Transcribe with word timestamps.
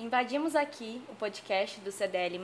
invadimos 0.00 0.56
aqui 0.56 1.02
o 1.10 1.14
podcast 1.14 1.78
do 1.80 1.92
CDL+, 1.92 2.40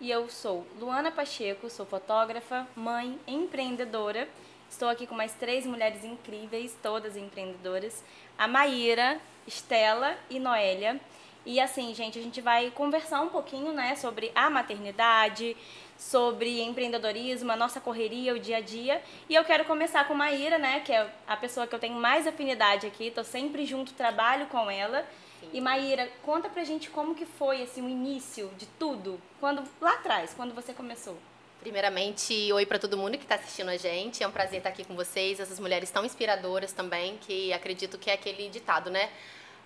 e 0.00 0.10
eu 0.10 0.28
sou 0.28 0.66
Luana 0.78 1.10
Pacheco, 1.10 1.70
sou 1.70 1.86
fotógrafa, 1.86 2.66
mãe, 2.74 3.18
empreendedora. 3.26 4.28
Estou 4.68 4.88
aqui 4.88 5.06
com 5.06 5.14
mais 5.14 5.32
três 5.34 5.64
mulheres 5.64 6.04
incríveis, 6.04 6.76
todas 6.82 7.16
empreendedoras. 7.16 8.02
A 8.36 8.48
Maíra, 8.48 9.20
Estela 9.46 10.16
e 10.28 10.38
Noélia. 10.38 11.00
E 11.46 11.58
assim, 11.60 11.94
gente, 11.94 12.18
a 12.18 12.22
gente 12.22 12.40
vai 12.40 12.70
conversar 12.70 13.20
um 13.20 13.28
pouquinho, 13.28 13.72
né, 13.72 13.94
sobre 13.96 14.30
a 14.34 14.50
maternidade, 14.50 15.56
sobre 15.96 16.60
empreendedorismo, 16.60 17.52
a 17.52 17.56
nossa 17.56 17.80
correria, 17.80 18.34
o 18.34 18.38
dia 18.38 18.58
a 18.58 18.60
dia. 18.60 19.02
E 19.28 19.34
eu 19.34 19.44
quero 19.44 19.64
começar 19.64 20.06
com 20.06 20.14
Maíra, 20.14 20.58
né, 20.58 20.80
que 20.80 20.92
é 20.92 21.08
a 21.26 21.36
pessoa 21.36 21.66
que 21.66 21.74
eu 21.74 21.78
tenho 21.78 21.94
mais 21.94 22.26
afinidade 22.26 22.86
aqui, 22.86 23.10
tô 23.10 23.22
sempre 23.22 23.64
junto, 23.64 23.92
trabalho 23.92 24.46
com 24.46 24.70
ela. 24.70 25.06
E 25.52 25.60
Maíra, 25.60 26.08
conta 26.22 26.48
pra 26.48 26.64
gente 26.64 26.90
como 26.90 27.14
que 27.14 27.26
foi 27.26 27.62
assim 27.62 27.82
o 27.82 27.88
início 27.88 28.50
de 28.56 28.66
tudo, 28.66 29.20
quando 29.38 29.62
lá 29.80 29.94
atrás, 29.94 30.32
quando 30.34 30.54
você 30.54 30.72
começou. 30.72 31.18
Primeiramente, 31.60 32.50
oi 32.52 32.64
para 32.64 32.78
todo 32.78 32.96
mundo 32.96 33.18
que 33.18 33.24
está 33.24 33.34
assistindo 33.34 33.68
a 33.68 33.76
gente. 33.76 34.22
É 34.22 34.26
um 34.26 34.30
prazer 34.30 34.58
estar 34.58 34.70
aqui 34.70 34.84
com 34.84 34.94
vocês, 34.94 35.40
essas 35.40 35.58
mulheres 35.60 35.90
tão 35.90 36.04
inspiradoras 36.04 36.72
também, 36.72 37.18
que 37.18 37.52
acredito 37.52 37.98
que 37.98 38.10
é 38.10 38.14
aquele 38.14 38.48
ditado, 38.48 38.90
né? 38.90 39.10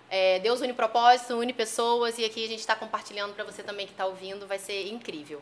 É, 0.09 0.39
Deus 0.39 0.61
une 0.61 0.73
propósito, 0.73 1.35
une 1.35 1.53
pessoas, 1.53 2.17
e 2.17 2.25
aqui 2.25 2.43
a 2.43 2.47
gente 2.47 2.59
está 2.59 2.75
compartilhando 2.75 3.33
para 3.33 3.43
você 3.43 3.63
também 3.63 3.85
que 3.85 3.93
está 3.93 4.05
ouvindo, 4.05 4.45
vai 4.45 4.59
ser 4.59 4.87
incrível. 4.87 5.41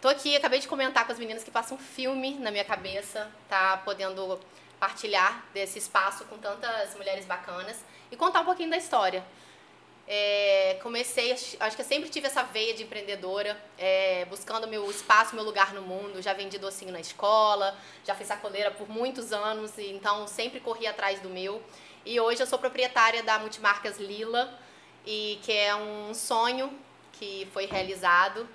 Tô 0.00 0.08
aqui, 0.08 0.36
acabei 0.36 0.60
de 0.60 0.68
comentar 0.68 1.04
com 1.06 1.12
as 1.12 1.18
meninas 1.18 1.42
que 1.42 1.50
passam 1.50 1.76
um 1.76 1.80
filme 1.80 2.34
na 2.34 2.50
minha 2.50 2.64
cabeça, 2.64 3.30
tá 3.48 3.78
podendo 3.84 4.38
partilhar 4.78 5.44
desse 5.52 5.78
espaço 5.78 6.24
com 6.26 6.38
tantas 6.38 6.94
mulheres 6.94 7.24
bacanas 7.24 7.82
e 8.10 8.16
contar 8.16 8.40
um 8.40 8.44
pouquinho 8.44 8.70
da 8.70 8.76
história. 8.76 9.24
É, 10.06 10.78
comecei, 10.82 11.32
acho 11.32 11.76
que 11.76 11.80
eu 11.80 11.86
sempre 11.86 12.10
tive 12.10 12.26
essa 12.26 12.42
veia 12.42 12.74
de 12.74 12.82
empreendedora, 12.82 13.58
é, 13.78 14.26
buscando 14.26 14.68
meu 14.68 14.90
espaço, 14.90 15.34
meu 15.34 15.44
lugar 15.44 15.72
no 15.72 15.82
mundo. 15.82 16.20
Já 16.20 16.34
vendi 16.34 16.58
docinho 16.58 16.92
na 16.92 17.00
escola, 17.00 17.76
já 18.04 18.14
fui 18.14 18.26
sacoleira 18.26 18.70
por 18.70 18.88
muitos 18.88 19.32
anos, 19.32 19.78
então 19.78 20.26
sempre 20.26 20.60
corri 20.60 20.86
atrás 20.86 21.20
do 21.20 21.30
meu. 21.30 21.62
E 22.04 22.20
hoje 22.20 22.42
eu 22.42 22.46
sou 22.46 22.58
proprietária 22.58 23.22
da 23.22 23.38
Multimarcas 23.38 23.98
Lila, 23.98 24.52
e 25.06 25.38
que 25.42 25.52
é 25.52 25.74
um 25.74 26.12
sonho 26.12 26.70
que 27.12 27.48
foi 27.52 27.66
realizado. 27.66 28.46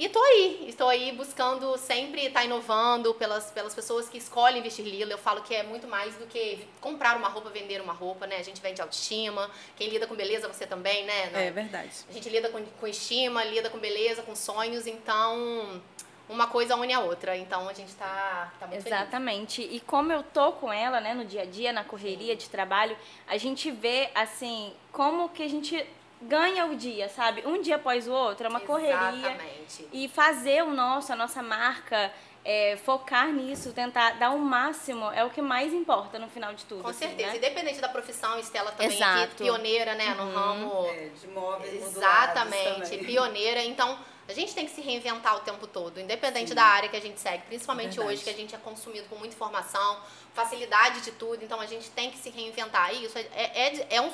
E 0.00 0.06
estou 0.06 0.24
aí, 0.24 0.64
estou 0.66 0.88
aí 0.88 1.12
buscando 1.12 1.76
sempre 1.76 2.22
estar 2.22 2.40
tá 2.40 2.46
inovando 2.46 3.12
pelas, 3.12 3.50
pelas 3.50 3.74
pessoas 3.74 4.08
que 4.08 4.16
escolhem 4.16 4.62
vestir 4.62 4.82
lila. 4.82 5.12
Eu 5.12 5.18
falo 5.18 5.42
que 5.42 5.54
é 5.54 5.62
muito 5.62 5.86
mais 5.86 6.14
do 6.14 6.24
que 6.24 6.66
comprar 6.80 7.18
uma 7.18 7.28
roupa, 7.28 7.50
vender 7.50 7.82
uma 7.82 7.92
roupa, 7.92 8.26
né? 8.26 8.36
A 8.38 8.42
gente 8.42 8.62
vende 8.62 8.80
autoestima. 8.80 9.50
Quem 9.76 9.90
lida 9.90 10.06
com 10.06 10.14
beleza, 10.14 10.48
você 10.48 10.66
também, 10.66 11.04
né? 11.04 11.48
É 11.48 11.50
verdade. 11.50 11.90
A 12.08 12.12
gente 12.14 12.30
lida 12.30 12.48
com, 12.48 12.64
com 12.64 12.86
estima, 12.86 13.44
lida 13.44 13.68
com 13.68 13.76
beleza, 13.76 14.22
com 14.22 14.34
sonhos. 14.34 14.86
Então, 14.86 15.82
uma 16.30 16.46
coisa 16.46 16.76
une 16.76 16.94
a 16.94 17.00
outra. 17.00 17.36
Então, 17.36 17.68
a 17.68 17.74
gente 17.74 17.88
está 17.88 18.54
tá 18.58 18.66
muito 18.68 18.86
Exatamente. 18.86 19.60
Feliz. 19.60 19.76
E 19.76 19.80
como 19.80 20.10
eu 20.12 20.22
tô 20.22 20.52
com 20.52 20.72
ela, 20.72 20.98
né, 21.02 21.12
no 21.12 21.26
dia 21.26 21.42
a 21.42 21.44
dia, 21.44 21.74
na 21.74 21.84
correria 21.84 22.34
de 22.34 22.48
trabalho, 22.48 22.96
a 23.28 23.36
gente 23.36 23.70
vê, 23.70 24.08
assim, 24.14 24.72
como 24.92 25.28
que 25.28 25.42
a 25.42 25.48
gente 25.48 25.86
ganha 26.20 26.66
o 26.66 26.76
dia, 26.76 27.08
sabe? 27.08 27.42
Um 27.46 27.60
dia 27.60 27.76
após 27.76 28.06
o 28.06 28.12
outro, 28.12 28.46
é 28.46 28.48
uma 28.48 28.62
Exatamente. 28.62 29.84
correria. 29.84 29.88
E 29.92 30.08
fazer 30.08 30.62
o 30.62 30.70
nosso, 30.70 31.12
a 31.12 31.16
nossa 31.16 31.42
marca, 31.42 32.12
é, 32.44 32.76
focar 32.84 33.28
nisso, 33.28 33.72
tentar 33.72 34.18
dar 34.18 34.30
o 34.30 34.38
máximo, 34.38 35.10
é 35.12 35.24
o 35.24 35.30
que 35.30 35.42
mais 35.42 35.72
importa 35.72 36.18
no 36.18 36.28
final 36.28 36.54
de 36.54 36.64
tudo. 36.64 36.82
Com 36.82 36.88
assim, 36.88 37.06
certeza. 37.06 37.30
Né? 37.30 37.36
Independente 37.36 37.80
da 37.80 37.88
profissão, 37.88 38.38
Estela 38.38 38.72
também 38.72 38.96
Exato. 38.96 39.22
aqui, 39.24 39.34
pioneira, 39.36 39.94
né, 39.94 40.14
no 40.14 40.24
uhum. 40.24 40.34
ramo. 40.34 40.86
É, 40.88 41.08
de 41.08 41.28
móveis 41.28 41.96
Exatamente, 41.96 42.98
pioneira. 42.98 43.62
Então, 43.62 43.98
a 44.28 44.32
gente 44.32 44.54
tem 44.54 44.64
que 44.64 44.72
se 44.72 44.80
reinventar 44.80 45.36
o 45.36 45.40
tempo 45.40 45.66
todo, 45.66 46.00
independente 46.00 46.50
Sim. 46.50 46.54
da 46.54 46.64
área 46.64 46.88
que 46.88 46.96
a 46.96 47.00
gente 47.00 47.18
segue, 47.18 47.44
principalmente 47.46 47.96
Verdade. 47.96 48.14
hoje 48.14 48.24
que 48.24 48.30
a 48.30 48.34
gente 48.34 48.54
é 48.54 48.58
consumido 48.58 49.08
com 49.08 49.16
muita 49.16 49.34
informação, 49.34 50.00
facilidade 50.32 51.00
de 51.00 51.12
tudo, 51.12 51.44
então 51.44 51.60
a 51.60 51.66
gente 51.66 51.90
tem 51.90 52.10
que 52.10 52.18
se 52.18 52.30
reinventar. 52.30 52.94
E 52.94 53.04
isso 53.04 53.18
é, 53.18 53.26
é, 53.34 53.86
é 53.96 54.00
um 54.00 54.10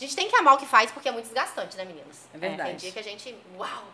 a 0.00 0.06
gente 0.06 0.16
tem 0.16 0.28
que 0.28 0.36
amar 0.36 0.54
o 0.54 0.58
que 0.58 0.66
faz 0.66 0.90
porque 0.90 1.08
é 1.08 1.12
muito 1.12 1.26
desgastante, 1.26 1.76
né, 1.76 1.84
meninas? 1.84 2.26
É 2.32 2.38
verdade. 2.38 2.70
Tem 2.70 2.76
dia 2.78 2.92
que 2.92 2.98
a 2.98 3.02
gente. 3.02 3.36
Uau! 3.56 3.84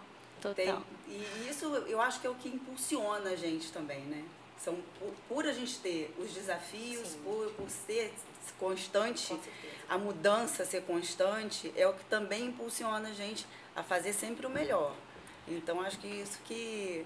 Total. 0.40 0.54
Tem, 0.54 0.84
e 1.08 1.48
isso 1.50 1.64
eu 1.64 2.00
acho 2.00 2.20
que 2.20 2.26
é 2.26 2.30
o 2.30 2.34
que 2.34 2.48
impulsiona 2.48 3.30
a 3.30 3.36
gente 3.36 3.72
também, 3.72 4.00
né? 4.02 4.24
São, 4.58 4.78
por, 4.98 5.12
por 5.28 5.46
a 5.46 5.52
gente 5.52 5.78
ter 5.80 6.14
os 6.18 6.32
desafios, 6.32 7.16
por, 7.24 7.50
por 7.52 7.68
ser 7.68 8.14
constante, 8.58 9.38
a 9.88 9.98
mudança 9.98 10.64
ser 10.64 10.82
constante, 10.82 11.72
é 11.76 11.86
o 11.86 11.92
que 11.92 12.04
também 12.04 12.46
impulsiona 12.46 13.08
a 13.08 13.12
gente 13.12 13.46
a 13.74 13.82
fazer 13.82 14.12
sempre 14.12 14.46
o 14.46 14.50
melhor. 14.50 14.94
Então 15.48 15.80
acho 15.80 15.98
que 15.98 16.06
isso 16.06 16.38
que 16.44 17.04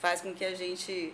faz 0.00 0.20
com 0.20 0.32
que 0.34 0.44
a 0.44 0.54
gente 0.54 1.12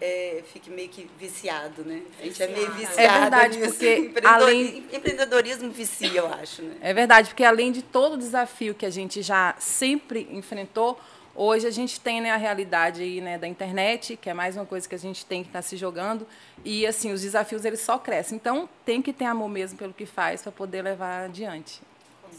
é, 0.00 0.42
fique 0.52 0.70
meio 0.70 0.88
que 0.88 1.08
viciado, 1.18 1.84
né? 1.84 2.02
A 2.20 2.24
gente 2.24 2.42
é 2.42 2.46
meio 2.48 2.70
Viciado. 2.72 3.00
É 3.00 3.20
verdade, 3.20 3.58
nisso. 3.58 3.70
porque 3.72 3.96
Empreendedor- 3.98 4.32
além- 4.32 4.84
empreendedorismo 4.92 5.70
vicia, 5.70 6.08
eu 6.20 6.26
acho, 6.32 6.62
né? 6.62 6.76
É 6.80 6.94
verdade, 6.94 7.28
porque 7.28 7.44
além 7.44 7.70
de 7.72 7.82
todo 7.82 8.14
o 8.14 8.16
desafio 8.18 8.74
que 8.74 8.86
a 8.86 8.90
gente 8.90 9.20
já 9.22 9.54
sempre 9.58 10.26
enfrentou, 10.30 10.98
hoje 11.34 11.66
a 11.66 11.70
gente 11.70 12.00
tem 12.00 12.20
né, 12.20 12.30
a 12.30 12.36
realidade 12.36 13.02
aí, 13.02 13.20
né, 13.20 13.36
da 13.38 13.46
internet, 13.46 14.16
que 14.16 14.30
é 14.30 14.34
mais 14.34 14.56
uma 14.56 14.64
coisa 14.66 14.88
que 14.88 14.94
a 14.94 14.98
gente 14.98 15.24
tem 15.26 15.42
que 15.42 15.48
estar 15.48 15.62
se 15.62 15.76
jogando, 15.76 16.26
e 16.64 16.86
assim, 16.86 17.12
os 17.12 17.22
desafios 17.22 17.64
eles 17.64 17.80
só 17.80 17.98
crescem. 17.98 18.36
Então, 18.36 18.68
tem 18.84 19.02
que 19.02 19.12
ter 19.12 19.24
amor 19.26 19.48
mesmo 19.48 19.76
pelo 19.78 19.92
que 19.92 20.06
faz 20.06 20.42
para 20.42 20.52
poder 20.52 20.82
levar 20.82 21.24
adiante. 21.24 21.80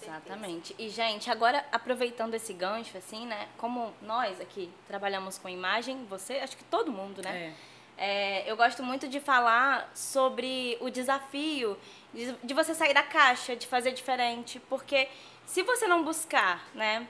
Exatamente. 0.01 0.75
E, 0.77 0.89
gente, 0.89 1.29
agora 1.29 1.65
aproveitando 1.71 2.33
esse 2.33 2.53
gancho, 2.53 2.97
assim, 2.97 3.25
né? 3.25 3.47
Como 3.57 3.93
nós 4.01 4.39
aqui 4.39 4.71
trabalhamos 4.87 5.37
com 5.37 5.47
imagem, 5.49 6.05
você, 6.05 6.35
acho 6.35 6.57
que 6.57 6.63
todo 6.63 6.91
mundo, 6.91 7.21
né? 7.21 7.53
É, 7.97 8.49
eu 8.49 8.57
gosto 8.57 8.81
muito 8.83 9.07
de 9.07 9.19
falar 9.19 9.91
sobre 9.93 10.75
o 10.81 10.89
desafio 10.89 11.77
de, 12.13 12.33
de 12.43 12.53
você 12.53 12.73
sair 12.73 12.93
da 12.93 13.03
caixa, 13.03 13.55
de 13.55 13.67
fazer 13.67 13.91
diferente, 13.91 14.59
porque 14.61 15.07
se 15.45 15.61
você 15.61 15.87
não 15.87 16.03
buscar, 16.03 16.65
né, 16.73 17.07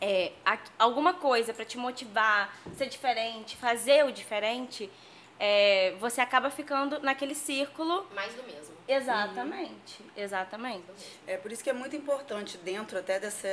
é, 0.00 0.32
alguma 0.78 1.14
coisa 1.14 1.52
para 1.52 1.64
te 1.64 1.78
motivar, 1.78 2.56
ser 2.74 2.88
diferente, 2.88 3.56
fazer 3.56 4.04
o 4.04 4.10
diferente, 4.10 4.90
é, 5.38 5.94
você 6.00 6.20
acaba 6.20 6.50
ficando 6.50 6.98
naquele 7.00 7.34
círculo. 7.34 8.06
Mais 8.14 8.34
do 8.34 8.42
mesmo. 8.42 8.73
Exatamente, 8.86 10.04
exatamente. 10.14 10.84
É 11.26 11.38
por 11.38 11.50
isso 11.50 11.64
que 11.64 11.70
é 11.70 11.72
muito 11.72 11.96
importante, 11.96 12.58
dentro 12.58 12.98
até 12.98 13.18
dessa, 13.18 13.48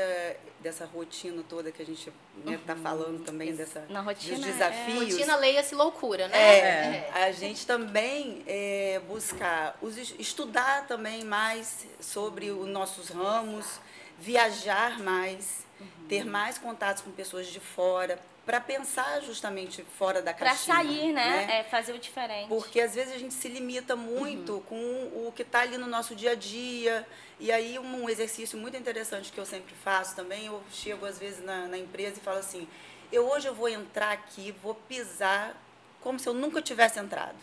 dessa 0.59 0.85
rotina 0.85 1.41
toda 1.47 1.71
que 1.71 1.81
a 1.81 1.85
gente 1.85 2.11
está 2.45 2.75
falando 2.75 3.23
também, 3.23 3.55
dessa, 3.55 3.85
Na 3.89 4.01
rotina, 4.01 4.35
dos 4.35 4.45
é. 4.45 4.51
desafios. 4.51 5.13
Rotina, 5.13 5.35
leia-se 5.37 5.73
loucura, 5.73 6.27
né? 6.27 6.37
É, 6.37 7.11
a 7.13 7.31
gente 7.31 7.65
também 7.65 8.43
é, 8.45 9.01
buscar, 9.07 9.77
os, 9.81 9.97
estudar 10.19 10.85
também 10.85 11.23
mais 11.23 11.87
sobre 12.01 12.51
os 12.51 12.67
nossos 12.67 13.09
ramos, 13.09 13.79
viajar 14.19 14.99
mais, 14.99 15.65
ter 16.09 16.25
mais 16.25 16.57
contatos 16.57 17.03
com 17.03 17.11
pessoas 17.11 17.47
de 17.47 17.59
fora, 17.61 18.19
para 18.45 18.59
pensar 18.59 19.21
justamente 19.21 19.83
fora 19.97 20.21
da 20.21 20.33
caixinha. 20.33 20.75
sair, 20.75 21.13
né? 21.13 21.59
É 21.59 21.63
fazer 21.63 21.93
o 21.93 21.99
diferente. 21.99 22.47
Porque 22.47 22.81
às 22.81 22.95
vezes 22.95 23.13
a 23.13 23.17
gente 23.17 23.33
se 23.33 23.47
limita 23.47 23.95
muito 23.95 24.63
com 24.67 24.75
o 24.75 25.31
que 25.35 25.43
está 25.43 25.61
ali 25.61 25.77
no 25.77 25.87
nosso 25.87 26.15
dia 26.15 26.31
a 26.31 26.35
dia. 26.35 27.07
E 27.39 27.51
aí 27.51 27.77
um 27.77 28.09
exercício 28.09 28.57
muito 28.57 28.75
interessante 28.75 29.31
que 29.31 29.39
eu 29.39 29.45
sempre 29.45 29.73
faço 29.83 30.15
também, 30.15 30.47
eu 30.47 30.61
chego 30.71 31.05
às 31.05 31.19
vezes 31.19 31.43
na, 31.43 31.67
na 31.67 31.77
empresa 31.77 32.17
e 32.17 32.19
falo 32.19 32.39
assim, 32.39 32.67
eu 33.11 33.29
hoje 33.29 33.47
eu 33.47 33.53
vou 33.53 33.69
entrar 33.69 34.11
aqui, 34.11 34.55
vou 34.63 34.73
pisar 34.73 35.55
como 36.01 36.19
se 36.19 36.27
eu 36.27 36.33
nunca 36.33 36.61
tivesse 36.61 36.99
entrado. 36.99 37.37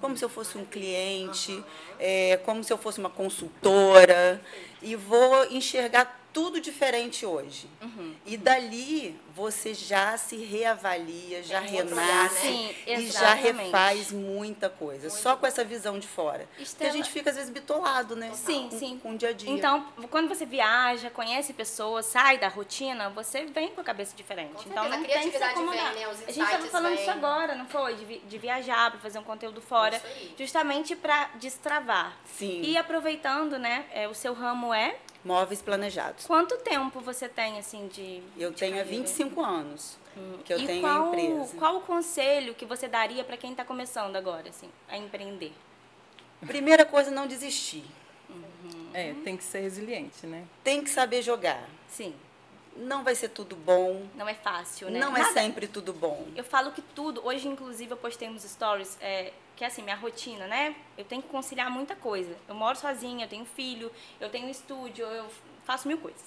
Como 0.00 0.16
se 0.16 0.24
eu 0.24 0.28
fosse 0.28 0.58
um 0.58 0.64
cliente, 0.66 1.64
é, 1.98 2.38
como 2.44 2.62
se 2.62 2.72
eu 2.72 2.76
fosse 2.76 2.98
uma 2.98 3.08
consultora, 3.08 4.42
e 4.82 4.96
vou 4.96 5.44
enxergar 5.46 6.20
tudo 6.34 6.60
diferente 6.60 7.24
hoje. 7.24 7.66
E 8.26 8.36
dali 8.36 9.18
você 9.34 9.72
já 9.72 10.16
se 10.16 10.36
reavalia, 10.36 11.42
já 11.42 11.60
Tem 11.62 11.76
outro 11.80 11.94
renasce 11.96 12.34
né? 12.46 12.74
Sim, 12.74 12.74
e 12.86 13.10
já 13.10 13.34
refaz 13.34 14.10
muita 14.12 14.68
coisa, 14.68 15.10
só 15.10 15.36
com 15.36 15.46
essa 15.46 15.64
visão 15.64 15.98
de 15.98 16.06
fora. 16.06 16.46
Porque 16.48 16.62
Estela- 16.62 16.90
a 16.90 16.92
gente 16.92 17.10
fica 17.10 17.30
às 17.30 17.36
vezes 17.36 17.50
bitolado, 17.50 18.14
né? 18.16 18.30
Sim, 18.34 18.68
com, 18.70 18.78
sim. 18.78 18.98
Com 19.02 19.12
o 19.12 19.16
dia 19.16 19.30
a 19.30 19.32
dia. 19.32 19.50
Então, 19.50 19.86
quando 20.10 20.28
você 20.28 20.44
viaja, 20.44 21.08
conhece 21.10 21.52
pessoas, 21.52 22.06
sai 22.06 22.36
da 22.38 22.48
rotina, 22.48 23.08
você 23.10 23.46
vem 23.46 23.70
com 23.70 23.80
a 23.80 23.84
cabeça 23.84 24.16
diferente. 24.16 24.54
Com 24.64 24.70
então, 24.70 24.88
não 24.88 24.92
a 24.92 25.00
tem 25.00 25.04
que 25.04 25.12
se 25.12 25.18
criatividade 25.30 25.52
acomodar. 25.52 25.92
vem, 25.94 26.00
né? 26.02 26.08
Os 26.08 26.22
a 26.22 26.32
gente 26.32 26.44
estava 26.44 26.66
falando 26.66 26.94
isso 26.94 27.10
agora, 27.10 27.54
não 27.54 27.66
foi? 27.66 27.94
De, 27.94 28.04
vi- 28.04 28.22
de 28.26 28.38
viajar, 28.38 28.90
para 28.90 29.00
fazer 29.00 29.18
um 29.20 29.24
conteúdo 29.24 29.60
fora. 29.60 30.02
Justamente 30.38 30.96
para 30.96 31.28
destravar. 31.36 32.16
Sim. 32.24 32.60
E 32.62 32.76
aproveitando, 32.76 33.58
né, 33.58 33.84
é, 33.92 34.08
o 34.08 34.14
seu 34.14 34.34
ramo 34.34 34.74
é... 34.74 34.96
Móveis 35.24 35.62
planejados. 35.62 36.26
Quanto 36.26 36.56
tempo 36.58 37.00
você 37.00 37.28
tem, 37.28 37.58
assim, 37.58 37.88
de... 37.88 38.22
Eu 38.36 38.50
de 38.50 38.56
tenho 38.58 38.74
há 38.74 38.78
carreira? 38.84 38.98
25 39.04 39.40
anos 39.42 39.96
que 40.44 40.52
eu 40.52 40.58
e 40.60 40.66
tenho 40.66 40.80
qual, 40.82 41.04
a 41.04 41.08
empresa. 41.08 41.56
qual 41.56 41.76
o 41.76 41.80
conselho 41.80 42.54
que 42.54 42.64
você 42.64 42.86
daria 42.86 43.24
para 43.24 43.36
quem 43.36 43.50
está 43.52 43.64
começando 43.64 44.14
agora, 44.16 44.48
assim, 44.50 44.68
a 44.88 44.96
empreender? 44.98 45.52
Primeira 46.46 46.84
coisa, 46.84 47.10
não 47.10 47.26
desistir. 47.26 47.84
É, 48.92 49.12
tem 49.24 49.36
que 49.36 49.42
ser 49.42 49.60
resiliente, 49.60 50.26
né? 50.26 50.44
Tem 50.62 50.84
que 50.84 50.90
saber 50.90 51.22
jogar. 51.22 51.68
Sim. 51.88 52.14
Não 52.76 53.02
vai 53.02 53.14
ser 53.14 53.28
tudo 53.30 53.56
bom. 53.56 54.06
Não 54.14 54.28
é 54.28 54.34
fácil, 54.34 54.90
né? 54.90 54.98
Não 54.98 55.16
é 55.16 55.20
Nada- 55.20 55.32
sempre 55.32 55.66
tudo 55.66 55.92
bom. 55.92 56.26
Eu 56.36 56.44
falo 56.44 56.70
que 56.72 56.82
tudo, 56.82 57.24
hoje 57.26 57.48
inclusive 57.48 57.92
eu 57.92 57.96
postei 57.96 58.28
uns 58.28 58.42
stories, 58.42 58.96
é, 59.00 59.32
que 59.56 59.64
é 59.64 59.66
assim, 59.68 59.82
minha 59.82 59.96
rotina, 59.96 60.46
né? 60.46 60.74
Eu 60.98 61.04
tenho 61.04 61.22
que 61.22 61.28
conciliar 61.28 61.70
muita 61.70 61.94
coisa. 61.94 62.36
Eu 62.48 62.54
moro 62.54 62.76
sozinha, 62.76 63.24
eu 63.24 63.28
tenho 63.28 63.44
filho, 63.44 63.90
eu 64.20 64.28
tenho 64.28 64.48
estúdio, 64.48 65.04
eu 65.06 65.26
faço 65.64 65.86
mil 65.88 65.98
coisas. 65.98 66.24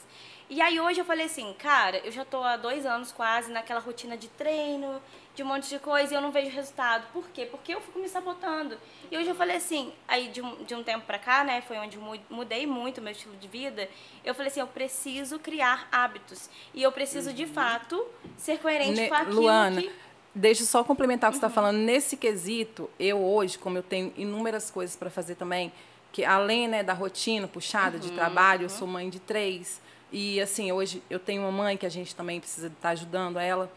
E 0.49 0.61
aí 0.61 0.79
hoje 0.79 1.01
eu 1.01 1.05
falei 1.05 1.25
assim, 1.25 1.53
cara, 1.59 1.97
eu 2.05 2.11
já 2.11 2.23
tô 2.23 2.41
há 2.41 2.55
dois 2.55 2.85
anos 2.85 3.11
quase 3.11 3.51
naquela 3.51 3.81
rotina 3.81 4.15
de 4.15 4.29
treino, 4.29 5.01
de 5.35 5.43
um 5.43 5.45
monte 5.45 5.67
de 5.67 5.77
coisa 5.77 6.13
e 6.13 6.15
eu 6.15 6.21
não 6.21 6.31
vejo 6.31 6.49
resultado. 6.49 7.05
Por 7.11 7.27
quê? 7.31 7.45
Porque 7.45 7.75
eu 7.75 7.81
fico 7.81 7.99
me 7.99 8.07
sabotando. 8.07 8.77
E 9.11 9.17
hoje 9.17 9.27
eu 9.29 9.35
falei 9.35 9.57
assim, 9.57 9.91
aí 10.07 10.29
de 10.29 10.41
um, 10.41 10.63
de 10.63 10.73
um 10.73 10.83
tempo 10.83 11.05
pra 11.05 11.19
cá, 11.19 11.43
né, 11.43 11.59
foi 11.61 11.77
onde 11.77 11.99
mudei 12.29 12.65
muito 12.65 12.99
o 12.99 13.01
meu 13.01 13.11
estilo 13.11 13.35
de 13.35 13.47
vida, 13.47 13.89
eu 14.23 14.33
falei 14.33 14.49
assim, 14.49 14.61
eu 14.61 14.67
preciso 14.67 15.37
criar 15.37 15.89
hábitos. 15.91 16.49
E 16.73 16.81
eu 16.81 16.93
preciso, 16.93 17.33
de 17.33 17.45
fato, 17.45 18.07
ser 18.37 18.57
coerente 18.59 19.01
Ne- 19.01 19.09
com 19.09 19.15
aquilo 19.15 19.41
Luana, 19.41 19.81
que... 19.81 19.91
deixa 20.37 20.61
eu 20.61 20.67
só 20.67 20.83
complementar 20.83 21.29
o 21.29 21.33
que 21.33 21.39
você 21.39 21.45
está 21.45 21.53
falando. 21.53 21.77
Nesse 21.77 22.15
quesito, 22.15 22.89
eu 22.99 23.17
hoje, 23.17 23.57
como 23.57 23.77
eu 23.77 23.83
tenho 23.83 24.13
inúmeras 24.15 24.69
coisas 24.71 24.95
para 24.95 25.09
fazer 25.09 25.35
também, 25.35 25.71
que 26.11 26.23
além 26.23 26.67
né, 26.67 26.83
da 26.83 26.93
rotina 26.93 27.47
puxada 27.47 27.99
de 27.99 28.11
trabalho, 28.11 28.63
eu 28.63 28.69
sou 28.69 28.87
mãe 28.87 29.09
de 29.09 29.19
três. 29.19 29.81
E 30.11 30.39
assim, 30.39 30.71
hoje 30.71 31.01
eu 31.09 31.19
tenho 31.19 31.41
uma 31.41 31.51
mãe 31.51 31.75
que 31.75 31.85
a 31.85 31.89
gente 31.89 32.15
também 32.15 32.39
precisa 32.39 32.67
estar 32.67 32.89
ajudando 32.89 33.37
ela. 33.39 33.71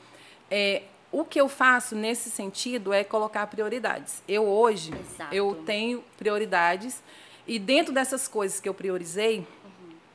É, 0.50 0.82
o 1.10 1.24
que 1.24 1.40
eu 1.40 1.48
faço 1.48 1.96
nesse 1.96 2.30
sentido 2.30 2.92
é 2.92 3.02
colocar 3.02 3.46
prioridades. 3.46 4.22
Eu 4.28 4.46
hoje, 4.46 4.92
Exato. 4.92 5.34
eu 5.34 5.62
tenho 5.66 6.04
prioridades 6.16 7.02
e 7.46 7.58
dentro 7.58 7.92
dessas 7.92 8.28
coisas 8.28 8.60
que 8.60 8.68
eu 8.68 8.74
priorizei, 8.74 9.44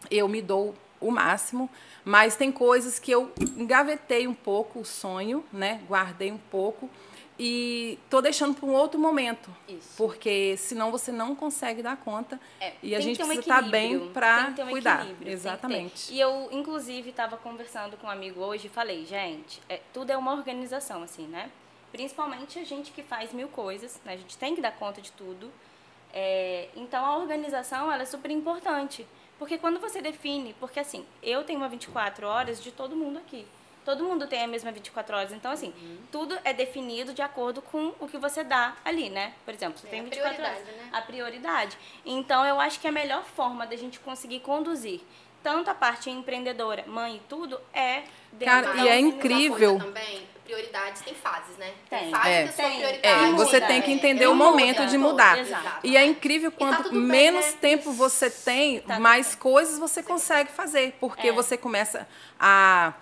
eu 0.09 0.27
me 0.27 0.41
dou 0.41 0.73
o 0.99 1.11
máximo, 1.11 1.69
mas 2.03 2.35
tem 2.35 2.51
coisas 2.51 2.99
que 2.99 3.11
eu 3.11 3.31
engavetei 3.57 4.27
um 4.27 4.33
pouco 4.33 4.79
o 4.79 4.85
sonho, 4.85 5.43
né? 5.51 5.81
Guardei 5.87 6.31
um 6.31 6.37
pouco 6.37 6.89
e 7.37 7.99
tô 8.09 8.21
deixando 8.21 8.55
para 8.55 8.65
um 8.65 8.73
outro 8.73 8.97
momento, 8.97 9.49
Isso. 9.67 9.93
porque 9.97 10.55
senão 10.57 10.89
você 10.89 11.11
não 11.11 11.35
consegue 11.35 11.83
dar 11.83 11.97
conta 11.97 12.39
É, 12.61 12.73
e 12.81 12.95
a 12.95 12.99
gente 13.01 13.21
um 13.21 13.27
precisa 13.27 13.41
estar 13.41 13.61
bem 13.63 13.87
equilíbrio, 13.87 14.13
para 14.13 14.53
um 14.57 14.69
cuidar. 14.69 15.05
Exatamente. 15.25 16.13
E 16.13 16.19
eu, 16.19 16.47
inclusive, 16.51 17.09
estava 17.09 17.35
conversando 17.35 17.97
com 17.97 18.07
um 18.07 18.09
amigo 18.09 18.39
hoje 18.39 18.67
e 18.67 18.69
falei, 18.69 19.05
gente, 19.05 19.61
é, 19.67 19.81
tudo 19.93 20.11
é 20.11 20.17
uma 20.17 20.31
organização, 20.31 21.03
assim, 21.03 21.27
né? 21.27 21.51
Principalmente 21.91 22.57
a 22.57 22.63
gente 22.63 22.91
que 22.91 23.03
faz 23.03 23.33
mil 23.33 23.49
coisas, 23.49 23.99
né? 24.05 24.13
A 24.13 24.17
gente 24.17 24.37
tem 24.37 24.55
que 24.55 24.61
dar 24.61 24.71
conta 24.71 25.01
de 25.01 25.11
tudo. 25.11 25.51
É, 26.13 26.69
então, 26.73 27.05
a 27.05 27.17
organização, 27.17 27.91
ela 27.91 28.03
é 28.03 28.05
super 28.05 28.31
importante. 28.31 29.05
Porque 29.37 29.57
quando 29.57 29.79
você 29.79 30.01
define... 30.01 30.53
Porque, 30.59 30.79
assim, 30.79 31.05
eu 31.21 31.43
tenho 31.43 31.59
uma 31.59 31.67
24 31.69 32.25
horas 32.27 32.61
de 32.63 32.71
todo 32.71 32.95
mundo 32.95 33.17
aqui. 33.19 33.45
Todo 33.83 34.03
mundo 34.03 34.25
tem 34.25 34.43
a 34.43 34.47
mesma 34.47 34.71
24 34.71 35.15
horas. 35.15 35.31
Então, 35.31 35.51
assim, 35.51 35.73
Uhum. 35.79 35.97
tudo 36.11 36.37
é 36.43 36.53
definido 36.53 37.13
de 37.13 37.21
acordo 37.21 37.61
com 37.61 37.93
o 37.99 38.07
que 38.07 38.17
você 38.17 38.43
dá 38.43 38.75
ali, 38.83 39.09
né? 39.09 39.33
Por 39.45 39.53
exemplo, 39.53 39.77
você 39.77 39.87
É, 39.87 39.89
tem 39.91 39.99
a 39.99 40.03
24 40.03 40.41
horas. 40.43 40.57
prioridade, 40.57 40.77
né? 40.77 40.89
A 40.91 41.01
prioridade. 41.01 41.77
Então, 42.05 42.43
eu 42.45 42.59
acho 42.59 42.79
que 42.79 42.87
a 42.87 42.91
melhor 42.91 43.23
forma 43.23 43.67
da 43.67 43.75
gente 43.75 43.99
conseguir 43.99 44.39
conduzir 44.39 45.01
tanto 45.43 45.69
a 45.69 45.75
parte 45.75 46.09
empreendedora, 46.09 46.83
mãe 46.87 47.17
e 47.17 47.19
tudo, 47.29 47.59
é... 47.71 48.03
dentro 48.31 48.45
Cara, 48.45 48.73
da 48.73 48.83
e 48.83 48.87
é 48.87 48.99
incrível. 48.99 49.77
Também, 49.77 50.27
prioridades 50.45 51.01
tem 51.01 51.13
fases, 51.15 51.57
né? 51.57 51.71
Tem. 51.89 52.11
fases 52.11 52.27
É. 52.27 52.47
que 52.47 52.53
são 52.53 52.65
Tem. 52.69 52.77
prioridades. 52.77 53.23
É, 53.23 53.25
Muda, 53.31 53.45
você 53.45 53.61
tem 53.61 53.81
que 53.81 53.91
entender 53.91 54.23
É, 54.23 54.29
o 54.29 54.35
muda, 54.35 54.49
momento 54.51 54.85
de 54.85 54.97
muda. 54.97 55.11
mudar. 55.11 55.39
Exato. 55.39 55.79
E 55.83 55.97
é 55.97 56.05
incrível 56.05 56.51
tá 56.51 56.57
quanto 56.57 56.89
bem, 56.91 56.99
menos 57.01 57.45
né? 57.47 57.53
tempo 57.59 57.91
você 57.91 58.29
tem, 58.29 58.79
Tá 58.81 58.99
mais 58.99 59.29
bem. 59.29 59.37
coisas 59.37 59.77
você 59.79 60.01
consegue 60.03 60.51
fazer. 60.51 60.95
Porque 60.99 61.27
É. 61.27 61.31
você 61.31 61.57
começa 61.57 62.07
a 62.39 62.93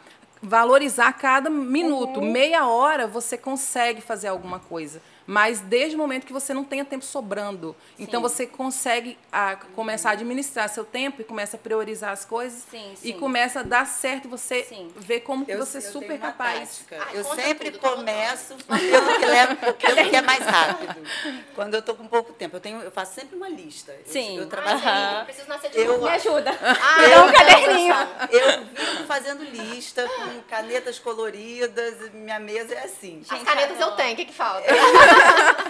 valorizar 0.42 1.12
cada 1.14 1.50
minuto. 1.50 2.20
Uhum. 2.20 2.32
Meia 2.32 2.66
hora 2.68 3.08
você 3.08 3.38
consegue 3.38 4.02
fazer 4.02 4.28
alguma 4.30 4.60
coisa. 4.60 5.02
Mas 5.26 5.60
desde 5.62 5.96
o 5.96 6.00
momento 6.00 6.26
que 6.26 6.34
você 6.34 6.54
não 6.54 6.64
tenha 6.64 6.84
tempo 6.84 7.06
sobrando. 7.06 7.76
Então 7.98 8.20
Sim. 8.20 8.22
você 8.22 8.46
consegue 8.48 9.18
a, 9.32 9.56
começar 9.76 10.10
a 10.10 10.14
administrar 10.14 10.68
seu 10.70 10.84
tempo 10.84 11.22
e 11.22 11.24
começa 11.24 11.56
a 11.56 11.60
priorizar 11.60 12.12
as 12.12 12.26
coisas. 12.26 12.64
Sim, 12.70 12.94
E 13.02 13.14
sim. 13.14 13.20
começa 13.20 13.62
a 13.62 13.64
dar 13.64 13.86
certo 13.88 14.26
e 14.26 14.28
você 14.28 14.64
Sim. 14.64 14.92
vê 14.98 15.20
como 15.20 15.46
que 15.46 15.52
Eu- 15.52 15.60
você 15.66 15.78
é 15.78 15.82
super 15.82 16.20
capaz. 16.20 16.84
Ai, 16.92 17.18
eu 17.18 17.24
sempre 17.24 17.72
tudo, 17.72 17.82
tá 17.82 17.90
começo 17.92 18.56
pelo 18.56 19.20
que, 19.20 19.26
leva, 19.26 19.56
pelo 19.74 20.10
que 20.10 20.16
é 20.16 20.22
mais 20.22 20.46
rápido. 20.46 20.96
Quando 21.56 21.74
eu 21.76 21.82
tô 21.82 21.96
com 21.96 22.06
pouco 22.08 22.34
tempo, 22.34 22.58
eu, 22.58 22.60
tenho, 22.60 22.82
eu 22.82 22.92
faço 22.92 23.14
sempre 23.16 23.36
uma 23.38 23.48
lista. 23.48 23.92
Eu- 23.94 24.12
Sim. 24.12 24.38
Eu, 24.38 24.44
Ah, 24.44 24.48
trabalho 24.48 24.80
sim, 24.80 24.86
Aham. 24.88 25.20
eu 25.20 25.26
preciso 25.26 25.48
nascer 25.48 25.70
de 25.72 25.78
Eu- 25.80 25.88
novo. 25.94 26.04
Me 26.04 26.10
ajuda. 26.10 26.52
Ah, 26.62 27.02
Me 27.02 27.08
dá 27.10 27.24
um 27.26 27.32
caderninho. 27.32 27.96
Eu 28.30 28.66
vivo 28.66 29.04
fazendo 29.08 29.44
lista 29.44 30.08
com 30.10 30.42
canetas 30.50 31.00
coloridas, 31.00 32.12
minha 32.14 32.40
mesa 32.40 32.74
é 32.76 32.84
assim. 32.84 33.22
As 33.30 33.42
canetas 33.44 33.80
eu 33.80 33.92
tenho, 33.94 34.14
o 34.14 34.16
que 34.16 34.26
que 34.26 34.34
falta? 34.34 34.64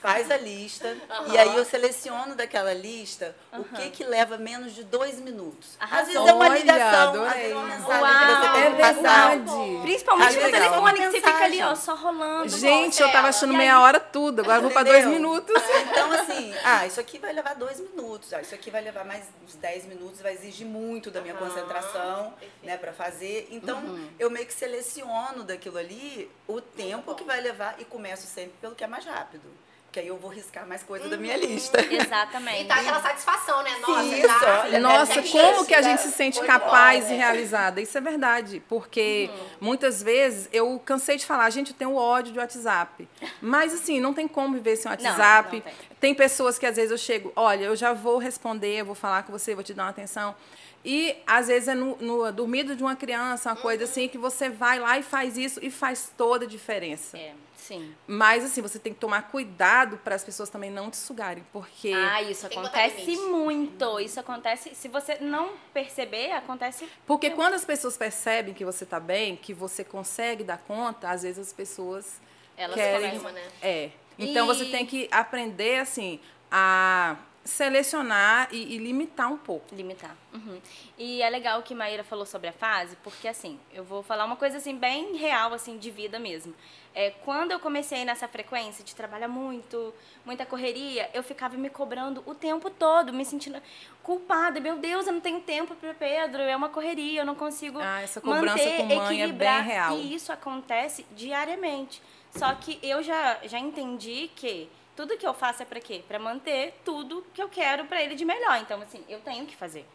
Faz 0.00 0.30
a 0.30 0.36
lista 0.36 0.96
e 1.32 1.36
aí 1.38 1.56
eu 1.56 1.64
seleciono 1.64 2.34
daquela 2.34 2.72
lista 2.72 3.34
o 3.52 3.64
que 3.64 3.90
que 3.90 4.04
leva 4.04 4.38
menos 4.38 4.72
de 4.74 4.84
dois 4.84 5.18
minutos. 5.18 5.70
Arrasou. 5.80 6.00
Às 6.02 6.06
vezes 6.12 6.28
é 6.28 6.32
uma 6.34 6.48
ligação, 6.48 7.08
adorei. 7.08 7.28
às 7.28 7.34
vezes 7.36 7.50
é 7.50 7.54
uma 7.56 7.66
mensagem 7.66 8.00
Uau, 8.02 8.18
que 8.18 8.46
você 8.46 8.52
tem 8.52 8.62
É 8.62 8.70
que 8.70 8.76
passar. 8.80 9.28
verdade. 9.30 9.78
Principalmente 9.82 10.36
no 10.36 10.50
telefone, 10.50 10.98
que 10.98 11.06
você 11.10 11.16
fica 11.16 11.44
ali, 11.44 11.62
ó, 11.62 11.74
só 11.74 11.94
rolando. 11.94 12.48
Gente, 12.48 13.02
eu 13.02 13.10
tava 13.10 13.28
achando 13.28 13.50
e 13.52 13.56
aí? 13.56 13.58
meia 13.58 13.80
hora 13.80 13.98
tudo. 13.98 14.40
Agora 14.42 14.58
eu 14.58 14.62
vou 14.62 14.70
para 14.70 14.84
dois 14.84 15.04
minutos. 15.06 15.62
Então, 15.90 16.12
assim, 16.12 16.54
ah, 16.64 16.86
isso 16.86 17.00
aqui 17.00 17.18
vai 17.18 17.32
levar 17.32 17.54
dois 17.54 17.80
minutos, 17.80 18.32
ah, 18.32 18.40
isso 18.40 18.54
aqui 18.54 18.70
vai 18.70 18.82
levar 18.82 19.04
mais 19.04 19.24
uns 19.44 19.54
10 19.56 19.86
minutos, 19.86 20.20
vai 20.20 20.32
exigir 20.34 20.66
muito 20.66 21.10
da 21.10 21.20
minha 21.20 21.34
Aham, 21.34 21.46
concentração, 21.48 22.30
perfeito. 22.38 22.52
né, 22.66 22.76
para 22.76 22.92
fazer. 22.92 23.48
Então, 23.50 23.78
Uhum. 23.78 24.08
eu 24.18 24.30
meio 24.30 24.46
que 24.46 24.52
seleciono 24.54 25.42
daquilo 25.44 25.78
ali 25.78 26.30
o 26.46 26.60
tempo 26.60 27.14
que 27.14 27.24
vai 27.24 27.40
levar 27.40 27.74
e 27.78 27.84
começo 27.84 28.26
sempre 28.26 28.52
pelo 28.60 28.67
que 28.74 28.84
é 28.84 28.86
mais 28.86 29.04
rápido. 29.04 29.42
Porque 29.84 30.00
aí 30.00 30.08
eu 30.08 30.18
vou 30.18 30.30
riscar 30.30 30.66
mais 30.68 30.82
coisa 30.82 31.08
da 31.08 31.16
minha 31.16 31.34
Uhum. 31.38 31.46
lista. 31.46 31.80
Exatamente. 31.90 32.64
E 32.64 32.64
tá 32.66 32.74
aquela 32.74 33.00
satisfação, 33.00 33.62
né? 33.62 33.70
Nossa, 33.80 34.02
Isso, 34.04 34.26
já, 34.28 34.60
olha, 34.64 34.80
Nossa, 34.80 35.22
ter 35.22 35.30
como 35.30 35.64
que 35.64 35.74
a 35.74 35.80
gente, 35.80 36.02
se 36.02 36.12
sente 36.12 36.42
capaz 36.42 37.06
bom, 37.06 37.10
e 37.12 37.16
né? 37.16 37.24
realizada? 37.24 37.80
Isso 37.80 37.96
é 37.96 38.00
verdade, 38.02 38.62
porque 38.68 39.30
muitas 39.58 40.02
vezes 40.02 40.46
eu 40.52 40.78
cansei 40.84 41.16
de 41.16 41.24
falar, 41.24 41.48
gente, 41.48 41.70
eu 41.70 41.76
tenho 41.76 41.94
ódio 41.96 42.34
de 42.34 42.38
WhatsApp. 42.38 43.08
Mas 43.40 43.72
assim, 43.72 43.98
não 43.98 44.12
tem 44.12 44.28
como 44.28 44.52
viver 44.52 44.76
sem 44.76 44.90
WhatsApp. 44.90 45.56
não 45.56 45.62
tem. 45.62 45.72
tem 45.98 46.14
pessoas 46.14 46.58
que 46.58 46.66
às 46.66 46.76
vezes 46.76 46.90
eu 46.90 46.98
chego, 46.98 47.32
olha, 47.34 47.64
eu 47.64 47.74
já 47.74 47.94
vou 47.94 48.18
responder, 48.18 48.80
eu 48.80 48.84
vou 48.84 48.94
falar 48.94 49.22
com 49.22 49.32
você, 49.32 49.54
vou 49.54 49.64
te 49.64 49.72
dar 49.72 49.84
uma 49.84 49.90
atenção. 49.90 50.36
E 50.84 51.16
às 51.26 51.48
vezes 51.48 51.66
é 51.66 51.74
no, 51.74 51.96
no 51.96 52.30
dormido 52.30 52.76
de 52.76 52.82
uma 52.82 52.94
criança, 52.94 53.48
uma 53.48 53.56
coisa 53.56 53.84
assim, 53.84 54.06
que 54.06 54.18
você 54.18 54.50
vai 54.50 54.78
lá 54.78 54.98
e 54.98 55.02
faz 55.02 55.38
isso 55.38 55.58
e 55.62 55.70
faz 55.70 56.12
toda 56.14 56.44
a 56.44 56.48
diferença. 56.48 57.16
É, 57.16 57.32
sim. 57.68 57.94
Mas 58.06 58.44
assim, 58.44 58.60
você 58.62 58.78
tem 58.78 58.92
que 58.94 58.98
tomar 58.98 59.22
cuidado 59.30 59.98
para 59.98 60.14
as 60.14 60.24
pessoas 60.24 60.48
também 60.48 60.70
não 60.70 60.90
te 60.90 60.96
sugarem, 60.96 61.44
porque 61.52 61.92
Ah, 61.94 62.22
isso 62.22 62.46
acontece 62.46 63.16
muito. 63.16 64.00
Isso 64.00 64.18
acontece. 64.18 64.74
Se 64.74 64.88
você 64.88 65.18
não 65.20 65.50
perceber, 65.72 66.32
acontece. 66.32 66.88
Porque 67.06 67.30
quando 67.30 67.54
as 67.54 67.64
pessoas 67.64 67.96
percebem 67.96 68.54
que 68.54 68.64
você 68.64 68.84
está 68.84 68.98
bem, 68.98 69.36
que 69.36 69.52
você 69.54 69.84
consegue 69.84 70.42
dar 70.42 70.58
conta, 70.58 71.10
às 71.10 71.22
vezes 71.22 71.38
as 71.48 71.52
pessoas 71.52 72.20
Elas 72.56 72.74
querem. 72.74 73.10
começam, 73.18 73.32
né? 73.32 73.42
É. 73.62 73.90
Então 74.18 74.44
E- 74.44 74.48
você 74.48 74.64
tem 74.66 74.84
que 74.84 75.08
aprender 75.12 75.78
assim 75.80 76.18
a 76.50 77.16
selecionar 77.48 78.48
e, 78.52 78.74
e 78.74 78.78
limitar 78.78 79.32
um 79.32 79.38
pouco. 79.38 79.74
Limitar. 79.74 80.14
Uhum. 80.34 80.60
E 80.98 81.22
é 81.22 81.30
legal 81.30 81.62
que 81.62 81.74
Maíra 81.74 82.04
falou 82.04 82.26
sobre 82.26 82.48
a 82.48 82.52
fase, 82.52 82.96
porque 83.02 83.26
assim, 83.26 83.58
eu 83.72 83.82
vou 83.82 84.02
falar 84.02 84.24
uma 84.24 84.36
coisa 84.36 84.58
assim 84.58 84.76
bem 84.76 85.16
real, 85.16 85.54
assim, 85.54 85.78
de 85.78 85.90
vida 85.90 86.18
mesmo. 86.18 86.54
É, 86.94 87.10
quando 87.24 87.52
eu 87.52 87.60
comecei 87.60 88.04
nessa 88.04 88.26
frequência 88.28 88.84
de 88.84 88.94
trabalhar 88.94 89.28
muito, 89.28 89.94
muita 90.26 90.44
correria, 90.44 91.08
eu 91.14 91.22
ficava 91.22 91.56
me 91.56 91.70
cobrando 91.70 92.22
o 92.26 92.34
tempo 92.34 92.68
todo, 92.70 93.12
me 93.12 93.24
sentindo 93.24 93.60
culpada. 94.02 94.60
Meu 94.60 94.76
Deus, 94.76 95.06
eu 95.06 95.12
não 95.12 95.20
tenho 95.20 95.40
tempo 95.40 95.74
para 95.74 95.94
Pedro, 95.94 96.42
é 96.42 96.56
uma 96.56 96.68
correria, 96.68 97.22
eu 97.22 97.26
não 97.26 97.34
consigo 97.34 97.78
Ah, 97.80 98.02
essa 98.02 98.20
cobrança 98.20 98.58
manter, 98.64 98.76
com 98.76 98.86
mãe 98.86 98.94
é 98.94 98.98
bem 98.98 99.14
equilibrar. 99.24 99.64
real. 99.64 99.96
E 99.98 100.14
isso 100.14 100.32
acontece 100.32 101.06
diariamente. 101.12 102.02
Só 102.30 102.52
que 102.54 102.78
eu 102.82 103.02
já, 103.02 103.38
já 103.44 103.58
entendi 103.58 104.30
que 104.36 104.68
tudo 104.98 105.16
que 105.16 105.24
eu 105.24 105.32
faço 105.32 105.62
é 105.62 105.64
para 105.64 105.78
quê? 105.78 106.02
Para 106.08 106.18
manter 106.18 106.74
tudo 106.84 107.24
que 107.32 107.40
eu 107.40 107.48
quero 107.48 107.84
para 107.84 108.02
ele 108.02 108.16
de 108.16 108.24
melhor. 108.24 108.60
Então, 108.60 108.82
assim, 108.82 109.04
eu 109.08 109.20
tenho 109.20 109.46
que 109.46 109.54
fazer. 109.54 109.86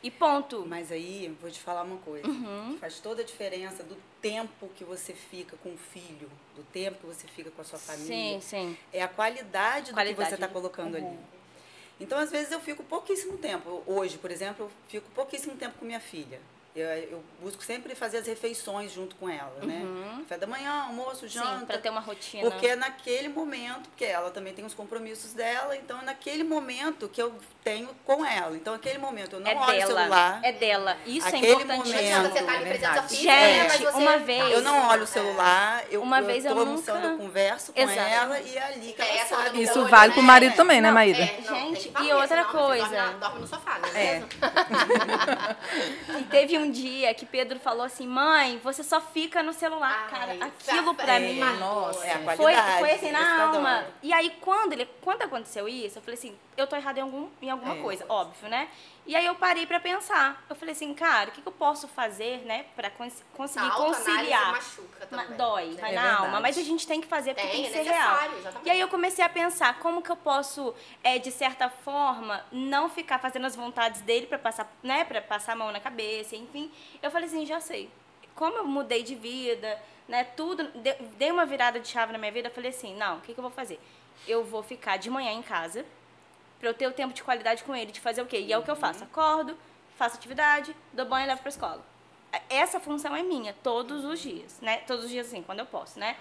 E 0.00 0.12
ponto. 0.12 0.64
Mas 0.64 0.92
aí, 0.92 1.36
vou 1.42 1.50
te 1.50 1.58
falar 1.58 1.82
uma 1.82 1.96
coisa. 1.96 2.28
Uhum. 2.28 2.74
que 2.74 2.78
Faz 2.78 3.00
toda 3.00 3.22
a 3.22 3.24
diferença 3.24 3.82
do 3.82 3.96
tempo 4.22 4.70
que 4.76 4.84
você 4.84 5.12
fica 5.12 5.56
com 5.56 5.70
o 5.70 5.76
filho, 5.76 6.30
do 6.54 6.62
tempo 6.72 6.98
que 6.98 7.06
você 7.06 7.26
fica 7.26 7.50
com 7.50 7.62
a 7.62 7.64
sua 7.64 7.80
família. 7.80 8.06
Sim, 8.06 8.40
sim. 8.40 8.78
É 8.92 9.02
a 9.02 9.08
qualidade, 9.08 9.92
do 9.92 10.00
que 10.00 10.14
você 10.14 10.34
está 10.34 10.46
colocando 10.46 10.98
ali. 10.98 11.18
Então, 11.98 12.16
às 12.16 12.30
vezes, 12.30 12.52
eu 12.52 12.60
fico 12.60 12.84
pouquíssimo 12.84 13.36
tempo. 13.38 13.82
Hoje, 13.84 14.18
por 14.18 14.30
exemplo, 14.30 14.66
eu 14.66 14.70
fico 14.86 15.10
pouquíssimo 15.10 15.56
tempo 15.56 15.80
com 15.80 15.84
minha 15.84 15.98
filha. 15.98 16.40
Eu, 16.76 16.88
eu 16.88 17.24
busco 17.40 17.62
sempre 17.62 17.94
fazer 17.94 18.18
as 18.18 18.26
refeições 18.26 18.92
junto 18.92 19.14
com 19.14 19.28
ela, 19.28 19.52
né? 19.62 19.80
Café 20.22 20.38
da 20.38 20.46
manhã, 20.46 20.72
almoço, 20.88 21.28
janta. 21.28 21.48
Uhum. 21.52 21.58
Sim, 21.60 21.66
pra 21.66 21.78
ter 21.78 21.88
uma 21.90 22.00
rotina. 22.00 22.50
Porque 22.50 22.66
é 22.66 22.74
naquele 22.74 23.28
momento, 23.28 23.88
porque 23.90 24.04
ela 24.04 24.28
também 24.32 24.52
tem 24.52 24.64
os 24.64 24.74
compromissos 24.74 25.32
dela, 25.34 25.76
então 25.76 26.00
é 26.00 26.04
naquele 26.04 26.42
momento 26.42 27.08
que 27.08 27.22
eu 27.22 27.32
tenho 27.62 27.88
com 28.04 28.26
ela. 28.26 28.56
Então, 28.56 28.72
naquele 28.72 28.98
momento 28.98 29.34
eu 29.36 29.40
não 29.40 29.48
é 29.48 29.54
olho 29.54 29.66
dela. 29.66 29.84
o 29.84 29.96
celular. 29.98 30.40
É 30.42 30.50
dela. 30.52 30.96
Isso 31.06 31.28
Aquele 31.28 31.46
é 31.46 31.52
importante. 31.52 31.76
momento, 31.92 32.32
você 32.32 32.38
estar 32.40 32.52
ali 32.52 32.64
é 32.64 32.68
verdade. 32.72 33.00
né? 33.00 33.08
Gente, 33.08 33.68
Mas 33.68 33.80
você... 33.80 33.96
uma 34.02 34.16
vez- 34.18 34.50
Eu 34.52 34.62
não 34.62 34.88
olho 34.88 35.02
o 35.04 35.06
celular, 35.06 35.84
eu, 35.92 36.02
Uma 36.02 36.18
eu 36.18 36.26
vez 36.26 36.42
tô 36.42 36.50
eu 36.50 36.58
almoçando, 36.58 36.98
nunca- 37.08 37.12
eu 37.14 37.18
converso 37.18 37.72
com 37.72 37.80
Exato. 37.80 38.00
ela 38.00 38.40
e 38.40 38.56
é 38.56 38.62
ali 38.66 38.92
que 38.92 39.00
É 39.00 39.08
ela 39.10 39.20
essa 39.20 39.36
sabe. 39.36 39.50
do 39.50 39.62
Isso 39.62 39.78
olho, 39.78 39.88
vale 39.88 40.12
pro 40.12 40.22
né? 40.22 40.26
marido 40.26 40.56
também, 40.56 40.80
né, 40.80 40.88
Não, 40.88 40.94
Maída? 40.94 41.22
é, 41.22 41.40
não, 41.46 41.54
Gente, 41.56 41.92
e 42.02 42.12
outra 42.12 42.44
coisa. 42.46 42.88
Dorme, 42.88 43.14
dorme 43.20 43.40
no 43.42 43.46
sofá, 43.46 43.78
não 43.78 43.88
é, 43.90 44.04
É. 44.16 44.24
E 46.18 46.22
teve 46.24 46.58
um 46.58 46.63
dia 46.70 47.12
que 47.14 47.26
Pedro 47.26 47.58
falou 47.60 47.84
assim: 47.84 48.06
mãe, 48.06 48.58
você 48.62 48.82
só 48.82 49.00
fica 49.00 49.42
no 49.42 49.52
celular. 49.52 50.08
Ai, 50.12 50.18
Cara, 50.18 50.34
isso 50.34 50.70
aquilo 50.70 50.90
é 50.90 50.94
pra 50.94 51.18
bem 51.18 51.34
mim. 51.34 51.40
nossa. 51.58 52.04
É 52.04 52.12
a 52.14 52.36
Foi, 52.36 52.54
foi 52.78 52.90
assim 52.92 53.10
na 53.10 53.44
alma. 53.44 53.84
E 54.02 54.12
aí, 54.12 54.30
quando, 54.40 54.72
ele, 54.72 54.86
quando 55.02 55.22
aconteceu 55.22 55.68
isso, 55.68 55.98
eu 55.98 56.02
falei 56.02 56.18
assim: 56.18 56.36
eu 56.56 56.66
tô 56.66 56.76
errada 56.76 56.98
em, 56.98 57.02
algum, 57.02 57.28
em 57.42 57.50
alguma 57.50 57.74
É. 57.76 57.82
coisa, 57.82 58.04
óbvio, 58.08 58.48
né? 58.48 58.68
E 59.06 59.14
aí 59.14 59.26
eu 59.26 59.34
parei 59.34 59.66
pra 59.66 59.78
pensar. 59.78 60.42
Eu 60.48 60.56
falei 60.56 60.72
assim, 60.72 60.94
cara, 60.94 61.28
o 61.28 61.32
que, 61.32 61.42
que 61.42 61.46
eu 61.46 61.52
posso 61.52 61.86
fazer, 61.86 62.38
né, 62.46 62.64
pra 62.74 62.88
cons- 62.88 63.22
conseguir 63.34 63.66
A 63.66 63.72
autoanálise 63.74 64.04
conciliar? 64.10 64.52
machuca 64.52 65.08
Ma- 65.10 65.22
também. 65.24 65.36
Dói, 65.36 65.74
vai 65.74 65.92
É 65.92 65.94
na 65.94 66.00
verdade. 66.02 66.24
alma. 66.26 66.40
Mas 66.40 66.56
a 66.56 66.62
gente 66.62 66.86
tem 66.86 67.00
que 67.02 67.06
fazer 67.06 67.34
porque 67.34 67.46
Tem, 67.48 67.62
tem, 67.62 67.66
é 67.66 67.68
que 67.68 67.72
ser 67.74 67.82
real. 67.90 68.10
necessário, 68.12 68.38
exatamente. 68.38 68.66
E 68.66 68.70
aí 68.70 68.80
eu 68.80 68.88
comecei 68.88 69.22
a 69.22 69.28
pensar 69.28 69.78
como 69.78 70.00
que 70.00 70.10
eu 70.10 70.16
posso, 70.16 70.74
é, 71.02 71.18
de 71.18 71.30
certa 71.30 71.68
forma, 71.68 72.42
não 72.50 72.88
ficar 72.88 73.18
fazendo 73.18 73.44
as 73.46 73.54
vontades 73.54 74.00
dele 74.00 74.26
pra 74.26 74.38
passar, 74.38 74.72
né, 74.82 75.04
para 75.04 75.20
passar 75.20 75.52
a 75.52 75.56
mão 75.56 75.70
na 75.70 75.80
cabeça, 75.80 76.34
enfim. 76.34 76.72
Eu 77.02 77.10
falei 77.10 77.28
assim, 77.28 77.44
já 77.44 77.60
sei. 77.60 77.90
Como 78.34 78.56
eu 78.56 78.64
mudei 78.66 79.02
de 79.02 79.14
vida, 79.14 79.78
né, 80.08 80.24
tudo, 80.24 80.64
de- 80.78 80.94
dei 81.18 81.30
uma 81.30 81.44
virada 81.44 81.78
de 81.78 81.88
chave 81.88 82.10
na 82.10 82.18
minha 82.18 82.32
vida, 82.32 82.48
eu 82.48 82.52
falei 82.54 82.70
assim, 82.70 82.96
não, 82.96 83.18
o 83.18 83.20
que, 83.20 83.34
que 83.34 83.38
eu 83.38 83.42
vou 83.42 83.50
fazer? 83.52 83.78
Eu 84.26 84.42
vou 84.44 84.62
ficar 84.62 84.96
de 84.96 85.10
manhã 85.10 85.30
em 85.32 85.42
casa, 85.42 85.84
pra 86.64 86.70
eu 86.70 86.74
ter 86.74 86.86
o 86.86 86.92
tempo 86.92 87.12
de 87.12 87.22
qualidade 87.22 87.62
com 87.62 87.76
ele, 87.76 87.92
de 87.92 88.00
fazer 88.00 88.22
o 88.22 88.26
quê? 88.26 88.40
E 88.40 88.50
é 88.52 88.56
o 88.56 88.62
que 88.62 88.70
eu 88.70 88.76
faço. 88.76 89.04
Acordo, 89.04 89.56
faço 89.98 90.16
atividade, 90.16 90.74
dou 90.94 91.04
banho 91.04 91.24
e 91.24 91.28
levo 91.28 91.42
pra 91.42 91.50
escola. 91.50 91.84
Essa 92.48 92.80
função 92.80 93.14
é 93.14 93.22
minha, 93.22 93.54
todos 93.62 94.02
os 94.04 94.18
dias, 94.18 94.58
né? 94.62 94.78
Todos 94.86 95.04
os 95.04 95.10
dias, 95.10 95.26
assim, 95.26 95.42
quando 95.42 95.58
eu 95.58 95.66
posso, 95.66 95.98
né? 95.98 96.16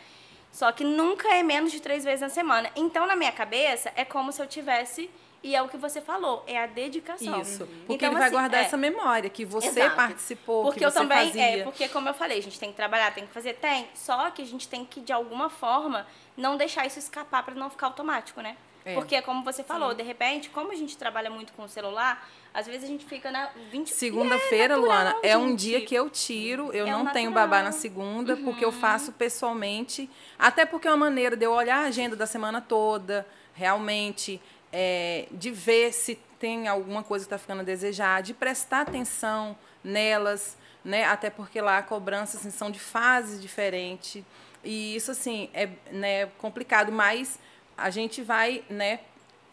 Só 0.51 0.69
que 0.73 0.83
nunca 0.83 1.33
é 1.33 1.41
menos 1.41 1.71
de 1.71 1.79
três 1.79 2.03
vezes 2.03 2.21
na 2.21 2.29
semana. 2.29 2.69
Então, 2.75 3.07
na 3.07 3.15
minha 3.15 3.31
cabeça, 3.31 3.91
é 3.95 4.03
como 4.03 4.31
se 4.33 4.41
eu 4.41 4.47
tivesse... 4.47 5.09
E 5.45 5.53
é 5.57 5.61
o 5.61 5.67
que 5.67 5.75
você 5.75 5.99
falou, 5.99 6.41
é 6.47 6.57
a 6.57 6.65
dedicação. 6.65 7.41
Isso. 7.41 7.67
Porque 7.85 7.93
Então, 7.95 8.07
ele 8.09 8.15
vai 8.15 8.23
assim, 8.27 8.31
guardar 8.31 8.61
é. 8.61 8.65
essa 8.65 8.77
memória 8.77 9.29
que 9.29 9.43
você 9.43 9.67
Exato. 9.67 9.95
participou, 9.97 10.63
Porque 10.63 10.79
que 10.79 10.85
eu 10.85 10.89
você 10.89 10.99
também, 10.99 11.27
fazia. 11.27 11.41
é, 11.59 11.63
porque 11.63 11.89
como 11.89 12.07
eu 12.07 12.13
falei, 12.13 12.37
a 12.39 12.41
gente 12.41 12.57
tem 12.57 12.69
que 12.69 12.77
trabalhar, 12.77 13.13
tem 13.13 13.27
que 13.27 13.33
fazer, 13.33 13.55
tem. 13.55 13.89
Só 13.93 14.31
que 14.31 14.41
a 14.41 14.45
gente 14.45 14.69
tem 14.69 14.85
que, 14.85 15.01
de 15.01 15.11
alguma 15.11 15.49
forma, 15.49 16.07
não 16.37 16.55
deixar 16.55 16.85
isso 16.85 16.97
escapar 16.97 17.43
para 17.43 17.55
não 17.55 17.69
ficar 17.69 17.87
automático, 17.87 18.39
né? 18.39 18.55
É. 18.85 18.93
Porque, 18.95 19.21
como 19.21 19.43
você 19.43 19.63
falou, 19.63 19.93
de 19.93 20.03
repente, 20.03 20.49
como 20.49 20.71
a 20.71 20.75
gente 20.75 20.97
trabalha 20.97 21.29
muito 21.29 21.53
com 21.53 21.63
o 21.63 21.69
celular, 21.69 22.27
às 22.53 22.65
vezes 22.67 22.83
a 22.83 22.87
gente 22.87 23.05
fica 23.05 23.31
na 23.31 23.49
20... 23.71 23.87
Segunda-feira, 23.93 24.73
E 24.73 24.77
é 24.77 24.79
natural, 24.79 24.81
Luana, 25.03 25.15
é 25.23 25.37
um 25.37 25.49
gente. 25.51 25.59
dia 25.59 25.81
que 25.85 25.95
eu 25.95 26.09
tiro, 26.09 26.71
eu 26.73 26.85
É 26.85 26.91
não 26.91 27.05
o 27.05 27.09
tenho 27.11 27.29
natural. 27.29 27.47
babá 27.49 27.63
na 27.63 27.71
segunda, 27.71 28.35
porque 28.35 28.63
eu 28.65 28.71
faço 28.71 29.13
pessoalmente, 29.13 30.09
até 30.37 30.65
porque 30.65 30.87
é 30.87 30.91
uma 30.91 30.97
maneira 30.97 31.35
de 31.37 31.45
eu 31.45 31.51
olhar 31.53 31.77
a 31.83 31.87
agenda 31.87 32.15
da 32.15 32.25
semana 32.25 32.59
toda, 32.59 33.25
realmente, 33.53 34.41
é, 34.71 35.27
de 35.31 35.49
ver 35.51 35.93
se 35.93 36.15
tem 36.37 36.67
alguma 36.67 37.03
coisa 37.03 37.23
que 37.23 37.27
está 37.27 37.37
ficando 37.37 37.61
a 37.61 37.63
desejar, 37.63 38.21
de 38.21 38.33
prestar 38.33 38.81
atenção 38.81 39.57
nelas, 39.83 40.57
né? 40.83 41.05
até 41.05 41.29
porque 41.29 41.61
lá 41.61 41.77
a 41.77 41.83
cobrança 41.83 42.37
assim, 42.37 42.49
são 42.51 42.69
de 42.69 42.79
fases 42.79 43.41
diferentes. 43.41 44.23
E 44.63 44.95
isso, 44.95 45.11
assim, 45.11 45.49
é 45.53 45.69
né, 45.91 46.25
complicado, 46.37 46.91
mas 46.91 47.39
a 47.77 47.89
gente 47.89 48.21
vai, 48.21 48.63
né, 48.69 48.99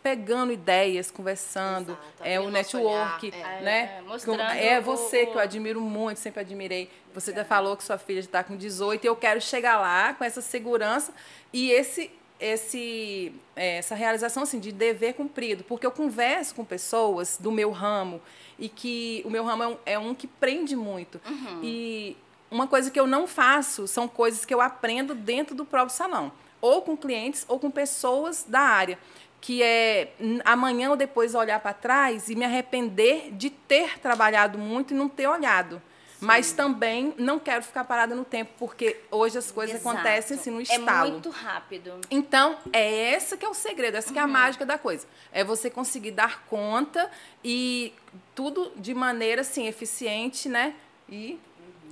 pegando 0.02 0.50
ideias, 0.52 1.10
conversando, 1.10 1.92
Exato, 1.92 2.22
é 2.24 2.40
o 2.40 2.48
network, 2.50 3.26
olhar, 3.28 3.58
é. 3.58 3.60
né? 3.62 3.94
É, 3.98 4.00
mostrando 4.02 4.40
é 4.40 4.78
o- 4.78 4.82
você 4.82 5.26
que 5.26 5.32
eu 5.32 5.36
o- 5.36 5.40
admiro 5.40 5.80
muito, 5.80 6.18
sempre 6.18 6.40
admirei. 6.40 6.90
Você 7.14 7.34
já 7.34 7.44
falou 7.44 7.76
que 7.76 7.84
sua 7.84 7.98
filha 7.98 8.20
está 8.20 8.42
com 8.42 8.56
18 8.56 9.04
e 9.04 9.06
eu 9.08 9.14
quero 9.16 9.40
chegar 9.42 9.78
lá 9.78 10.14
com 10.14 10.24
essa 10.24 10.40
segurança 10.40 11.12
e 11.52 11.70
esse 11.70 12.10
esse 12.42 13.34
é, 13.54 13.76
essa 13.76 13.94
realização 13.94 14.42
assim 14.44 14.58
de 14.58 14.72
dever 14.72 15.12
cumprido, 15.12 15.62
porque 15.64 15.84
eu 15.84 15.90
converso 15.90 16.54
com 16.54 16.64
pessoas 16.64 17.36
do 17.38 17.52
meu 17.52 17.70
ramo 17.70 18.20
e 18.58 18.66
que 18.66 19.20
o 19.26 19.30
meu 19.30 19.44
ramo 19.44 19.62
é 19.62 19.68
um, 19.68 19.76
é 19.84 19.98
um 19.98 20.14
que 20.14 20.26
prende 20.26 20.74
muito. 20.74 21.20
E 21.62 22.16
uma 22.50 22.66
coisa 22.66 22.90
que 22.90 22.98
eu 22.98 23.06
não 23.06 23.26
faço 23.26 23.86
são 23.86 24.08
coisas 24.08 24.46
que 24.46 24.54
eu 24.54 24.60
aprendo 24.62 25.14
dentro 25.14 25.54
do 25.54 25.66
próprio 25.66 25.94
salão, 25.94 26.32
ou 26.60 26.82
com 26.82 26.96
clientes 26.96 27.44
ou 27.48 27.58
com 27.58 27.70
pessoas 27.70 28.44
da 28.46 28.60
área 28.60 28.98
que 29.40 29.62
é 29.62 30.12
amanhã 30.44 30.90
ou 30.90 30.96
depois 30.96 31.34
olhar 31.34 31.58
para 31.60 31.72
trás 31.72 32.28
e 32.28 32.34
me 32.34 32.44
arrepender 32.44 33.30
de 33.32 33.48
ter 33.48 33.98
trabalhado 33.98 34.58
muito 34.58 34.92
e 34.92 34.96
não 34.96 35.08
ter 35.08 35.26
olhado. 35.26 35.80
Mas 36.20 36.52
também 36.52 37.14
não 37.16 37.38
quero 37.38 37.62
ficar 37.64 37.84
parada 37.84 38.14
no 38.14 38.26
tempo, 38.26 38.50
porque 38.58 39.00
hoje 39.10 39.38
as 39.38 39.50
coisas 39.50 39.76
Exato. 39.76 39.96
acontecem 39.96 40.36
assim 40.38 40.50
no 40.50 40.60
É 40.60 40.64
estalo. 40.64 41.12
muito 41.12 41.30
rápido. 41.30 41.98
Então, 42.10 42.58
é 42.74 43.14
esse 43.14 43.38
que 43.38 43.46
é 43.46 43.48
o 43.48 43.54
segredo, 43.54 43.96
essa 43.96 44.08
que 44.12 44.18
Uhum. 44.18 44.20
é 44.20 44.24
a 44.24 44.26
mágica 44.28 44.66
da 44.66 44.76
coisa. 44.76 45.06
É 45.32 45.42
você 45.42 45.70
conseguir 45.70 46.10
dar 46.10 46.44
conta 46.44 47.10
e 47.42 47.94
tudo 48.34 48.70
de 48.76 48.92
maneira 48.92 49.40
assim 49.40 49.66
eficiente, 49.66 50.46
né? 50.50 50.74
E 51.08 51.38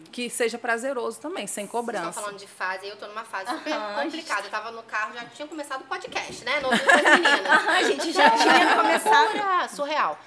que 0.08 0.28
seja 0.30 0.58
prazeroso 0.58 1.20
também, 1.20 1.46
sem 1.46 1.64
Vocês 1.64 1.70
cobrança. 1.70 2.08
estão 2.08 2.22
falando 2.22 2.38
de 2.38 2.46
fase, 2.46 2.86
eu 2.86 2.96
tô 2.96 3.06
numa 3.06 3.24
fase 3.24 3.50
super 3.50 3.72
complicada. 4.02 4.46
Eu 4.46 4.50
tava 4.50 4.70
no 4.70 4.82
carro, 4.82 5.14
já 5.14 5.24
tinha 5.26 5.46
começado 5.46 5.82
o 5.82 5.84
podcast, 5.84 6.44
né? 6.44 6.60
No 6.60 6.70
meninas. 6.72 7.68
A 7.68 7.82
gente 7.82 8.12
já 8.12 8.30
tinha 8.30 8.76
começado. 8.76 9.32
Loucura, 9.34 9.68
surreal. 9.68 10.18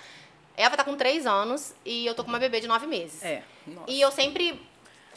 Eva 0.56 0.78
tá 0.78 0.84
com 0.84 0.96
três 0.96 1.26
anos 1.26 1.74
e 1.86 2.06
eu 2.06 2.14
tô 2.14 2.24
com 2.24 2.30
uma 2.30 2.40
bebê 2.40 2.60
de 2.60 2.68
nove 2.68 2.86
meses. 2.86 3.24
É. 3.24 3.44
Nossa. 3.66 3.90
E 3.90 4.00
eu 4.00 4.12
sempre 4.12 4.62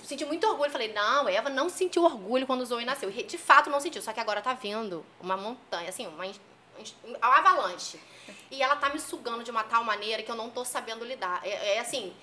senti 0.03 0.25
muito 0.25 0.47
orgulho. 0.47 0.71
Falei, 0.71 0.93
não, 0.93 1.29
Eva 1.29 1.51
não 1.51 1.69
sentiu 1.69 2.05
orgulho 2.05 2.47
quando 2.47 2.61
o 2.63 2.67
Zoe 2.67 2.85
nasceu. 2.85 3.11
E 3.11 3.23
de 3.23 3.39
fato 3.39 3.69
não 3.69 3.81
sentiu. 3.81 4.01
Só 4.01 4.13
que 4.13 4.21
agora 4.21 4.41
tá 4.41 4.55
vindo 4.55 5.05
uma 5.21 5.37
montanha, 5.37 5.89
assim, 5.89 6.07
uma, 6.07 6.25
uma 6.25 7.37
avalanche. 7.37 8.01
E 8.51 8.63
ela 8.63 8.77
tá 8.77 8.89
me 8.91 9.01
sugando 9.01 9.43
de 9.43 9.51
uma 9.51 9.65
tal 9.65 9.85
maneira 9.85 10.23
que 10.23 10.31
eu 10.31 10.37
não 10.37 10.51
tô 10.51 10.65
sabendo 10.65 11.05
lidar. 11.05 11.41
É, 11.45 11.77
é 11.77 11.81
assim, 11.81 12.15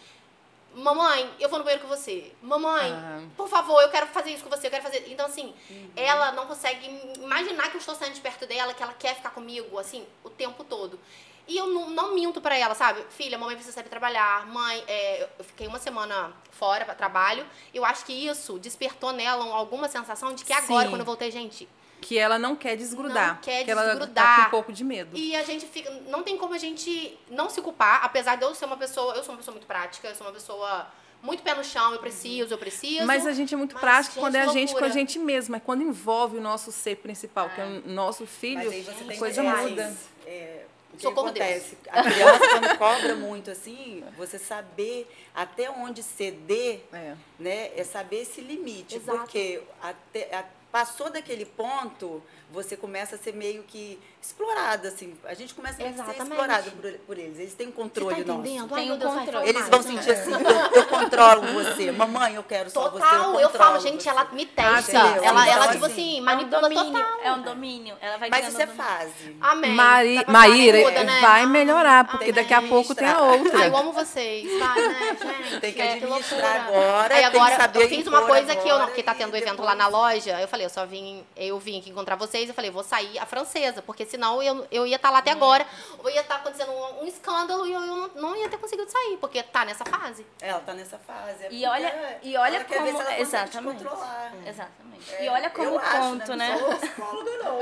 mamãe, 0.75 1.29
eu 1.39 1.49
vou 1.49 1.59
no 1.59 1.65
banheiro 1.65 1.83
com 1.85 1.89
você. 1.89 2.31
Mamãe, 2.41 2.91
Ah. 2.91 3.21
por 3.35 3.47
favor, 3.47 3.81
eu 3.81 3.89
quero 3.89 4.07
fazer 4.07 4.31
isso 4.31 4.43
com 4.43 4.49
você, 4.49 4.67
eu 4.67 4.71
quero 4.71 4.83
fazer. 4.83 5.03
Então, 5.07 5.25
assim, 5.25 5.53
ela 5.95 6.31
não 6.31 6.45
consegue 6.47 6.85
imaginar 7.19 7.69
que 7.69 7.77
eu 7.77 7.79
estou 7.79 7.95
saindo 7.95 8.13
de 8.13 8.21
perto 8.21 8.45
dela, 8.45 8.73
que 8.73 8.81
ela 8.83 8.93
quer 8.93 9.15
ficar 9.15 9.31
comigo, 9.31 9.77
assim, 9.77 10.05
o 10.23 10.29
tempo 10.29 10.63
todo. 10.63 10.99
E 11.47 11.57
eu 11.57 11.67
não, 11.67 11.89
não 11.89 12.13
minto 12.15 12.39
pra 12.39 12.55
ela, 12.57 12.73
sabe? 12.75 13.03
Filha, 13.09 13.37
mamãe 13.37 13.55
precisa 13.55 13.81
pra 13.81 13.89
trabalhar. 13.89 14.45
Mãe, 14.47 14.83
é, 14.87 15.27
eu 15.37 15.43
fiquei 15.43 15.67
uma 15.67 15.79
semana 15.79 16.31
fora 16.51 16.85
pra 16.85 16.93
trabalho. 16.95 17.45
Eu 17.73 17.83
acho 17.83 18.05
que 18.05 18.13
isso 18.13 18.57
despertou 18.59 19.11
nela 19.11 19.43
um- 19.43 19.53
alguma 19.53 19.89
sensação 19.89 20.33
de 20.33 20.45
que 20.45 20.53
agora, 20.53 20.85
Sim. 20.85 20.89
quando 20.91 21.01
eu 21.01 21.05
voltei, 21.05 21.29
gente, 21.31 21.67
Que 22.01 22.17
ela 22.17 22.37
não 22.39 22.55
quer 22.55 22.75
desgrudar. 22.75 23.35
Não 23.35 23.41
quer 23.41 23.63
que 23.63 23.71
ela 23.71 23.83
tá 23.83 23.89
desgrudar. 23.91 24.41
com 24.41 24.47
um 24.47 24.49
pouco 24.51 24.73
de 24.73 24.83
medo. 24.83 25.15
E 25.15 25.35
a 25.35 25.43
gente 25.43 25.65
fica. 25.65 25.89
Não 26.07 26.23
tem 26.23 26.37
como 26.37 26.53
a 26.53 26.57
gente 26.57 27.17
não 27.29 27.49
se 27.49 27.61
culpar, 27.61 28.03
apesar 28.03 28.35
de 28.35 28.43
eu 28.43 28.53
ser 28.55 28.65
uma 28.65 28.77
pessoa. 28.77 29.13
Eu 29.15 29.23
sou 29.23 29.33
uma 29.33 29.37
pessoa 29.37 29.53
muito 29.53 29.67
prática, 29.67 30.07
eu 30.09 30.15
sou 30.15 30.25
uma 30.27 30.33
pessoa 30.33 30.87
muito 31.21 31.43
pé 31.43 31.53
no 31.53 31.63
chão, 31.63 31.93
eu 31.93 31.99
preciso, 31.99 32.53
eu 32.53 32.57
preciso. 32.57 33.05
Mas 33.05 33.27
a 33.27 33.31
gente 33.31 33.53
é 33.53 33.57
muito 33.57 33.73
Mas, 33.75 33.81
prático 33.81 34.15
gente, 34.15 34.23
quando 34.23 34.35
é 34.35 34.41
a 34.41 34.47
gente 34.47 34.73
com 34.73 34.83
a 34.83 34.89
gente 34.89 35.19
mesmo. 35.19 35.55
É 35.55 35.59
quando 35.59 35.83
envolve 35.83 36.37
o 36.37 36.41
nosso 36.41 36.71
ser 36.71 36.95
principal, 36.97 37.49
que 37.51 37.61
é 37.61 37.65
o 37.65 37.87
nosso 37.87 38.25
filho, 38.25 38.57
Mas 38.65 38.73
aí 38.73 38.81
você 38.81 39.03
tem 39.03 39.17
coisa 39.17 39.41
é, 39.41 39.43
muda. 39.61 39.97
é, 40.25 40.65
o 40.91 40.97
que 40.97 41.03
Socorro 41.03 41.27
acontece? 41.27 41.77
A 41.89 42.03
criança, 42.03 42.39
quando 42.49 42.77
cobra 42.79 43.15
muito 43.15 43.51
assim, 43.51 44.03
você 44.17 44.39
saber 44.39 45.07
até 45.33 45.69
onde 45.69 46.01
ceder, 46.01 46.83
É. 46.91 47.13
né? 47.39 47.69
É 47.77 47.83
saber 47.83 48.21
esse 48.23 48.41
limite. 48.41 48.95
Exato. 48.95 49.19
Porque 49.19 49.61
até, 49.81 50.35
a- 50.35 50.45
passou 50.71 51.09
daquele 51.09 51.45
ponto, 51.45 52.23
você 52.49 52.75
começa 52.77 53.15
a 53.15 53.17
ser 53.19 53.33
meio 53.33 53.63
que 53.63 53.99
explorada, 54.21 54.87
assim. 54.89 55.17
A 55.25 55.33
gente 55.33 55.53
começa 55.53 55.77
que 55.77 55.83
a 55.83 55.87
ser 55.87 55.93
Exatamente. 55.93 56.21
explorada 56.23 56.71
por, 56.71 56.91
por 57.07 57.17
eles. 57.17 57.39
Eles 57.39 57.53
têm 57.53 57.67
Você 57.67 57.73
controle 57.73 58.23
tá 58.23 58.33
nosso. 58.33 58.43
Tem 58.43 58.91
um 58.91 58.97
controle. 58.99 59.49
Eles 59.49 59.69
vão 59.69 59.81
sentir 59.81 60.11
assim, 60.11 60.31
eu, 60.31 60.39
eu 60.81 60.85
controlo 60.85 61.41
você. 61.53 61.91
Mamãe, 61.91 62.35
eu 62.35 62.43
quero 62.43 62.69
só 62.69 62.89
você. 62.89 63.03
Total, 63.03 63.39
eu, 63.39 63.49
falo, 63.49 63.79
gente, 63.79 64.03
você. 64.03 64.09
ela 64.09 64.25
me 64.31 64.45
testa. 64.45 65.01
Ah, 65.01 65.17
ela, 65.23 65.47
ela, 65.47 65.65
Então, 65.65 65.73
tipo 65.73 65.85
assim, 65.85 65.91
assim, 66.01 66.17
É 66.17 66.21
um 66.21 66.25
manipula 66.25 66.61
domínio. 66.61 66.85
total. 66.93 67.19
É 67.23 67.33
um 67.33 67.41
domínio. 67.41 67.95
Ela 68.01 68.17
vai 68.17 68.29
Mas 68.29 68.47
isso 68.47 68.61
é 68.61 68.67
fase. 68.67 69.35
Amém. 69.41 69.71
Mari, 69.71 70.15
Vai 70.15 70.23
pra 70.25 70.33
Maíra, 70.33 70.77
muda, 70.79 71.03
né? 71.03 71.21
vai 71.21 71.45
melhorar, 71.45 72.07
porque 72.07 72.25
tem 72.25 72.33
daqui 72.33 72.53
a 72.53 72.61
que 72.61 72.67
pouco 72.69 72.93
tem 72.93 73.07
a 73.07 73.21
outra. 73.21 73.57
Ai, 73.59 73.67
eu 73.69 73.77
amo 73.77 73.91
vocês, 73.91 74.59
vai, 74.59 74.87
né, 74.87 75.17
gente? 75.41 75.59
Tem 75.59 75.73
que 75.73 75.81
É, 75.81 75.93
administrar 75.93 76.67
loucura. 76.67 76.79
agora, 76.79 77.15
Aí 77.15 77.21
tem 77.21 77.31
que 77.31 77.37
agora, 77.37 77.55
saber 77.55 77.83
eu 77.83 77.89
fiz 77.89 78.07
uma 78.07 78.21
coisa 78.25 78.55
que 78.55 78.67
eu 78.69 78.77
não, 78.79 78.85
porque 78.85 79.03
tá 79.03 79.13
tendo 79.15 79.35
evento 79.35 79.61
lá 79.61 79.73
na 79.75 79.87
loja, 79.87 80.39
eu 80.39 80.47
falei, 80.47 80.60
falei, 80.61 80.65
eu 80.65 80.69
só 80.69 80.85
vim, 80.85 81.25
eu 81.35 81.57
vim 81.59 81.79
aqui 81.79 81.89
encontrar 81.89 82.15
vocês, 82.15 82.47
eu 82.47 82.53
falei, 82.55 82.69
vou 82.69 82.83
sair 82.83 83.17
a 83.19 83.25
francesa, 83.25 83.81
porque 83.81 84.05
senão 84.05 84.41
eu, 84.43 84.67
eu 84.71 84.85
ia 84.85 84.95
estar 84.95 85.09
lá 85.09 85.19
até 85.19 85.31
agora, 85.31 85.65
ou 85.99 86.09
ia 86.09 86.21
estar 86.21 86.35
acontecendo 86.35 86.71
um, 86.71 87.03
um 87.03 87.07
escândalo 87.07 87.65
e 87.65 87.73
eu, 87.73 87.81
eu 87.81 87.87
não, 87.95 88.07
não 88.15 88.35
ia 88.35 88.47
ter 88.49 88.57
conseguido 88.57 88.89
sair, 88.91 89.17
porque 89.17 89.41
tá 89.43 89.65
nessa 89.65 89.83
fase. 89.85 90.25
Ela 90.41 90.59
tá 90.59 90.73
nessa 90.73 90.97
fase. 90.99 91.43
é 91.43 91.47
E 91.47 91.49
porque 91.49 91.67
olha, 91.67 92.19
e 92.23 92.37
olha 92.37 92.55
ela 92.57 92.63
quer 92.65 92.81
ver 92.83 92.91
como. 92.91 92.97
se 93.03 93.09
ela 93.11 93.19
Exatamente. 93.19 93.83
controlar. 93.83 94.31
Exatamente. 94.45 95.15
É, 95.15 95.25
e 95.25 95.29
olha 95.29 95.49
como 95.49 95.67
eu 95.67 95.73
o 95.73 95.79
acho, 95.79 95.97
ponto, 95.97 96.35
né? 96.35 96.55
Não 96.59 97.59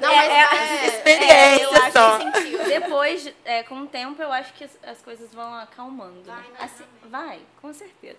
não. 0.00 0.10
É, 0.12 0.46
mas 0.46 0.70
é- 0.70 0.84
é, 0.84 0.86
experiência 0.86 1.62
eu 1.64 1.70
acho 1.82 1.92
só. 1.92 2.18
que 2.18 2.24
incentivo. 2.24 2.64
Depois, 2.64 3.34
é, 3.44 3.62
com 3.64 3.80
o 3.80 3.86
tempo, 3.88 4.22
eu 4.22 4.32
acho 4.32 4.52
que 4.54 4.62
as, 4.64 4.70
as 4.86 5.02
coisas 5.02 5.32
vão 5.34 5.54
acalmando. 5.54 6.22
Vai, 6.24 6.36
né? 6.36 6.44
vai, 6.56 6.64
Assim, 6.66 6.84
vai, 7.06 7.40
com 7.60 7.72
certeza. 7.72 8.18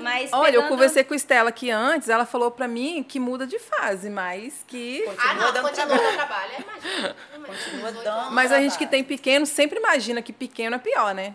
Mas 0.00 0.32
Olha, 0.32 0.48
eu 0.48 0.52
pegando- 0.62 0.68
conversei 0.68 1.04
com 1.04 1.14
a 1.14 1.16
Estela 1.16 1.48
aqui 1.50 1.70
antes, 1.70 2.08
ela 2.08 2.26
falou 2.26 2.50
pra 2.50 2.66
mim 2.66 3.04
que 3.04 3.19
muda 3.20 3.46
de 3.46 3.58
fase, 3.58 4.10
mas 4.10 4.64
que. 4.66 5.04
Ah, 5.06 5.10
Continua 5.10 5.34
não, 5.34 5.52
dando 5.52 5.62
continua 5.68 5.86
trabalho. 5.98 6.16
trabalho, 6.16 6.52
é, 6.52 6.60
imagina. 6.60 7.16
Continua 7.46 7.92
18 7.92 8.04
dando. 8.04 8.30
Mas 8.32 8.50
a 8.52 8.60
gente 8.60 8.76
que 8.78 8.86
tem 8.86 9.04
pequeno 9.04 9.46
sempre 9.46 9.78
imagina 9.78 10.20
que 10.22 10.32
pequeno 10.32 10.74
é 10.76 10.78
pior, 10.78 11.14
né? 11.14 11.34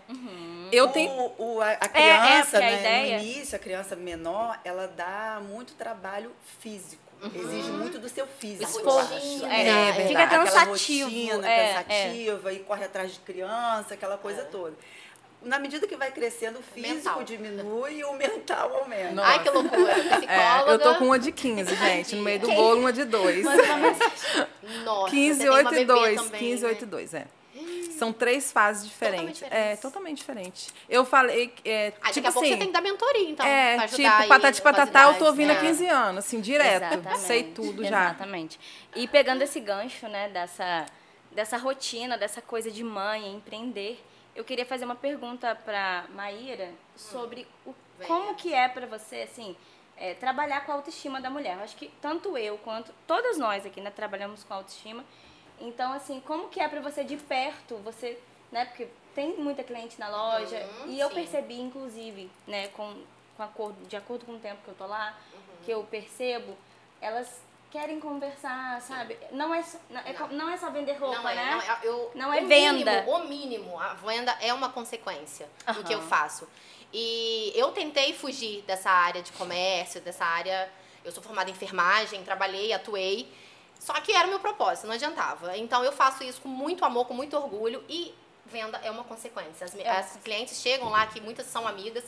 Eu 0.72 0.88
tenho. 0.89 1.12
O, 1.12 1.56
o- 1.58 1.62
a, 1.62 1.68
a 1.68 1.70
É, 1.70 1.75
é, 1.75 1.88
criança, 1.88 2.51
porque 2.51 2.58
a 2.58 2.60
né, 2.60 2.80
ideia- 2.80 3.18
no 3.20 3.24
início, 3.24 3.56
a 3.56 3.60
criança 3.60 3.96
menor, 3.96 4.60
ela 4.65 4.88
dá 4.88 5.39
muito 5.48 5.74
trabalho 5.75 6.32
físico. 6.60 7.04
Exige 7.34 7.70
muito 7.72 7.98
do 7.98 8.10
seu 8.10 8.27
físico. 8.27 8.70
Esforço, 8.70 9.46
é, 9.46 9.63
Né? 9.94 10.08
fica 10.08 10.24
Aquela 10.24 10.44
cansativo, 10.46 11.06
rotina 11.10 11.48
é, 11.50 11.74
cansativa, 11.74 12.54
e 12.54 12.60
corre 12.60 12.84
atrás 12.86 13.13
de 13.13 13.20
criança, 13.20 13.94
aquela 13.94 14.18
coisa 14.18 14.44
toda. 14.44 14.74
Na 15.46 15.60
medida 15.60 15.86
que 15.86 15.96
vai 15.96 16.12
crescendo, 16.12 16.58
o 16.60 16.64
físico 16.64 16.96
Mental. 16.96 17.24
diminui 17.24 18.00
e 18.00 18.04
o 18.04 18.14
mental 18.14 18.78
aumenta. 18.82 19.12
Nossa. 19.12 19.30
Ai, 19.30 19.44
que 19.44 19.50
loucura. 19.52 19.94
Psicóloga. 20.18 20.32
É, 20.32 20.74
eu 20.74 20.80
tô 20.80 20.96
com 20.96 21.06
uma 21.06 21.20
de 21.20 21.32
15, 21.32 21.75
gente. 21.75 22.16
No 22.16 22.24
meio 22.24 22.40
do 22.40 22.48
bolo, 22.52 22.80
uma 22.80 22.92
de 22.92 23.04
2. 23.06 23.46
Nossa, 24.84 25.10
15, 25.12 25.38
você 25.38 25.44
tem 25.44 25.50
uma 25.50 25.58
8 25.58 25.68
e 25.68 25.72
bebê 25.72 25.86
2. 25.86 26.22
também, 26.22 26.40
15, 26.40 26.64
né? 26.64 26.70
8 26.70 26.82
e 26.82 26.86
2, 26.88 27.14
é. 27.14 27.28
São 27.98 28.12
três 28.12 28.52
fases 28.52 28.86
diferentes. 28.90 29.40
Totalmente 29.40 29.72
É, 29.72 29.75
totalmente 29.78 30.18
diferente. 30.18 30.68
Eu 30.90 31.06
falei. 31.06 31.54
É, 31.64 31.94
Ah, 32.02 32.08
daqui 32.08 32.14
tipo 32.16 32.28
a 32.28 32.32
pouco 32.32 32.46
assim, 32.46 32.54
você 32.54 32.58
tem 32.60 32.68
que 32.68 32.74
dar 32.74 32.82
mentoria, 32.82 33.30
então. 33.30 33.46
É, 33.46 33.75
pra 33.75 33.84
ajudar 33.86 34.18
tipo, 34.18 34.28
patati 34.28 34.62
patatá, 34.62 35.04
eu 35.04 35.14
tô 35.14 35.25
ouvindo 35.28 35.52
há 35.52 35.54
né? 35.54 35.62
15 35.62 35.88
anos, 35.88 36.25
assim, 36.25 36.42
direto. 36.42 36.84
Exatamente. 36.94 37.20
Sei 37.22 37.44
tudo 37.44 37.84
já. 37.86 38.06
Exatamente. 38.08 38.60
E 38.96 39.08
pegando 39.08 39.44
esse 39.44 39.60
gancho, 39.62 40.08
né, 40.10 40.28
dessa, 40.28 40.86
dessa 41.32 41.56
rotina, 41.56 42.18
dessa 42.18 42.42
coisa 42.42 42.70
de 42.70 42.84
mãe, 42.84 43.34
empreender, 43.34 44.04
eu 44.36 44.44
queria 44.44 44.65
fazer 44.65 44.86
uma 44.86 44.96
pergunta 44.96 45.56
para 45.56 46.06
Maíra 46.10 46.72
sobre 46.96 47.48
o, 47.65 47.74
Venha. 47.98 48.08
como 48.08 48.36
que 48.36 48.54
é 48.54 48.68
para 48.68 48.86
você, 48.86 49.22
assim, 49.22 49.56
é, 49.98 50.13
trabalhar 50.15 50.65
com 50.65 50.72
a 50.72 50.75
autoestima 50.75 51.22
da 51.22 51.30
mulher. 51.30 51.56
Eu 51.58 51.63
acho 51.63 51.75
que 51.77 51.88
tanto 52.01 52.38
eu 52.38 52.58
quanto 52.60 52.92
todas 53.08 53.38
nós 53.38 53.65
aqui, 53.65 53.80
né, 53.82 53.89
trabalhamos 53.89 54.44
com 54.44 54.54
autoestima. 54.54 55.04
Então, 55.60 55.94
assim, 55.94 56.20
como 56.20 56.50
que 56.50 56.60
é 56.60 56.68
para 56.68 56.82
você 56.82 57.04
de 57.04 57.15
perto, 57.15 57.77
você, 57.77 58.20
né, 58.51 58.65
porque 58.65 58.88
tem 59.13 59.38
muita 59.38 59.63
cliente 59.63 59.98
na 59.98 60.10
loja 60.10 60.58
Uhum, 60.82 60.92
e 60.92 61.00
eu 61.00 61.08
sim. 61.08 61.15
percebi, 61.15 61.60
inclusive, 61.62 62.30
né, 62.46 62.68
com, 62.70 62.94
com 63.38 63.44
acordo, 63.44 63.88
de 63.88 63.96
acordo 63.96 64.25
com 64.25 64.34
o 64.34 64.39
tempo 64.39 64.62
que 64.63 64.68
eu 64.68 64.75
tô 64.75 64.86
lá, 64.86 65.18
Uhum. 65.34 65.39
que 65.63 65.72
eu 65.72 65.84
percebo, 65.86 66.58
elas 67.00 67.42
querem 67.75 68.00
conversar, 68.00 68.82
sabe? 68.82 69.17
Não 69.32 69.53
é, 69.53 69.62
só- 69.62 69.77
não, 69.89 70.00
é, 70.00 70.13
Não. 70.13 70.27
não 70.29 70.50
é 70.50 70.55
só 70.55 70.70
vender 70.70 70.94
roupa, 70.94 71.17
Não 71.22 71.27
é, 71.29 71.36
né? 71.36 71.51
não 71.51 71.62
é, 71.62 71.79
eu, 71.84 72.12
Não 72.15 72.34
é 72.34 72.41
o 72.41 72.48
venda. 72.48 72.91
Mínimo, 73.01 73.12
o 73.12 73.27
mínimo, 73.27 73.79
a 73.79 73.94
venda 73.96 74.32
é 74.39 74.53
uma 74.53 74.70
consequência 74.70 75.46
do 75.74 75.84
que 75.84 75.94
eu 75.94 76.01
faço. 76.01 76.48
E 76.94 77.51
eu 77.53 77.74
tentei 77.74 78.13
fugir 78.13 78.62
dessa 78.62 78.89
área 78.89 79.22
de 79.22 79.34
comércio, 79.34 80.00
dessa 80.00 80.24
área. 80.24 80.72
Eu 81.03 81.12
sou 81.12 81.22
formada 81.22 81.50
em 81.50 81.53
enfermagem, 81.53 82.24
trabalhei, 82.24 82.72
atuei. 82.72 83.29
Só 83.77 83.91
que 83.96 84.13
era 84.13 84.25
o 84.25 84.29
meu 84.29 84.39
propósito, 84.39 84.88
não 84.88 84.94
adiantava. 84.94 85.58
Então 85.58 85.84
eu 85.84 85.91
faço 85.91 86.24
isso 86.24 86.39
com 86.41 86.48
muito 86.48 86.86
amor, 86.86 87.05
com 87.05 87.13
muito 87.13 87.36
orgulho 87.36 87.84
e 87.89 88.15
venda 88.46 88.79
é 88.84 88.89
uma 88.89 89.03
consequência. 89.03 89.65
As, 89.65 89.75
É 89.75 89.89
as 89.89 90.15
clientes 90.24 90.62
chegam 90.62 90.88
lá, 90.89 91.05
que 91.08 91.20
muitas 91.20 91.46
são 91.48 91.67
amigas, 91.67 92.05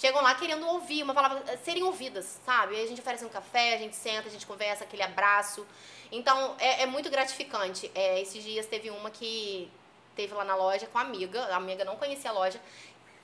chegam 0.00 0.22
lá 0.22 0.34
querendo 0.34 0.66
ouvir 0.66 1.02
uma 1.02 1.12
palavra, 1.12 1.44
serem 1.62 1.82
ouvidas, 1.82 2.40
sabe? 2.44 2.74
Aí 2.74 2.84
a 2.84 2.88
gente 2.88 3.00
oferece 3.00 3.24
um 3.24 3.28
café, 3.28 3.74
a 3.74 3.78
gente 3.78 3.94
senta, 3.94 4.28
a 4.28 4.30
gente 4.30 4.46
conversa, 4.46 4.84
aquele 4.84 5.02
abraço. 5.02 5.66
Então 6.10 6.56
é, 6.58 6.82
é 6.82 6.86
muito 6.86 7.10
gratificante. 7.10 7.90
É, 7.94 8.20
esses 8.20 8.42
dias 8.42 8.66
teve 8.66 8.88
uma 8.90 9.10
que 9.10 9.70
teve 10.16 10.32
lá 10.32 10.44
na 10.44 10.56
loja 10.56 10.86
com 10.86 10.98
a 10.98 11.02
amiga, 11.02 11.44
a 11.44 11.56
amiga 11.56 11.84
não 11.84 11.96
conhecia 11.96 12.30
a 12.30 12.32
loja, 12.32 12.58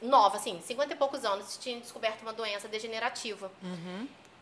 nova, 0.02 0.36
assim, 0.36 0.60
50 0.60 0.92
e 0.92 0.96
poucos 0.96 1.24
anos, 1.24 1.56
tinha 1.56 1.80
descoberto 1.80 2.20
uma 2.20 2.32
doença 2.32 2.68
degenerativa. 2.68 3.50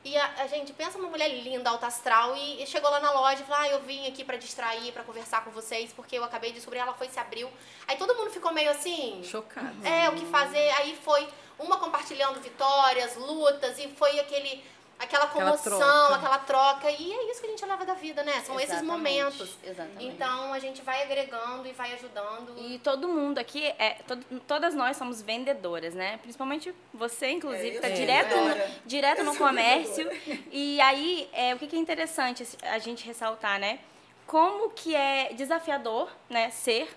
E 0.05 0.15
a, 0.19 0.43
a 0.43 0.47
gente 0.49 0.73
pensa 0.73 0.99
uma 0.99 1.09
mulher 1.09 1.29
linda, 1.29 1.71
alta 1.71 1.87
astral, 1.87 2.37
e, 2.37 2.63
e 2.63 2.67
chegou 2.67 2.91
lá 2.91 3.01
na 3.01 3.13
loja 3.13 3.41
e 3.43 3.45
falou: 3.47 3.63
Ah, 3.63 3.69
eu 3.69 3.81
vim 3.81 4.07
aqui 4.07 4.23
pra 4.23 4.37
distrair, 4.37 4.93
pra 4.93 5.03
conversar 5.03 5.43
com 5.45 5.51
vocês, 5.51 5.95
porque 5.95 6.19
eu 6.19 6.25
acabei 6.25 6.51
de 6.51 6.57
descobrir. 6.57 6.81
Ela 6.81 6.93
foi 6.93 7.09
se 7.09 7.19
abriu. 7.19 7.49
Aí 7.87 7.97
todo 7.97 8.15
mundo 8.15 8.31
ficou 8.31 8.53
meio 8.53 8.71
assim. 8.71 9.23
Chocado. 9.25 9.87
É, 9.87 10.11
o 10.11 10.15
que 10.15 10.27
fazer. 10.27 10.69
Aí 10.73 10.95
foi 11.03 11.27
uma 11.59 11.77
compartilhando 11.79 12.41
vitórias, 12.41 13.17
lutas, 13.17 13.79
e 13.79 13.89
foi 13.89 14.19
aquele. 14.21 14.63
Aquela 14.97 15.25
Aquela 15.25 15.51
comoção, 15.51 15.77
troca. 15.77 16.15
aquela 16.15 16.39
troca. 16.39 16.89
E 16.93 17.13
é 17.13 17.31
isso 17.31 17.41
que 17.41 17.49
a 17.49 17.51
gente 17.51 17.67
leva 17.67 17.85
da 17.85 17.95
vida, 17.95 18.23
né? 18.23 18.41
São 18.47 18.55
esses 18.61 18.71
Exatamente, 18.77 18.87
momentos. 18.93 19.59
Exatamente. 19.65 20.05
Então 20.07 20.53
a 20.53 20.59
gente 20.61 20.83
vai 20.83 21.03
agregando 21.03 21.67
e 21.67 21.73
vai 21.73 21.93
ajudando. 21.95 22.55
E 22.57 22.79
todo 22.79 23.09
mundo 23.09 23.39
aqui, 23.39 23.67
é, 23.77 23.95
to- 24.07 24.41
todas 24.47 24.73
nós 24.73 24.97
somos 24.97 25.21
vendedoras, 25.21 25.95
né? 25.95 26.19
Principalmente 26.19 26.73
você, 26.93 27.29
inclusive, 27.33 27.71
É, 27.75 27.77
eu 27.79 27.81
tá 27.83 27.89
direto, 27.89 28.29
vendedora. 28.37 28.69
no, 28.69 28.75
direto 28.87 29.19
Eu 29.19 29.25
no 29.25 29.37
comércio. 29.37 30.09
E 30.53 30.81
aí, 30.81 31.29
é, 31.33 31.53
o 31.55 31.59
que, 31.59 31.67
que 31.67 31.75
é 31.75 31.79
interessante 31.81 32.47
a 32.63 32.79
gente 32.79 33.05
ressaltar, 33.05 33.59
né? 33.59 33.81
Como 34.29 34.71
que 34.71 34.95
é 34.95 35.33
desafiador, 35.35 36.09
né? 36.31 36.51
Ser, 36.51 36.89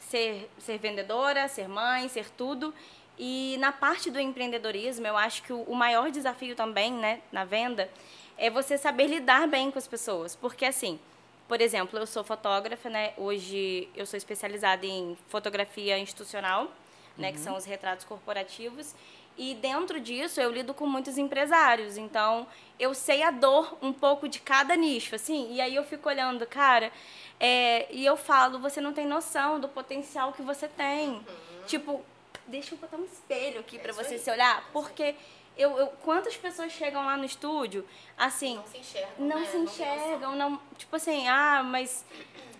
ser, 0.00 0.50
ser 0.58 0.78
vendedora, 0.78 1.46
ser 1.46 1.68
mãe, 1.68 2.08
ser 2.08 2.28
tudo. 2.30 2.74
E 3.18 3.56
na 3.58 3.72
parte 3.72 4.10
do 4.10 4.20
empreendedorismo, 4.20 5.06
eu 5.06 5.16
acho 5.16 5.42
que 5.42 5.52
o, 5.52 5.74
maior 5.74 6.10
desafio 6.10 6.54
também, 6.54 6.92
né, 6.92 7.20
na 7.32 7.44
venda, 7.44 7.90
é 8.36 8.50
você 8.50 8.76
saber 8.76 9.06
lidar 9.06 9.48
bem 9.48 9.70
com 9.70 9.78
as 9.78 9.86
pessoas. 9.86 10.36
Porque, 10.36 10.64
assim, 10.64 10.98
por 11.48 11.60
exemplo, 11.60 11.98
eu 11.98 12.06
sou 12.06 12.22
fotógrafa, 12.22 12.90
né? 12.90 13.12
Hoje 13.16 13.88
eu 13.94 14.04
sou 14.04 14.16
especializada 14.16 14.84
em 14.84 15.16
fotografia 15.28 15.98
institucional, 15.98 16.70
né? 17.16 17.32
Que 17.32 17.38
são 17.38 17.56
os 17.56 17.64
retratos 17.64 18.04
corporativos. 18.04 18.94
E 19.38 19.54
dentro 19.54 20.00
disso 20.00 20.40
eu 20.40 20.50
lido 20.50 20.74
com 20.74 20.86
muitos 20.86 21.16
empresários. 21.16 21.96
Então 21.96 22.46
eu 22.78 22.92
sei 22.94 23.22
a 23.22 23.30
dor 23.30 23.78
um 23.80 23.92
pouco 23.92 24.28
de 24.28 24.40
cada 24.40 24.74
nicho, 24.76 25.14
assim. 25.14 25.52
E 25.54 25.60
aí 25.60 25.74
eu 25.74 25.84
fico 25.84 26.08
olhando, 26.08 26.46
cara, 26.46 26.90
é, 27.38 27.86
e 27.90 28.04
eu 28.04 28.16
falo, 28.16 28.58
você 28.58 28.80
não 28.80 28.92
tem 28.92 29.06
noção 29.06 29.60
do 29.60 29.68
potencial 29.68 30.32
que 30.32 30.42
você 30.42 30.66
tem. 30.68 31.24
Tipo, 31.66 32.02
deixa 32.46 32.74
eu 32.74 32.78
botar 32.78 32.96
um 32.96 33.04
espelho 33.04 33.60
aqui 33.60 33.78
pra 33.78 33.90
isso 33.90 34.02
você 34.02 34.14
aí. 34.14 34.20
se 34.20 34.30
olhar, 34.30 34.68
porque 34.72 35.14
eu, 35.56 35.78
eu, 35.78 35.86
quantas 36.02 36.36
pessoas 36.36 36.72
chegam 36.72 37.04
lá 37.04 37.16
no 37.16 37.24
estúdio, 37.24 37.86
assim, 38.16 38.56
Não 38.56 38.66
se 38.66 38.78
enxergam. 38.78 39.10
não 39.18 39.40
né? 39.40 39.46
se 39.46 39.56
enxergam, 39.56 40.36
não, 40.36 40.60
tipo 40.76 40.94
assim, 40.96 41.26
ah, 41.28 41.62
mas 41.64 42.04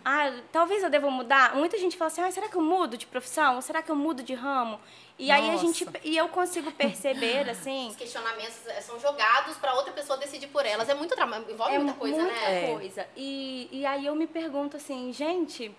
ah, 0.09 0.33
talvez 0.53 0.85
eu 0.85 0.89
deva 0.89 1.11
mudar. 1.11 1.57
Muita 1.57 1.77
gente 1.79 1.97
fala 1.97 2.07
assim: 2.07 2.21
ah, 2.23 2.31
será 2.31 2.49
que 2.49 2.55
eu 2.57 2.63
mudo 2.63 2.97
de 2.97 3.07
profissão? 3.07 3.57
Ou 3.57 3.63
será 3.63 3.83
que 3.83 3.91
eu 3.91 3.97
mudo 3.97 4.23
de 4.23 4.35
ramo? 4.35 4.79
E 5.19 5.33
aí 5.33 5.49
a 5.49 5.53
Nossa. 5.53 5.67
gente 5.67 5.87
e 6.05 6.17
eu 6.17 6.29
consigo 6.29 6.71
perceber 6.73 7.51
assim, 7.51 7.89
Os 7.89 7.97
questionamentos 7.97 8.67
eh, 8.69 8.81
são 8.83 9.01
jogados 9.01 9.57
pra 9.57 9.75
outra 9.75 9.93
pessoa 9.93 10.17
decidir 10.17 10.47
por 10.47 10.65
elas. 10.65 10.89
É 10.89 10.95
muito 10.95 11.17
trabalho, 11.17 11.51
envolve 11.51 11.75
é 11.75 11.79
muita 11.79 11.95
coisa, 11.95 12.23
muita 12.23 12.35
né? 12.35 12.73
coisa. 12.73 13.09
E, 13.17 13.69
e 13.73 13.85
aí 13.85 14.07
eu 14.07 14.15
me 14.15 14.29
pergunto 14.29 14.77
assim, 14.77 15.13
gente, 15.13 15.75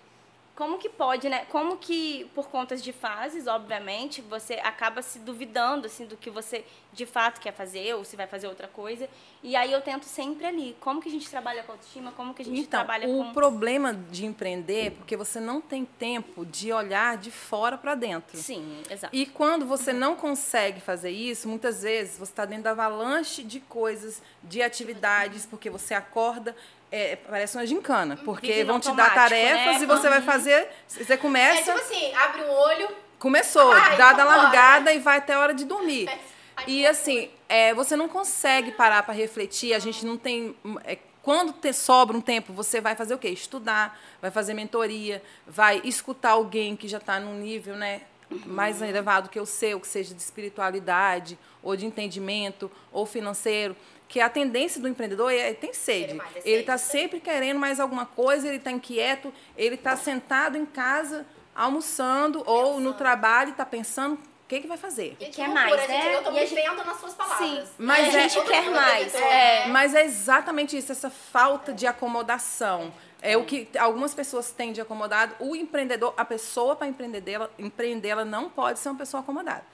como 0.58 0.76
que 0.76 0.88
pode, 0.88 1.28
né? 1.28 1.44
Como 1.50 1.76
que, 1.76 2.28
por 2.34 2.48
contas 2.48 2.82
de 2.82 2.92
fases, 2.92 3.46
obviamente, 3.46 4.20
você 4.20 4.54
acaba 4.54 5.02
se 5.02 5.20
duvidando, 5.20 5.86
assim, 5.86 6.04
do 6.04 6.16
que 6.16 6.28
você 6.28 6.64
de 6.92 7.06
fato 7.06 7.40
quer 7.40 7.52
fazer, 7.52 7.94
ou 7.94 8.02
se 8.04 8.16
vai 8.16 8.26
fazer 8.26 8.48
outra 8.48 8.66
coisa. 8.66 9.08
E 9.40 9.54
aí 9.54 9.70
eu 9.70 9.80
tento 9.80 10.04
sempre 10.06 10.44
ali, 10.44 10.76
como 10.80 11.00
que 11.00 11.08
a 11.08 11.12
gente 11.12 11.30
trabalha 11.30 11.62
com 11.62 11.70
autoestima, 11.70 12.10
como 12.10 12.34
que 12.34 12.42
a 12.42 12.44
gente 12.44 12.58
Então, 12.58 12.80
trabalha 12.80 13.08
o 13.08 13.26
com... 13.26 13.32
problema 13.32 13.94
de 13.94 14.26
empreender 14.26 14.86
é 14.86 14.90
porque 14.90 15.16
você 15.16 15.38
não 15.38 15.60
tem 15.60 15.84
tempo 15.84 16.44
de 16.44 16.72
olhar 16.72 17.16
de 17.16 17.30
fora 17.30 17.78
para 17.78 17.94
dentro. 17.94 18.36
Sim, 18.36 18.82
exato. 18.90 19.14
E 19.14 19.26
quando 19.26 19.64
você 19.64 19.92
não 19.92 20.16
consegue 20.16 20.80
fazer 20.80 21.10
isso, 21.10 21.48
muitas 21.48 21.82
vezes 21.82 22.18
você 22.18 22.32
está 22.32 22.44
dentro 22.44 22.64
da 22.64 22.72
avalanche 22.72 23.44
de 23.44 23.60
coisas, 23.60 24.20
de 24.42 24.60
atividades, 24.60 25.46
porque 25.46 25.70
você 25.70 25.94
acorda, 25.94 26.56
é, 26.90 27.16
parece 27.16 27.56
uma 27.56 27.66
gincana, 27.66 28.16
porque 28.24 28.64
vão 28.64 28.80
te 28.80 28.86
dar 28.86 29.04
automático, 29.04 29.14
tarefas 29.14 29.76
né? 29.78 29.82
e 29.82 29.86
você 29.86 30.08
vai 30.08 30.20
fazer, 30.22 30.68
você 30.86 31.12
É 31.12 31.16
começa, 31.16 31.62
tipo 31.72 31.78
assim, 31.78 32.14
abre 32.14 32.42
o 32.42 32.50
olho. 32.50 32.88
começou, 33.18 33.72
Ai, 33.72 33.96
dada 33.96 34.22
a 34.22 34.24
largada 34.24 34.92
e 34.92 34.98
vai 34.98 35.18
até 35.18 35.34
a 35.34 35.40
hora 35.40 35.54
de 35.54 35.64
dormir. 35.64 36.08
Ai, 36.56 36.64
E 36.66 36.86
assim, 36.86 37.30
é, 37.48 37.72
você 37.74 37.94
não 37.96 38.08
consegue 38.08 38.72
parar 38.72 39.02
para 39.02 39.14
refletir, 39.14 39.74
a 39.74 39.78
gente 39.78 40.04
não 40.06 40.16
tem. 40.16 40.56
é, 40.84 40.98
quando 41.22 41.52
te 41.52 41.72
sobra 41.74 42.16
um 42.16 42.20
tempo, 42.22 42.52
você 42.54 42.80
vai 42.80 42.94
fazer 42.94 43.12
o 43.12 43.18
quê? 43.18 43.28
Estudar, 43.28 44.00
vai 44.22 44.30
fazer 44.30 44.54
mentoria, 44.54 45.22
vai 45.46 45.80
escutar 45.84 46.30
alguém 46.30 46.74
que 46.74 46.88
já 46.88 46.96
está 46.98 47.20
num 47.20 47.34
nível 47.34 47.76
né, 47.76 48.00
mais 48.46 48.80
elevado 48.80 49.28
que 49.28 49.38
o 49.38 49.44
seu, 49.44 49.78
que 49.78 49.86
seja 49.86 50.14
de 50.14 50.22
espiritualidade, 50.22 51.38
ou 51.62 51.76
de 51.76 51.84
entendimento, 51.84 52.70
ou 52.90 53.04
financeiro. 53.04 53.76
Que 54.08 54.20
a 54.20 54.28
tendência 54.28 54.80
do 54.80 54.88
empreendedor 54.88 55.30
é, 55.32 55.52
tem 55.52 55.72
sede. 55.74 56.18
é 56.34 56.40
ele 56.44 56.60
está 56.62 56.78
sempre 56.78 57.20
querendo 57.20 57.58
mais 57.60 57.78
alguma 57.78 58.06
coisa, 58.06 58.48
ele 58.48 58.56
está 58.56 58.70
inquieto, 58.70 59.32
ele 59.56 59.74
está 59.74 59.96
sentado 59.96 60.56
em 60.56 60.64
casa 60.64 61.26
almoçando 61.54 62.42
ou 62.46 62.80
no 62.80 62.94
trabalho 62.94 63.48
e 63.48 63.52
está 63.52 63.66
pensando 63.66 64.14
o 64.14 64.18
que, 64.48 64.60
que 64.60 64.66
vai 64.66 64.78
fazer. 64.78 65.14
Gente, 65.20 65.36
quer 65.36 65.48
mais, 65.48 65.76
gente, 65.78 65.88
né? 65.88 66.14
Eu 66.16 66.22
tô 66.24 66.30
E 66.30 66.38
a 66.38 66.46
gente- 66.46 66.54
vivendo 66.54 66.84
nas 66.84 66.98
suas 66.98 67.12
palavras. 67.14 67.68
Sim. 67.68 67.74
Mas 67.78 68.14
e 68.14 68.16
a 68.16 68.20
é- 68.20 68.28
gente 68.28 68.46
quer 68.46 68.64
Todo 68.64 68.74
mais. 68.74 69.14
É. 69.14 69.66
Mas 69.68 69.94
é 69.94 70.04
exatamente 70.04 70.78
isso, 70.78 70.90
essa 70.90 71.10
falta 71.10 71.72
de 71.72 71.86
acomodação. 71.86 72.92
É 73.20 73.36
o 73.36 73.44
que 73.44 73.68
algumas 73.78 74.14
pessoas 74.14 74.52
têm 74.52 74.72
de 74.72 74.80
acomodado. 74.80 75.34
O 75.40 75.54
empreendedor, 75.56 76.14
a 76.16 76.24
pessoa 76.24 76.76
para 76.76 76.86
empreender, 76.86 77.30
ela, 77.32 77.50
empreender, 77.58 78.08
ela 78.08 78.24
não 78.24 78.48
pode 78.48 78.78
ser 78.78 78.88
uma 78.88 78.96
pessoa 78.98 79.20
acomodada. 79.22 79.64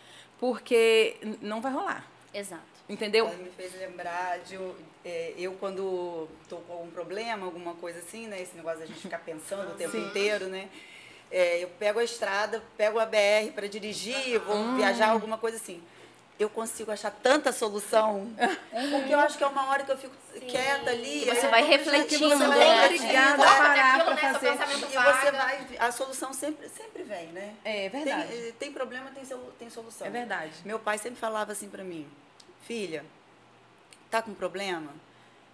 Porque 0.41 1.17
não 1.41 1.61
vai 1.61 1.71
rolar. 1.73 2.05
Exato. 2.33 2.74
Entendeu? 2.89 3.27
Ela 3.27 3.37
me 3.37 3.51
fez 3.51 3.75
lembrar 3.79 4.39
de 4.41 4.55
eu, 4.57 4.77
é, 5.05 5.33
eu 5.39 5.53
quando 5.55 6.29
estou 6.43 6.61
com 6.61 6.73
algum 6.75 6.91
problema, 6.91 7.47
alguma 7.47 7.75
coisa 7.75 7.99
assim, 8.01 8.27
né? 8.27 8.43
Esse 8.43 8.55
negócio 8.57 8.81
da 8.81 8.87
gente 8.87 9.01
ficar 9.01 9.19
pensando 9.21 9.73
o 9.73 9.75
tempo 9.75 9.97
inteiro, 9.97 10.47
né? 10.47 10.69
É, 11.31 11.65
eu 11.65 11.69
pego 11.79 11.99
a 11.99 12.05
estrada, 12.05 12.63
pego 12.77 12.99
a 12.99 13.07
BR 13.07 13.53
para 13.55 13.67
dirigir, 13.67 14.39
vou 14.41 14.57
Hum. 14.57 14.77
viajar, 14.77 15.09
alguma 15.09 15.39
coisa 15.39 15.57
assim. 15.57 15.83
Eu 16.39 16.51
consigo 16.51 16.91
achar 16.91 17.11
tanta 17.13 17.53
solução, 17.53 18.29
porque 18.91 19.15
eu 19.15 19.19
acho 19.21 19.39
que 19.39 19.45
é 19.45 19.47
uma 19.47 19.71
hora 19.71 19.85
que 19.85 19.93
eu 19.93 19.97
fico 19.97 20.15
quieta 20.41 20.91
ali. 20.91 21.21
Que 21.21 21.35
você 21.35 21.49
vai 21.49 21.65
refletindo, 21.65 22.29
você 22.29 22.47
vai 22.47 22.59
né? 22.59 22.85
Obrigada 22.87 23.43
a 23.43 23.57
parar 23.57 24.05
para 24.05 24.15
né, 24.15 24.33
fazer. 24.33 24.49
e 24.49 24.89
você 24.89 25.31
vai, 25.31 25.67
a 25.79 25.93
solução 25.93 26.33
sempre, 26.33 26.69
sempre 26.69 27.03
vem, 27.05 27.29
né? 27.29 27.55
É 27.65 27.89
verdade. 27.89 28.29
Tem, 28.29 28.53
tem 28.53 28.73
problema, 28.73 29.11
tem, 29.11 29.25
tem 29.59 29.71
solução. 29.71 30.07
É 30.07 30.11
verdade. 30.11 30.53
Meu 30.65 30.79
pai 30.79 30.99
sempre 30.99 31.21
falava 31.21 31.53
assim 31.53 31.69
pra 31.69 31.85
mim, 31.85 32.07
filha, 32.67 33.05
tá 34.11 34.23
com 34.23 34.35
problema? 34.35 34.93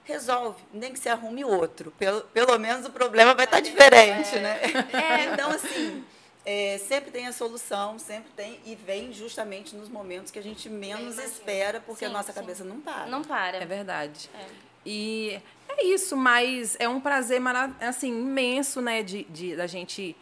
Resolve, 0.04 0.62
nem 0.72 0.92
que 0.92 0.98
se 0.98 1.08
arrume 1.08 1.44
outro. 1.44 1.92
Pelo, 1.98 2.22
pelo 2.22 2.58
menos 2.58 2.86
o 2.86 2.90
problema 2.90 3.34
vai 3.34 3.44
estar 3.44 3.60
diferente, 3.60 4.38
né? 4.38 4.60
Então, 5.32 5.50
assim, 5.50 6.04
é, 6.44 6.78
sempre 6.78 7.10
tem 7.10 7.26
a 7.26 7.32
solução, 7.32 7.98
sempre 7.98 8.30
tem, 8.34 8.58
e 8.64 8.74
vem 8.74 9.12
justamente 9.12 9.76
nos 9.76 9.88
momentos 9.88 10.32
que 10.32 10.38
a 10.38 10.42
gente 10.42 10.68
menos 10.68 11.18
espera, 11.18 11.80
porque 11.80 12.04
a 12.04 12.08
Sim, 12.08 12.14
nossa 12.14 12.32
sim. 12.32 12.40
cabeça 12.40 12.64
não 12.64 12.80
para. 12.80 13.06
Não 13.06 13.22
para. 13.22 13.58
É 13.58 13.66
verdade. 13.66 14.28
É. 14.34 14.46
E 14.84 15.40
é 15.68 15.84
isso, 15.84 16.16
mas 16.16 16.76
é 16.80 16.88
um 16.88 17.00
prazer 17.00 17.40
assim, 17.80 18.08
imenso, 18.08 18.80
né, 18.80 19.02
de, 19.02 19.24
de 19.24 19.54
da 19.54 19.66
gente 19.66 20.16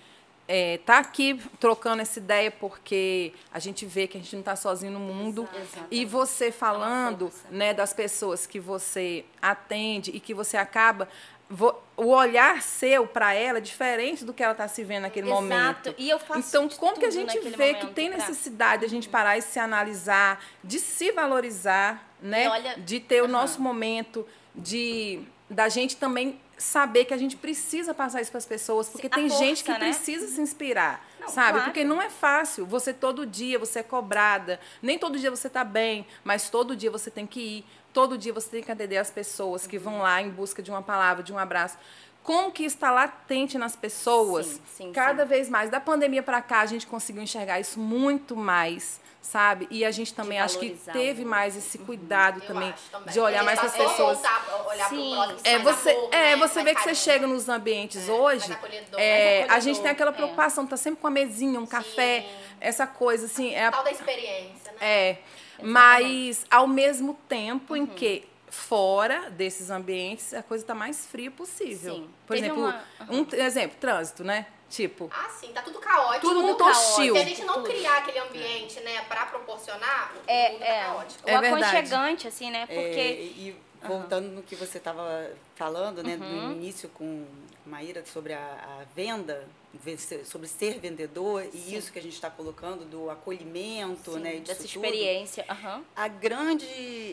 estar 0.49 0.99
aqui 0.99 1.41
trocando 1.61 2.01
essa 2.01 2.19
ideia, 2.19 2.51
porque 2.51 3.33
a 3.53 3.59
gente 3.59 3.85
vê 3.85 4.07
que 4.07 4.17
a 4.17 4.21
gente 4.21 4.33
não 4.35 4.41
está 4.41 4.57
sozinho 4.57 4.93
no 4.93 4.99
mundo. 5.01 5.47
Exato. 5.55 5.87
E 5.91 6.05
você 6.07 6.51
falando 6.51 7.31
né, 7.51 7.75
das 7.75 7.93
pessoas 7.93 8.47
que 8.47 8.59
você 8.59 9.25
atende 9.43 10.11
e 10.11 10.19
que 10.21 10.33
você 10.33 10.57
acaba. 10.57 11.09
O 11.97 12.09
olhar 12.09 12.61
seu 12.63 13.07
para 13.07 13.33
ela 13.33 13.57
é 13.57 13.61
diferente 13.61 14.23
do 14.23 14.35
que 14.35 14.43
ela 14.43 14.53
está 14.53 14.69
se 14.69 14.85
vendo 14.85 15.03
naquele 15.05 15.29
Exato. 15.29 15.43
momento. 15.43 15.95
E 15.97 16.11
eu 16.11 16.19
faço 16.19 16.47
Então, 16.49 16.69
como 16.69 16.99
que 16.99 17.07
a 17.07 17.11
gente 17.11 17.39
vê 17.41 17.73
que 17.75 17.87
tem 17.89 18.09
pra- 18.11 18.19
necessidade 18.19 18.81
de 18.81 18.87
a 18.87 18.89
gente 18.91 19.09
parar 19.09 19.39
e 19.39 19.41
se 19.43 19.59
analisar, 19.59 20.45
de 20.63 20.79
se 20.79 21.11
valorizar, 21.11 22.07
né? 22.21 22.51
Olha- 22.51 22.75
de 22.79 23.01
ter 23.01 23.23
o 23.23 23.25
Aham. 23.25 23.33
nosso 23.33 23.63
momento, 23.63 24.27
de 24.55 25.21
da 25.49 25.71
gente 25.71 25.97
também 25.97 26.39
saber 26.59 27.05
que 27.05 27.15
a 27.15 27.17
gente 27.17 27.37
precisa 27.37 27.95
passar 27.95 28.21
isso 28.21 28.31
para 28.31 28.39
as 28.39 28.47
pessoas, 28.47 28.89
porque 28.89 29.07
a 29.07 29.11
tem 29.11 29.29
gente 29.29 29.63
que 29.63 29.71
força, 29.71 29.85
né? 29.85 29.93
precisa 29.93 30.27
se 30.27 30.41
inspirar, 30.41 31.07
Não, 31.21 31.29
sabe? 31.29 31.53
claro. 31.53 31.65
Porque 31.65 31.85
não 31.85 32.03
é 32.03 32.11
fácil. 32.11 32.67
Você 32.67 32.93
todo 32.93 33.25
dia 33.25 33.59
você 33.59 33.79
é 33.79 33.83
cobrada, 33.83 34.59
nem 34.83 34.99
todo 34.99 35.19
dia 35.19 35.31
você 35.31 35.47
está 35.47 35.65
bem, 35.65 36.07
mas 36.25 36.51
todo 36.51 36.75
dia 36.77 36.91
você 36.91 37.11
tem 37.11 37.27
que 37.27 37.41
ir, 37.41 37.65
todo 37.93 38.19
dia 38.19 38.33
você 38.33 38.49
tem 38.51 38.63
que 38.63 38.73
atender 38.73 38.97
as 38.97 39.11
pessoas 39.11 39.67
que 39.67 39.79
vão 39.79 39.99
lá 39.99 40.21
em 40.21 40.31
busca 40.31 40.63
de 40.63 40.71
uma 40.71 40.83
palavra, 40.83 41.23
de 41.23 41.33
um 41.33 41.39
abraço. 41.39 41.79
Como 42.23 42.53
que 42.53 42.65
está 42.65 42.91
latente 42.91 43.57
nas 43.57 43.75
pessoas? 43.75 44.47
Sim, 44.47 44.61
sim, 44.77 44.93
cada 44.93 45.23
sim. 45.23 45.29
vez 45.29 45.49
mais. 45.49 45.71
Da 45.71 45.81
pandemia 45.81 46.23
para 46.23 46.43
cá, 46.43 46.61
a 46.61 46.67
gente 46.67 46.87
conseguiu 46.87 47.23
enxergar 47.23 47.59
isso 47.59 47.81
muito 47.81 48.37
mais, 48.37 49.01
sabe? 49.31 49.67
E 49.71 49.85
a 49.85 49.91
gente 49.91 50.15
também 50.15 50.41
acho 50.41 50.59
que 50.59 50.71
teve 50.91 51.23
mais 51.25 51.55
esse 51.55 51.77
cuidado 51.79 52.41
Eu 52.41 52.47
também, 52.47 52.71
acho 52.71 52.91
também. 52.91 53.13
de 53.13 53.21
olhar 53.21 53.43
É, 53.43 53.45
mais 53.45 53.61
para 53.61 53.69
tá- 53.69 53.77
as 53.83 53.89
pessoas. 53.91 54.17
voltar, 54.19 54.67
olhar 54.71 54.89
pro 54.89 54.97
Sim. 54.99 55.11
próximo, 55.15 55.41
É 55.45 55.59
você, 55.59 55.91
é 55.91 55.97
né? 56.11 56.37
você 56.37 56.55
Mais 56.55 56.65
vê 56.65 56.75
que 56.75 56.81
você 56.83 56.95
chega 56.95 57.27
nos 57.27 57.49
ambientes 57.49 58.09
É, 58.09 58.13
hoje, 58.13 58.59
é, 58.97 59.47
a 59.51 59.61
gente 59.61 59.81
tem 59.83 59.91
aquela 59.91 60.11
acolhedor. 60.11 60.35
preocupação, 60.35 60.67
tá 60.67 60.77
sempre 60.79 61.01
com 61.01 61.07
a 61.07 61.11
mesinha, 61.11 61.61
um 61.61 61.67
café, 61.67 62.27
essa 62.59 62.87
coisa 62.87 63.27
assim, 63.27 63.53
é, 63.55 63.67
a- 63.67 63.71
Tal 63.71 63.85
da 63.85 63.91
experiência, 63.91 64.73
né? 64.73 64.79
é. 64.81 65.19
Mas 65.63 66.47
ao 66.51 66.67
mesmo 66.67 67.15
tempo 67.29 67.77
em 67.77 67.85
que 67.85 68.27
fora 68.49 69.29
desses 69.31 69.69
ambientes 69.71 70.33
a 70.33 70.43
coisa 70.43 70.65
está 70.65 70.75
mais 70.75 71.07
fria 71.07 71.31
possível. 71.31 71.95
Sim. 71.97 72.11
Por 72.27 72.35
Teve 72.35 72.47
exemplo, 72.47 72.63
uma- 72.65 72.83
um 73.11 73.25
t- 73.25 73.37
exemplo, 73.37 73.77
trânsito, 73.79 74.25
né? 74.25 74.47
Tipo, 74.69 75.11
Ah, 75.13 75.31
sim, 75.31 75.51
tá 75.53 75.63
tudo 75.63 75.79
caótico. 75.79 76.27
Tudo 76.29 76.43
muito 76.43 76.59
caótico. 76.59 76.85
hostil. 76.91 77.15
Se 77.15 77.21
a 77.23 77.25
gente 77.25 77.45
não 77.45 77.55
Tudo. 77.55 77.69
criar 77.71 77.99
aquele 77.99 78.19
ambiente, 78.19 78.81
né, 78.81 79.01
pra 79.09 79.25
proporcionar, 79.27 80.13
o 80.15 80.31
É, 80.31 80.51
mundo 80.51 80.59
tá 80.61 80.67
é, 80.67 80.85
caótico. 80.85 81.27
o 81.27 81.31
É 81.31 81.41
verdade. 81.41 81.65
aconchegante, 81.65 82.29
assim, 82.29 82.51
né? 82.51 82.67
É, 82.69 82.75
Porque 82.75 83.01
e 83.01 83.57
voltando 83.83 84.29
no 84.29 84.43
que 84.43 84.55
você 84.55 84.77
estava 84.79 85.31
falando, 85.57 86.03
né, 86.03 86.17
Uhum. 86.21 86.49
no 86.49 86.53
início 86.53 86.89
com 86.91 87.25
Maíra 87.65 88.05
sobre 88.05 88.33
a, 88.35 88.39
a 88.39 88.85
venda, 88.95 89.47
ve- 89.73 89.97
sobre 90.25 90.49
ser 90.49 90.79
vendedor 90.81 91.45
e 91.53 91.75
isso 91.77 91.93
que 91.93 91.99
a 91.99 92.03
gente 92.03 92.15
está 92.15 92.29
colocando 92.31 92.85
do 92.87 93.11
acolhimento, 93.11 94.13
sim, 94.15 94.19
né, 94.21 94.33
disso 94.33 94.45
dessa 94.45 94.63
tudo. 94.63 94.67
experiência. 94.85 95.45
aham. 95.49 95.83
A 95.97 96.09
grande, 96.09 96.67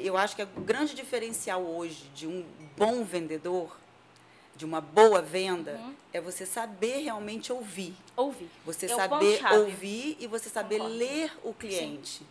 eu 0.03 0.17
acho 0.17 0.35
que 0.35 0.43
o 0.43 0.47
grande 0.61 0.93
diferencial 0.95 1.61
hoje 1.61 2.09
de 2.15 2.25
um 2.27 2.45
bom 2.77 3.03
vendedor, 3.03 3.77
de 4.55 4.63
uma 4.65 4.79
boa 4.81 5.21
venda, 5.21 5.73
Uhum. 5.73 5.93
é 6.13 6.21
você 6.21 6.45
saber 6.45 6.99
realmente 7.03 7.51
ouvir. 7.51 7.95
Ouvir. 8.15 8.49
Você 8.65 8.85
É 8.85 8.89
saber 8.89 9.41
ouvir 9.53 10.15
e 10.19 10.27
você 10.27 10.49
saber 10.49 10.77
Concordo. 10.77 10.97
ler 10.97 11.31
o 11.43 11.53
cliente. 11.53 12.25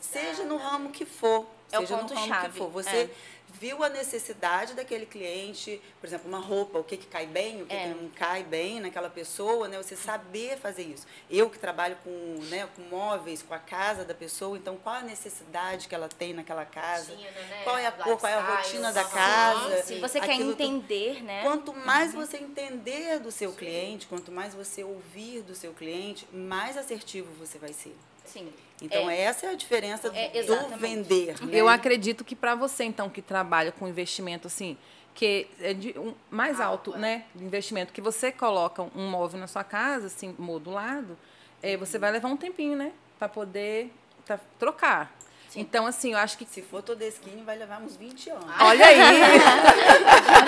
Seja 0.00 0.44
no 0.44 0.56
ramo 0.56 0.90
que 0.90 1.04
for. 1.04 1.46
É 1.72 1.78
o 1.78 1.82
seja 1.82 1.96
no 1.96 2.02
ramo 2.02 2.08
ponto-chave, 2.14 2.52
que 2.52 2.58
for. 2.58 2.70
Você 2.70 2.96
é. 2.96 3.10
Viu 3.58 3.82
a 3.82 3.88
necessidade 3.88 4.74
daquele 4.74 5.06
cliente, 5.06 5.80
por 6.00 6.06
exemplo, 6.06 6.28
uma 6.28 6.38
roupa, 6.38 6.78
o 6.78 6.84
que, 6.84 6.96
que 6.96 7.06
cai 7.06 7.26
bem, 7.26 7.62
o 7.62 7.66
que, 7.66 7.74
É. 7.74 7.82
que 7.82 7.88
não 7.94 8.08
cai 8.10 8.42
bem 8.42 8.80
naquela 8.80 9.10
pessoa, 9.10 9.68
né? 9.68 9.76
Você 9.76 9.96
saber 9.96 10.58
fazer 10.58 10.82
isso. 10.82 11.06
Eu 11.30 11.50
que 11.50 11.58
trabalho 11.58 11.96
com, 12.04 12.10
né, 12.48 12.68
com 12.76 12.82
móveis, 12.82 13.42
com 13.42 13.54
a 13.54 13.58
casa 13.58 14.04
da 14.04 14.14
pessoa, 14.14 14.56
então 14.56 14.76
qual 14.76 14.96
a 14.96 15.02
necessidade 15.02 15.88
que 15.88 15.94
ela 15.94 16.08
tem 16.08 16.32
naquela 16.32 16.64
casa? 16.64 17.12
Rotina, 17.12 17.30
né? 17.30 17.60
Qual 17.64 17.78
é 17.78 17.86
a 17.86 17.92
cor, 17.92 18.18
qual 18.18 18.32
é 18.32 18.34
a 18.36 18.56
rotina 18.56 18.92
da 18.92 19.04
casa? 19.04 19.82
Se 19.82 19.98
você 19.98 20.20
quer 20.20 20.34
entender, 20.34 21.22
né? 21.22 21.42
Quanto 21.42 21.72
mais 21.72 22.12
você 22.14 22.36
entender 22.38 23.18
do 23.20 23.30
seu 23.30 23.52
cliente, 23.52 24.06
quanto 24.06 24.30
mais 24.30 24.54
você 24.54 24.84
ouvir 24.84 25.42
do 25.42 25.54
seu 25.54 25.72
cliente, 25.72 26.26
mais 26.32 26.76
assertivo 26.76 27.28
você 27.38 27.58
vai 27.58 27.72
ser. 27.72 27.96
Sim. 28.32 28.48
Então, 28.82 29.10
É. 29.10 29.20
essa 29.22 29.46
é 29.46 29.50
a 29.50 29.54
diferença 29.54 30.08
É, 30.14 30.42
do 30.42 30.56
vender. 30.78 31.34
né? 31.42 31.48
eu 31.52 31.68
acredito 31.68 32.24
que 32.24 32.34
para 32.34 32.54
você 32.54 32.84
então 32.84 33.10
que 33.10 33.20
trabalha 33.20 33.70
com 33.72 33.86
investimento 33.86 34.46
assim, 34.46 34.76
que 35.14 35.46
é 35.60 35.74
de 35.74 35.98
um 35.98 36.14
mais 36.30 36.60
alto, 36.60 36.90
Alto, 36.92 36.96
é. 36.96 37.00
né, 37.00 37.24
de 37.34 37.44
investimento, 37.44 37.92
que 37.92 38.00
você 38.00 38.32
coloca 38.32 38.82
um 38.94 39.08
móvel 39.10 39.38
na 39.38 39.46
sua 39.46 39.64
casa 39.64 40.06
assim 40.06 40.34
modulado, 40.38 41.18
é, 41.62 41.76
você 41.76 41.98
vai 41.98 42.10
levar 42.10 42.28
um 42.28 42.36
tempinho, 42.38 42.74
né, 42.76 42.92
para 43.18 43.28
poder 43.28 43.92
tá, 44.24 44.40
trocar. 44.58 45.14
Então 45.56 45.84
assim, 45.84 46.12
eu 46.12 46.18
acho 46.18 46.38
que 46.38 46.46
Se 46.46 46.62
for 46.62 46.80
toda 46.80 47.04
skin, 47.04 47.42
vai 47.44 47.58
levar 47.58 47.82
uns 47.82 47.96
20 47.96 48.30
anos. 48.30 48.44
Olha 48.60 48.86
aí, 48.86 48.96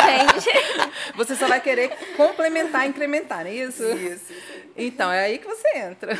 Gente, 0.07 1.12
você 1.16 1.35
só 1.35 1.49
vai 1.49 1.61
querer 1.61 1.90
complementar, 2.16 2.87
incrementar, 2.87 3.40
não 3.45 3.51
é 3.51 3.55
isso? 3.55 3.83
Isso. 3.85 4.33
Então, 4.77 5.11
é 5.12 5.25
aí 5.25 5.38
que 5.38 5.47
você 5.47 5.68
entra. 5.77 6.16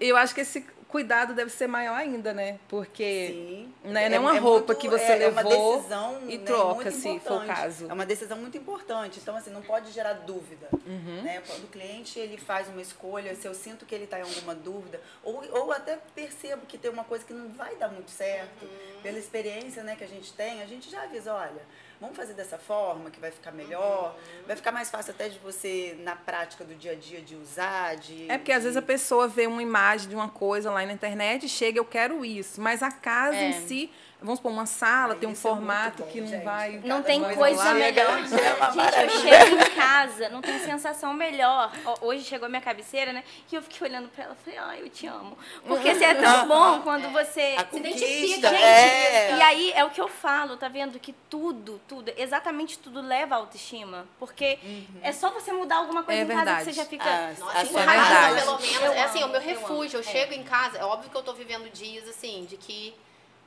Eu 0.00 0.16
acho 0.16 0.34
que 0.34 0.40
esse 0.40 0.64
cuidado 0.94 1.34
deve 1.34 1.50
ser 1.50 1.66
maior 1.66 1.96
ainda, 1.96 2.32
né? 2.32 2.60
Porque 2.68 3.26
Sim. 3.32 3.74
né, 3.90 4.08
não 4.08 4.16
é 4.16 4.20
uma 4.20 4.38
roupa 4.38 4.66
muito- 4.68 4.76
que 4.80 4.88
você 4.88 5.02
é, 5.10 5.22
é 5.24 5.28
uma 5.28 5.42
levou 5.42 5.76
decisão, 5.78 6.20
e 6.28 6.38
né, 6.38 6.44
troca, 6.44 6.74
muito 6.74 6.92
se 6.92 7.02
for 7.02 7.08
o 7.10 7.14
importante. 7.16 7.46
caso. 7.48 7.90
É 7.90 7.92
uma 7.92 8.06
decisão 8.06 8.38
muito 8.38 8.56
importante. 8.56 9.18
Então, 9.20 9.34
assim, 9.34 9.50
não 9.50 9.60
pode 9.60 9.90
gerar 9.90 10.12
dúvida. 10.12 10.68
Uhum. 10.86 11.22
Né? 11.24 11.42
Quando 11.44 11.64
o 11.64 11.66
cliente 11.66 12.20
ele 12.20 12.38
faz 12.38 12.68
uma 12.68 12.80
escolha, 12.80 13.34
se 13.34 13.44
eu 13.48 13.54
sinto 13.54 13.84
que 13.84 13.92
ele 13.92 14.04
está 14.04 14.20
em 14.20 14.22
alguma 14.22 14.54
dúvida, 14.54 15.00
ou, 15.24 15.42
ou 15.50 15.72
até 15.72 15.98
percebo 16.14 16.64
que 16.64 16.78
tem 16.78 16.92
uma 16.92 17.02
coisa 17.02 17.24
que 17.24 17.32
não 17.32 17.48
vai 17.48 17.74
dar 17.74 17.88
muito 17.88 18.12
certo, 18.12 18.64
Uhum. 18.64 19.02
pela 19.02 19.18
experiência 19.18 19.82
né, 19.82 19.96
que 19.96 20.04
a 20.04 20.08
gente 20.08 20.32
tem, 20.32 20.62
a 20.62 20.66
gente 20.66 20.88
já 20.88 21.02
avisa, 21.02 21.34
olha, 21.34 21.62
vamos 22.00 22.16
fazer 22.16 22.34
dessa 22.34 22.58
forma 22.58 23.10
que 23.10 23.18
vai 23.20 23.30
ficar 23.30 23.50
melhor, 23.52 24.14
Uhum. 24.14 24.46
vai 24.46 24.56
ficar 24.56 24.72
mais 24.72 24.90
fácil 24.90 25.12
até 25.12 25.28
de 25.28 25.38
você, 25.38 25.96
na 26.00 26.14
prática 26.16 26.64
do 26.64 26.74
dia 26.74 26.92
a 26.92 26.94
dia, 26.94 27.20
de 27.20 27.34
usar, 27.36 27.96
de... 27.96 28.30
É 28.30 28.36
porque 28.38 28.52
às 28.52 28.58
de- 28.58 28.64
vezes 28.64 28.76
a 28.76 28.82
pessoa 28.82 29.26
vê 29.28 29.46
uma 29.46 29.62
imagem 29.62 30.08
de 30.08 30.14
uma 30.14 30.28
coisa 30.28 30.70
lá 30.70 30.84
na 30.84 30.92
internet 30.92 31.46
e 31.46 31.48
chega, 31.48 31.78
eu 31.78 31.84
quero 31.84 32.24
isso. 32.24 32.60
Mas 32.60 32.82
a 32.82 32.90
casa 32.90 33.36
É. 33.36 33.48
em 33.50 33.66
si 33.66 33.90
vamos 34.24 34.38
supor, 34.38 34.50
uma 34.52 34.66
sala, 34.66 35.14
tem 35.14 35.28
um 35.28 35.32
é 35.32 35.34
formato 35.36 36.02
bom, 36.02 36.08
que 36.10 36.20
não 36.20 36.26
gente. 36.28 36.44
vai. 36.44 36.80
Não 36.84 37.02
tem 37.02 37.22
coisa 37.34 37.62
lá. 37.62 37.74
melhor. 37.74 38.18
É 38.24 39.08
Gente, 39.08 39.28
eu 39.28 39.38
chego 39.40 39.56
em 39.56 39.70
casa, 39.76 40.28
não 40.30 40.40
tem 40.40 40.58
sensação 40.58 41.12
melhor. 41.14 41.70
Hoje 42.00 42.24
chegou 42.24 42.48
minha 42.48 42.60
cabeceira, 42.60 43.12
né? 43.12 43.22
Que 43.46 43.56
eu 43.56 43.62
fiquei 43.62 43.86
olhando 43.88 44.08
pra 44.08 44.24
ela 44.24 44.36
e 44.40 44.44
falei, 44.44 44.58
ai, 44.58 44.82
eu 44.82 44.88
te 44.88 45.06
amo. 45.06 45.36
Porque 45.66 45.90
assim, 45.90 46.04
é 46.04 46.14
tão 46.14 46.48
bom 46.48 46.80
quando 46.82 47.10
você. 47.12 47.54
A 47.58 47.66
Se 47.66 47.76
identifica, 47.76 48.48
conquista, 48.48 48.48
Gente, 48.48 48.62
é. 48.62 49.36
e 49.36 49.42
aí 49.42 49.72
é 49.72 49.84
o 49.84 49.90
que 49.90 50.00
eu 50.00 50.08
falo, 50.08 50.56
tá 50.56 50.68
vendo? 50.68 50.98
Que 50.98 51.12
tudo, 51.28 51.80
tudo, 51.86 52.12
exatamente 52.16 52.78
tudo 52.78 53.00
leva 53.00 53.34
à 53.34 53.38
autoestima. 53.38 54.06
Porque 54.18 54.58
é 55.02 55.12
só 55.12 55.30
você 55.30 55.52
mudar 55.52 55.76
alguma 55.76 56.02
coisa 56.02 56.20
É 56.20 56.24
em 56.24 56.26
casa 56.26 56.40
que 56.40 56.44
verdade. 56.46 56.64
você 56.64 56.72
já 56.72 56.84
fica. 56.84 57.04
Ah, 57.04 57.32
Nossa, 57.38 57.58
em 57.58 57.60
é 57.60 57.64
verdade. 57.72 58.34
pelo 58.40 58.58
menos, 58.58 58.82
Eu 58.82 58.92
é 58.92 59.02
assim, 59.02 59.18
amo, 59.22 59.28
o 59.28 59.32
meu 59.32 59.40
eu 59.40 59.46
refúgio. 59.46 59.96
Eu, 59.98 60.02
amo. 60.02 60.10
chego 60.10 60.32
em 60.32 60.42
casa, 60.42 60.78
é 60.78 60.84
óbvio 60.84 61.10
que 61.10 61.16
eu 61.16 61.22
tô 61.22 61.34
vivendo 61.34 61.70
dias 61.72 62.08
assim, 62.08 62.44
de 62.48 62.56
que. 62.56 62.94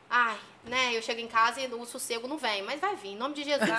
Ai, 0.10 0.38
né? 0.64 0.96
Eu 0.96 1.02
chego 1.02 1.20
em 1.20 1.28
casa 1.28 1.60
e 1.62 1.68
o 1.68 1.86
sossego 1.86 2.28
não 2.28 2.38
vem, 2.38 2.62
mas 2.62 2.80
vai 2.80 2.96
vir, 2.96 3.10
em 3.10 3.16
nome 3.18 3.36
de 3.36 3.44
Jesus. 3.44 3.70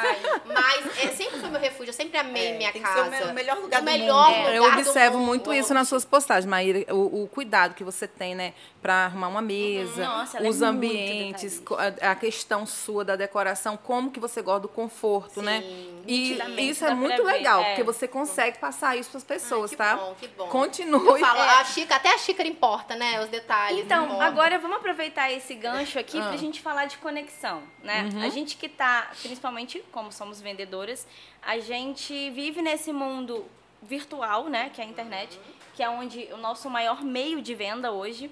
Mas 0.45 0.99
é, 1.05 1.09
sempre 1.09 1.41
foi 1.41 1.49
meu 1.51 1.61
refúgio, 1.61 1.89
eu 1.91 1.95
sempre 1.95 2.19
amei 2.19 2.49
É, 2.49 2.59
minha 2.59 2.73
tem 2.73 2.83
que 2.83 2.89
ser 2.89 3.01
o 3.01 3.11
casa. 3.11 3.31
o 3.31 3.35
melhor 3.35 3.57
lugar 3.59 3.81
o 3.81 3.85
do 3.85 3.91
melhor 3.91 4.29
mundo. 4.31 4.39
lugar 4.39 4.55
Eu 4.55 4.63
do 4.63 4.69
observo 4.79 5.19
mundo. 5.19 5.27
muito 5.27 5.53
Eu 5.53 5.61
isso 5.61 5.73
nas 5.75 5.89
suas 5.89 6.05
postagens, 6.05 6.47
Maíra. 6.47 6.95
O, 6.95 7.25
o 7.25 7.29
cuidado 7.29 7.75
que 7.75 7.83
você 7.85 8.07
tem, 8.07 8.35
né, 8.35 8.53
para 8.81 9.07
arrumar 9.07 9.27
uma 9.29 9.43
mesa, 9.43 10.05
Nossa, 10.05 10.37
ela 10.39 10.47
é 10.47 10.51
os 10.51 10.57
muito 10.61 10.69
ambientes, 10.71 11.61
a, 12.01 12.13
a 12.13 12.15
questão 12.15 12.65
sua 12.65 13.05
da 13.05 13.17
decoração, 13.17 13.77
como 13.77 14.11
que 14.11 14.21
você 14.21 14.41
gosta 14.41 14.61
do 14.61 14.69
conforto, 14.69 15.43
né? 15.43 15.63
Sim, 15.63 16.03
E 16.07 16.19
nitidamente 16.29 16.71
isso 16.71 16.85
é 16.85 16.95
muito 16.95 17.25
ver, 17.25 17.33
legal, 17.33 17.61
é. 17.61 17.65
porque 17.71 17.83
você 17.83 18.07
consegue 18.07 18.59
passar 18.59 18.97
isso 18.97 19.11
para 19.11 19.19
as 19.19 19.25
pessoas, 19.25 19.71
que 19.73 19.77
tá? 19.77 19.97
bom, 19.97 20.15
que 20.21 20.29
bom. 20.29 20.47
Continue. 20.49 21.05
Eu 21.07 21.19
falo, 21.19 21.41
a 21.41 21.65
xícara, 21.65 21.97
até 21.97 22.15
a 22.15 22.19
xícara 22.19 22.49
importa, 22.49 22.95
né? 22.95 23.21
Os 23.21 23.29
detalhes. 23.29 23.85
Então, 23.85 24.05
importam. 24.05 24.27
agora 24.27 24.59
vamos 24.61 24.77
aproveitar 24.77 25.31
esse 25.33 25.55
gancho 25.55 25.99
aqui 25.99 26.19
Ah. 26.19 26.29
pra 26.29 26.37
gente 26.37 26.61
falar 26.61 26.87
de 26.87 26.99
conexão, 26.99 27.63
né? 27.83 28.09
A 28.23 28.29
gente 28.29 28.57
que 28.57 28.69
tá, 28.69 29.11
principalmente 29.21 29.85
como 29.91 30.13
somos 30.13 30.41
vendedoras, 30.41 31.05
a 31.43 31.59
gente 31.59 32.31
vive 32.31 32.63
nesse 32.63 32.93
mundo 32.93 33.45
virtual, 33.83 34.45
né, 34.49 34.71
que 34.75 34.81
é 34.81 34.85
a 34.85 34.87
internet, 34.87 35.39
que 35.75 35.83
é 35.83 35.89
onde 35.89 36.29
o 36.33 36.37
nosso 36.37 36.69
maior 36.69 37.03
meio 37.03 37.41
de 37.43 37.55
venda 37.55 37.91
hoje. 37.93 38.31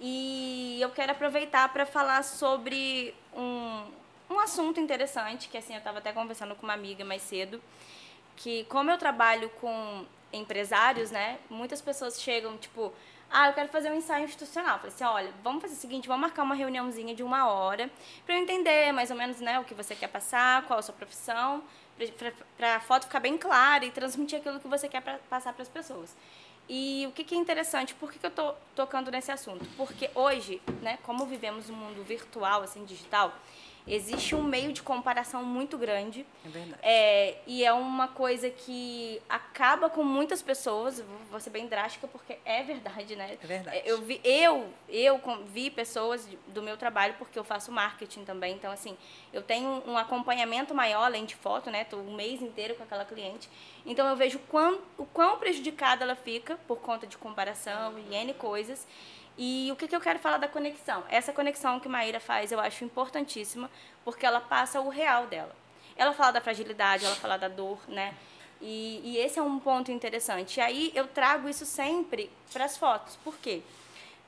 E 0.00 0.78
eu 0.80 0.90
quero 0.90 1.12
aproveitar 1.12 1.72
para 1.72 1.86
falar 1.86 2.22
sobre 2.24 3.14
um, 3.32 3.84
um 4.30 4.38
assunto 4.40 4.80
interessante, 4.80 5.48
que 5.48 5.56
assim, 5.56 5.72
eu 5.72 5.78
estava 5.78 5.98
até 5.98 6.12
conversando 6.12 6.54
com 6.54 6.64
uma 6.64 6.72
amiga 6.72 7.04
mais 7.04 7.22
cedo, 7.22 7.62
que 8.36 8.64
como 8.64 8.90
eu 8.90 8.98
trabalho 8.98 9.48
com 9.60 10.04
empresários, 10.32 11.10
né, 11.10 11.38
muitas 11.48 11.80
pessoas 11.80 12.20
chegam, 12.20 12.58
tipo, 12.58 12.92
ah, 13.30 13.48
eu 13.48 13.52
quero 13.52 13.68
fazer 13.68 13.90
um 13.90 13.94
ensaio 13.94 14.24
institucional. 14.24 14.74
Eu 14.74 14.78
Falei 14.78 14.94
assim, 14.94 15.04
olha, 15.04 15.32
vamos 15.42 15.62
fazer 15.62 15.74
o 15.74 15.78
seguinte, 15.78 16.08
vamos 16.08 16.22
marcar 16.22 16.42
uma 16.42 16.54
reuniãozinha 16.54 17.14
de 17.14 17.22
uma 17.22 17.48
hora 17.48 17.90
para 18.26 18.34
eu 18.34 18.40
entender 18.40 18.92
mais 18.92 19.10
ou 19.10 19.16
menos, 19.16 19.40
né, 19.40 19.58
o 19.58 19.64
que 19.64 19.74
você 19.74 19.94
quer 19.94 20.08
passar, 20.08 20.62
qual 20.66 20.78
a 20.78 20.82
sua 20.82 20.94
profissão, 20.94 21.62
para 22.56 22.76
a 22.76 22.80
foto 22.80 23.04
ficar 23.04 23.20
bem 23.20 23.38
clara 23.38 23.84
e 23.84 23.90
transmitir 23.90 24.38
aquilo 24.38 24.58
que 24.58 24.68
você 24.68 24.88
quer 24.88 25.00
pra, 25.00 25.18
passar 25.30 25.52
para 25.52 25.62
as 25.62 25.68
pessoas. 25.68 26.14
E 26.68 27.06
o 27.06 27.12
que, 27.12 27.24
que 27.24 27.34
é 27.34 27.38
interessante, 27.38 27.94
por 27.94 28.10
que, 28.10 28.18
que 28.18 28.26
eu 28.26 28.30
tô 28.30 28.54
tocando 28.74 29.10
nesse 29.10 29.30
assunto? 29.30 29.66
Porque 29.76 30.10
hoje, 30.14 30.62
né, 30.80 30.98
como 31.02 31.26
vivemos 31.26 31.68
um 31.68 31.74
mundo 31.74 32.02
virtual, 32.02 32.62
assim, 32.62 32.84
digital, 32.84 33.34
existe 33.86 34.34
um 34.34 34.42
meio 34.42 34.72
de 34.72 34.82
comparação 34.82 35.44
muito 35.44 35.76
grande. 35.76 36.24
É 36.44 36.48
verdade. 36.48 36.78
É, 36.82 37.38
e 37.46 37.64
é 37.64 37.72
uma 37.72 38.08
coisa 38.08 38.48
que 38.48 39.20
acaba 39.28 39.90
com 39.90 40.02
muitas 40.02 40.40
pessoas, 40.42 41.00
vou- 41.30 41.40
ser 41.40 41.50
bem 41.50 41.66
drástica 41.66 42.08
porque 42.08 42.38
é 42.44 42.62
verdade, 42.62 43.14
né? 43.16 43.36
É 43.42 43.46
verdade. 43.46 43.82
Eu 43.84 44.00
vi, 44.00 44.20
eu, 44.24 44.68
eu 44.88 45.20
vi 45.46 45.68
pessoas 45.70 46.26
do 46.48 46.62
meu 46.62 46.76
trabalho 46.76 47.14
porque 47.18 47.38
eu 47.38 47.44
faço 47.44 47.70
marketing 47.70 48.24
também, 48.24 48.54
então 48.54 48.72
assim, 48.72 48.96
eu 49.32 49.42
tenho 49.42 49.82
um 49.86 49.98
acompanhamento 49.98 50.74
maior 50.74 51.02
além 51.04 51.24
de 51.26 51.34
foto, 51.36 51.70
né? 51.70 51.84
Tô 51.84 51.98
um 51.98 52.14
mês 52.14 52.40
inteiro 52.40 52.74
com 52.76 52.82
aquela 52.84 53.04
cliente. 53.04 53.50
Então 53.84 54.06
eu 54.08 54.16
vejo 54.16 54.38
quão, 54.48 54.78
o 54.96 55.04
quão 55.04 55.36
prejudicada 55.38 56.04
ela 56.04 56.16
fica 56.16 56.56
por 56.66 56.78
conta 56.78 57.06
de 57.06 57.18
comparação 57.18 57.98
e 57.98 58.14
N 58.14 58.32
coisas. 58.34 58.86
E 59.36 59.68
o 59.72 59.76
que, 59.76 59.88
que 59.88 59.96
eu 59.96 60.00
quero 60.00 60.18
falar 60.18 60.38
da 60.38 60.46
conexão? 60.46 61.02
Essa 61.08 61.32
conexão 61.32 61.80
que 61.80 61.88
Maíra 61.88 62.20
faz 62.20 62.52
eu 62.52 62.60
acho 62.60 62.84
importantíssima, 62.84 63.70
porque 64.04 64.24
ela 64.24 64.40
passa 64.40 64.80
o 64.80 64.88
real 64.88 65.26
dela. 65.26 65.54
Ela 65.96 66.12
fala 66.12 66.32
da 66.32 66.40
fragilidade, 66.40 67.04
ela 67.04 67.14
fala 67.16 67.36
da 67.36 67.48
dor, 67.48 67.78
né? 67.88 68.14
E, 68.60 69.00
e 69.04 69.18
esse 69.18 69.38
é 69.38 69.42
um 69.42 69.58
ponto 69.58 69.90
interessante. 69.90 70.58
E 70.58 70.60
aí 70.60 70.92
eu 70.94 71.06
trago 71.06 71.48
isso 71.48 71.66
sempre 71.66 72.30
para 72.52 72.64
as 72.64 72.76
fotos. 72.76 73.16
Por 73.16 73.36
quê? 73.38 73.62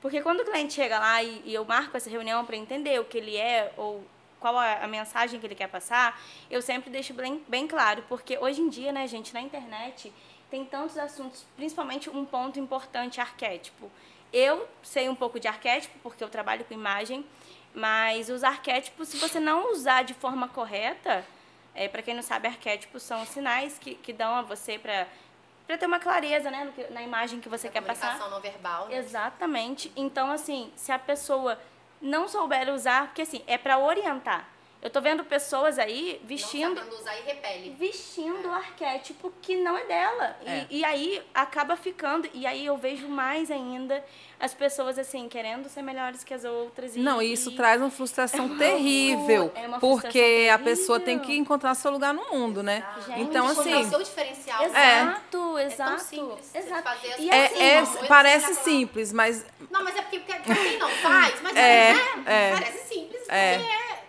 Porque 0.01 0.21
quando 0.21 0.41
o 0.41 0.45
cliente 0.45 0.73
chega 0.73 0.99
lá 0.99 1.23
e, 1.23 1.41
e 1.45 1.53
eu 1.53 1.65
marco 1.65 1.95
essa 1.97 2.09
reunião 2.09 2.45
para 2.45 2.55
entender 2.55 2.99
o 2.99 3.05
que 3.05 3.17
ele 3.17 3.35
é 3.35 3.73
ou 3.77 4.03
qual 4.39 4.57
a, 4.57 4.83
a 4.83 4.87
mensagem 4.87 5.39
que 5.39 5.45
ele 5.45 5.55
quer 5.55 5.67
passar, 5.67 6.21
eu 6.51 6.61
sempre 6.61 6.89
deixo 6.89 7.13
bem, 7.13 7.43
bem 7.47 7.67
claro. 7.67 8.03
Porque 8.07 8.37
hoje 8.37 8.61
em 8.61 8.69
dia, 8.69 8.91
né, 8.91 9.07
gente, 9.07 9.33
na 9.33 9.41
internet 9.41 10.13
tem 10.49 10.63
tantos 10.63 10.97
assuntos, 10.97 11.45
principalmente 11.55 12.09
um 12.09 12.25
ponto 12.25 12.59
importante, 12.59 13.19
arquétipo. 13.19 13.91
Eu 14.31 14.67
sei 14.83 15.07
um 15.09 15.15
pouco 15.15 15.39
de 15.39 15.47
arquétipo, 15.47 15.97
porque 16.03 16.23
eu 16.23 16.29
trabalho 16.29 16.65
com 16.65 16.73
imagem, 16.73 17.25
mas 17.73 18.29
os 18.29 18.43
arquétipos, 18.43 19.07
se 19.09 19.17
você 19.17 19.39
não 19.39 19.71
usar 19.71 20.03
de 20.03 20.13
forma 20.13 20.47
correta, 20.47 21.25
é, 21.73 21.87
para 21.87 22.01
quem 22.01 22.13
não 22.13 22.23
sabe, 22.23 22.47
arquétipos 22.47 23.03
são 23.03 23.21
os 23.21 23.29
sinais 23.29 23.77
que, 23.77 23.95
que 23.95 24.11
dão 24.11 24.35
a 24.35 24.41
você 24.41 24.79
para 24.79 25.07
ter 25.77 25.85
uma 25.85 25.99
clareza 25.99 26.49
né, 26.49 26.73
na 26.89 27.01
imagem 27.03 27.39
que 27.39 27.47
você 27.47 27.69
quer 27.69 27.81
passar. 27.81 28.17
Comunicação 28.17 28.31
não 28.31 28.41
verbal. 28.41 28.87
né? 28.87 28.97
Exatamente. 28.97 29.91
Então, 29.95 30.31
assim, 30.31 30.71
se 30.75 30.91
a 30.91 30.99
pessoa 30.99 31.59
não 32.01 32.27
souber 32.27 32.69
usar, 32.73 33.07
porque 33.07 33.21
assim, 33.21 33.43
é 33.47 33.57
para 33.57 33.77
orientar. 33.77 34.47
Eu 34.87 34.89
tô 34.89 35.01
vendo 35.01 35.21
pessoas 35.25 35.77
aí 35.77 36.21
vestindo 36.23 36.77
sabendo 36.79 36.95
usar 36.95 37.13
e 37.17 37.21
repele. 37.23 37.75
vestindo 37.77 38.47
o 38.47 38.53
arquétipo 38.53 39.33
que 39.41 39.57
não 39.57 39.77
é 39.77 39.83
dela. 39.83 40.37
E- 40.41 40.49
É. 40.49 40.67
E, 40.69 40.85
aí 40.85 41.21
acaba 41.33 41.75
ficando. 41.75 42.29
E 42.33 42.47
aí 42.47 42.65
eu 42.65 42.77
vejo 42.77 43.09
mais 43.09 43.51
ainda 43.51 44.01
as 44.39 44.53
pessoas 44.53 44.97
assim, 44.97 45.27
querendo 45.27 45.67
ser 45.67 45.81
melhores 45.81 46.23
que 46.23 46.33
as 46.33 46.45
outras. 46.45 46.95
E, 46.95 46.99
Não, 46.99 47.21
e 47.21 47.33
isso 47.33 47.51
e- 47.51 47.55
traz 47.57 47.81
uma 47.81 47.91
frustração 47.91 48.45
uma 48.45 48.57
terrível, 48.57 49.41
loucura, 49.41 49.61
é 49.61 49.67
uma 49.67 49.77
porque 49.77 50.01
frustração 50.21 50.55
a 50.55 50.59
pessoa 50.59 50.99
tem 51.01 51.05
terrível. 51.19 51.27
que 51.27 51.37
encontrar 51.37 51.75
seu 51.75 51.91
lugar 51.91 52.13
no 52.13 52.29
mundo, 52.31 52.63
né? 52.63 52.85
Gente, 53.05 53.19
Então, 53.23 53.51
Encontrar 53.51 53.61
assim, 53.79 53.85
o 53.87 53.89
seu 53.89 54.03
diferencial. 54.03 54.61
né? 54.69 55.01
Exato, 55.01 55.57
É 55.57 55.65
exato. 55.65 55.89
tão 55.91 55.99
simples. 55.99 56.55
Exato. 56.55 56.89
E 57.19 57.29
assim, 57.29 57.59
é, 57.59 57.73
é- 57.79 58.07
parece 58.07 58.53
simples, 58.55 59.11
mas 59.11 59.45
Não, 59.69 59.83
mas 59.83 59.97
é 59.97 60.01
porque 60.01 60.19
pra 60.19 60.39
quem 60.39 60.77
não 60.79 60.89
faz, 60.91 61.41
mas 61.41 61.55
É, 61.57 61.91
né? 61.93 62.23
é. 62.25 62.51
parece 62.53 62.87
simples. 62.87 63.21
É. 63.27 63.57
porque 63.57 63.69
é. 63.73 64.06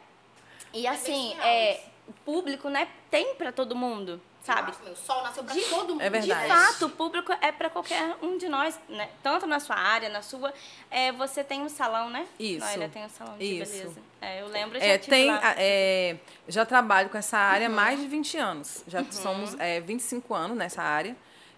E 0.73 0.87
assim, 0.87 1.31
surreal 1.31 1.47
é, 1.49 1.81
o 2.09 2.13
público, 2.25 2.69
né, 2.69 2.89
tem 3.11 3.35
pra 3.35 3.53
todo 3.53 3.75
mundo, 3.77 4.21
sabe? 4.43 4.69
Nossa, 4.69 4.83
meu, 4.85 4.93
o 4.93 4.97
sol 4.97 5.23
nasceu 5.23 5.45
pra 5.45 5.55
todo 5.55 5.89
mundo. 5.95 6.01
É 6.03 6.09
verdade. 6.11 6.43
De 6.43 6.49
fato, 6.49 6.87
o 6.87 6.91
público 6.91 7.33
é 7.41 7.53
para 7.53 7.69
qualquer 7.71 8.17
um 8.23 8.39
de 8.39 8.49
nós, 8.49 8.79
né? 8.89 9.09
Tanto 9.23 9.47
na 9.47 9.61
sua 9.61 9.77
área, 9.77 10.09
na 10.09 10.23
sua. 10.23 10.53
É, 10.91 11.13
você 11.13 11.43
tem 11.45 11.61
um 11.63 11.69
salão, 11.69 12.09
né? 12.11 12.27
Isso. 12.39 12.65
Ainda 12.67 12.89
tem 12.89 13.05
um 13.05 13.09
salão 13.09 13.37
de 13.37 13.45
Isso. 13.45 13.73
beleza. 13.73 14.01
É, 14.21 14.41
eu 14.43 14.49
lembro, 14.49 14.77
eu 14.79 14.81
já 14.81 14.87
É, 14.87 14.99
tem, 14.99 15.27
lá. 15.27 15.41
é, 15.57 16.17
já 16.49 16.65
trabalho 16.67 17.09
com 17.11 17.19
essa 17.19 17.37
área 17.39 17.67
há 17.67 17.71
Uhum. 17.71 17.77
mais 17.77 18.01
de 18.01 18.07
20 18.07 18.37
anos. 18.37 18.83
Já 18.87 19.05
somos 19.11 19.55
é, 19.59 19.81
25 19.81 20.35
anos 20.35 20.57
nessa 20.57 20.83
área. 20.83 21.17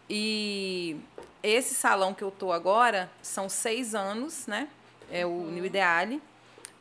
E 0.09 0.97
esse 1.43 1.75
salão 1.75 2.13
que 2.13 2.23
eu 2.23 2.31
tô 2.31 2.53
agora 2.53 3.11
são 3.23 3.49
seis 3.49 3.95
anos, 3.95 4.47
né? 4.47 4.69
É 5.11 5.25
o 5.25 5.29
Uhum. 5.31 5.51
New 5.53 5.65
Ideale. 5.65 6.21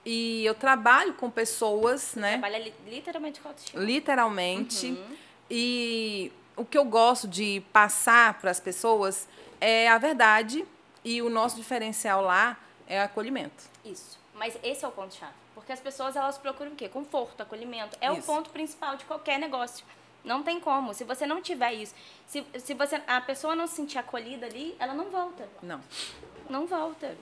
E 0.05 0.45
eu 0.45 0.55
trabalho 0.55 1.13
com 1.13 1.29
pessoas, 1.29 2.15
né? 2.15 2.31
Trabalha 2.31 2.57
li- 2.59 2.73
literalmente 2.88 3.39
com 3.41 3.49
autoestima. 3.49 3.83
Literalmente. 3.83 4.88
Uhum. 4.88 5.17
E 5.49 6.31
o 6.55 6.63
que 6.65 6.77
eu 6.77 6.85
gosto 6.85 7.27
de 7.27 7.62
passar 7.73 8.39
para 8.39 8.49
as 8.51 8.59
pessoas 8.59 9.27
é 9.59 9.88
a 9.89 9.97
verdade. 9.97 10.65
E 11.03 11.21
o 11.21 11.29
nosso 11.29 11.55
diferencial 11.55 12.21
lá 12.21 12.57
é 12.88 13.01
acolhimento. 13.01 13.63
Isso. 13.85 14.17
Mas 14.33 14.57
esse 14.63 14.83
é 14.83 14.88
o 14.88 14.91
ponto-chave. 14.91 15.33
Porque 15.53 15.71
as 15.71 15.79
pessoas, 15.79 16.15
elas 16.15 16.38
procuram 16.38 16.71
o 16.71 16.75
quê? 16.75 16.88
Conforto, 16.88 17.41
acolhimento. 17.41 17.97
É 17.99 18.09
o 18.09 18.17
Isso. 18.17 18.25
ponto 18.25 18.49
principal 18.49 18.95
de 18.95 19.05
qualquer 19.05 19.38
negócio. 19.38 19.85
Não 20.23 20.43
tem 20.43 20.59
como. 20.59 20.93
Se 20.93 21.03
você 21.03 21.25
não 21.25 21.41
tiver 21.41 21.73
isso, 21.73 21.93
se, 22.27 22.45
se 22.59 22.73
você, 22.73 23.01
a 23.07 23.21
pessoa 23.21 23.55
não 23.55 23.67
se 23.67 23.75
sentir 23.75 23.97
acolhida 23.97 24.45
ali, 24.45 24.75
ela 24.79 24.93
não 24.93 25.09
volta. 25.09 25.47
Não. 25.62 25.81
Não 26.49 26.65
volta. 26.67 27.15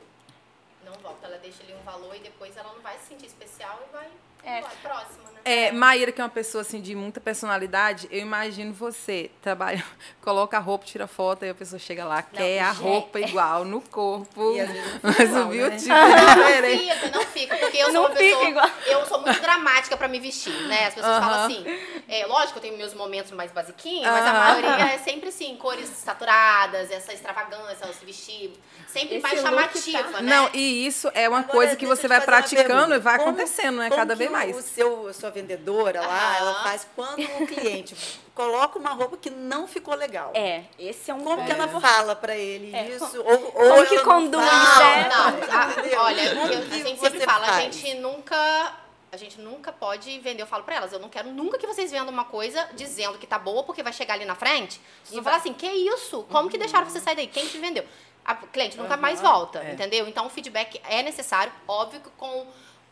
Não 0.87 0.93
volta, 0.99 1.27
ela 1.27 1.37
deixa 1.37 1.61
ali 1.63 1.73
um 1.73 1.83
valor 1.83 2.15
e 2.15 2.19
depois 2.19 2.55
ela 2.55 2.71
não 2.73 2.81
vai 2.81 2.97
se 2.97 3.07
sentir 3.07 3.25
especial 3.25 3.83
e 3.87 3.91
vai. 3.91 4.09
É. 4.47 4.61
Vai, 4.61 4.71
Próximo, 4.81 5.23
né? 5.23 5.27
É, 5.49 5.71
Maíra, 5.71 6.11
que 6.11 6.19
é 6.19 6.23
uma 6.25 6.29
pessoa 6.29 6.61
assim 6.61 6.81
de 6.81 6.93
muita 6.93 7.21
personalidade, 7.21 8.05
eu 8.11 8.19
imagino 8.19 8.73
você 8.73 9.31
trabalha, 9.41 9.81
coloca 10.21 10.57
a 10.57 10.59
roupa, 10.59 10.83
tira 10.85 11.07
foto, 11.07 11.43
aí 11.45 11.49
a 11.51 11.55
pessoa 11.55 11.79
chega 11.79 12.03
lá, 12.03 12.21
quer 12.21 12.59
a 12.59 12.71
roupa 12.71 13.17
igual 13.21 13.63
no 13.63 13.79
corpo, 13.79 14.53
E 14.57 14.63
não 14.67 14.75
mas 15.03 15.19
igual, 15.21 15.43
o 15.43 15.45
né? 15.45 15.51
biotipo 15.51 15.93
é 15.93 16.35
diferente. 16.35 16.85
Não 16.85 16.93
fica, 16.99 17.17
não 17.17 17.25
fica, 17.25 17.57
porque 17.57 17.77
eu 17.77 17.85
sou 17.85 17.93
Não 17.93 18.01
uma 18.01 18.09
pessoa. 18.09 18.43
igual. 18.49 18.69
Eu 18.87 19.05
sou 19.05 19.21
muito 19.21 19.39
dramática 19.39 19.95
pra 19.95 20.09
me 20.09 20.19
vestir, 20.19 20.51
né? 20.67 20.87
As 20.87 20.93
pessoas 20.95 21.15
Aham. 21.15 21.21
falam 21.29 21.45
assim. 21.45 21.65
É, 22.09 22.25
lógico 22.25 22.53
que 22.53 22.57
eu 22.59 22.61
tenho 22.63 22.77
meus 22.77 22.93
momentos 22.93 23.31
mais 23.31 23.49
basiquinhos, 23.51 24.05
mas 24.05 24.25
a 24.25 24.33
maioria 24.33 24.93
é 24.93 24.97
sempre 24.97 25.29
assim, 25.29 25.55
cores 25.55 25.87
saturadas, 25.89 26.91
essa 26.91 27.13
extravagância, 27.13 27.85
esse 27.89 28.05
vestido. 28.05 28.59
Sempre 28.87 29.15
Esse 29.17 29.23
mais 29.23 29.41
look 29.43 29.49
chamativa, 29.79 30.03
tá- 30.11 30.21
né? 30.21 30.29
Não, 30.35 30.49
e 30.53 30.85
isso 30.87 31.09
é 31.13 31.27
uma 31.29 31.39
Agora, 31.39 31.51
coisa 31.53 31.75
que 31.75 31.85
você 31.85 32.07
vai 32.07 32.19
praticando 32.21 32.95
e 32.95 32.99
vai 32.99 33.17
Como- 33.17 33.29
acontecendo, 33.29 33.77
né? 33.77 33.89
Cada 33.89 34.15
vez 34.15 34.29
o- 34.29 34.33
mais. 34.37 34.55
O 34.55 34.61
seu, 34.61 35.07
a 35.07 35.13
sua 35.13 35.29
vendedora 35.29 36.01
lá, 36.01 36.07
Aham. 36.31 36.37
ela 36.37 36.63
faz 36.63 36.87
quando 36.95 37.21
o 37.23 37.47
cliente 37.47 37.95
coloca 38.35 38.77
uma 38.77 38.91
roupa 38.91 39.17
que 39.17 39.29
não 39.29 39.67
ficou 39.67 39.95
legal. 39.95 40.31
É, 40.35 40.63
esse 40.77 41.09
é 41.09 41.13
um 41.13 41.23
Como 41.23 41.43
que 41.45 41.53
ponto. 41.53 41.61
ela 41.61 41.79
fala 41.81 42.15
pra 42.15 42.35
ele 42.35 42.75
É, 42.75 42.87
isso? 42.89 43.19
ou, 43.21 43.33
ou 43.33 43.51
como 43.51 43.85
que 43.85 43.95
não 43.95 44.03
conduz, 44.03 44.45
fala, 44.45 44.85
né? 44.85 45.09
Não, 45.09 45.29
entendeu? 45.77 45.99
a- 45.99 46.03
olha, 46.03 46.21
eu- 46.21 46.43
a 46.43 46.47
que 46.65 46.83
gente 46.83 46.99
sempre 46.99 47.19
fala, 47.21 47.45
a 47.45 47.53
faz? 47.53 47.75
gente 47.75 47.93
nunca. 47.95 48.75
A 49.09 49.15
gente 49.15 49.39
nunca 49.39 49.71
pode 49.71 50.19
vender, 50.19 50.41
eu 50.43 50.47
falo 50.47 50.65
pra 50.65 50.75
elas, 50.75 50.91
eu 50.91 50.99
não 50.99 51.07
quero 51.07 51.29
nunca 51.31 51.57
que 51.57 51.65
vocês 51.65 51.89
vendam 51.89 52.09
uma 52.09 52.25
coisa 52.25 52.67
dizendo 52.73 53.17
que 53.17 53.25
tá 53.25 53.39
boa, 53.39 53.63
porque 53.63 53.81
vai 53.81 53.93
chegar 53.93 54.15
ali 54.15 54.25
na 54.25 54.35
frente, 54.35 54.81
vocês 55.01 55.15
vão 55.15 55.23
falar 55.23 55.37
assim, 55.37 55.53
que 55.53 55.65
isso? 55.65 56.23
Como 56.29 56.49
que 56.49 56.57
deixaram 56.57 56.85
você 56.87 56.99
sair 56.99 57.15
daí? 57.15 57.25
Quem 57.27 57.47
te 57.47 57.57
vendeu? 57.57 57.85
A 58.25 58.35
cliente 58.35 58.77
nunca 58.77 58.97
mais 58.97 59.21
volta, 59.21 59.59
é. 59.63 59.71
entendeu? 59.71 60.05
Então 60.09 60.25
o 60.25 60.29
feedback 60.29 60.81
é 60.89 61.01
necessário, 61.01 61.53
óbvio 61.65 62.01
que 62.01 62.09
com, 62.17 62.45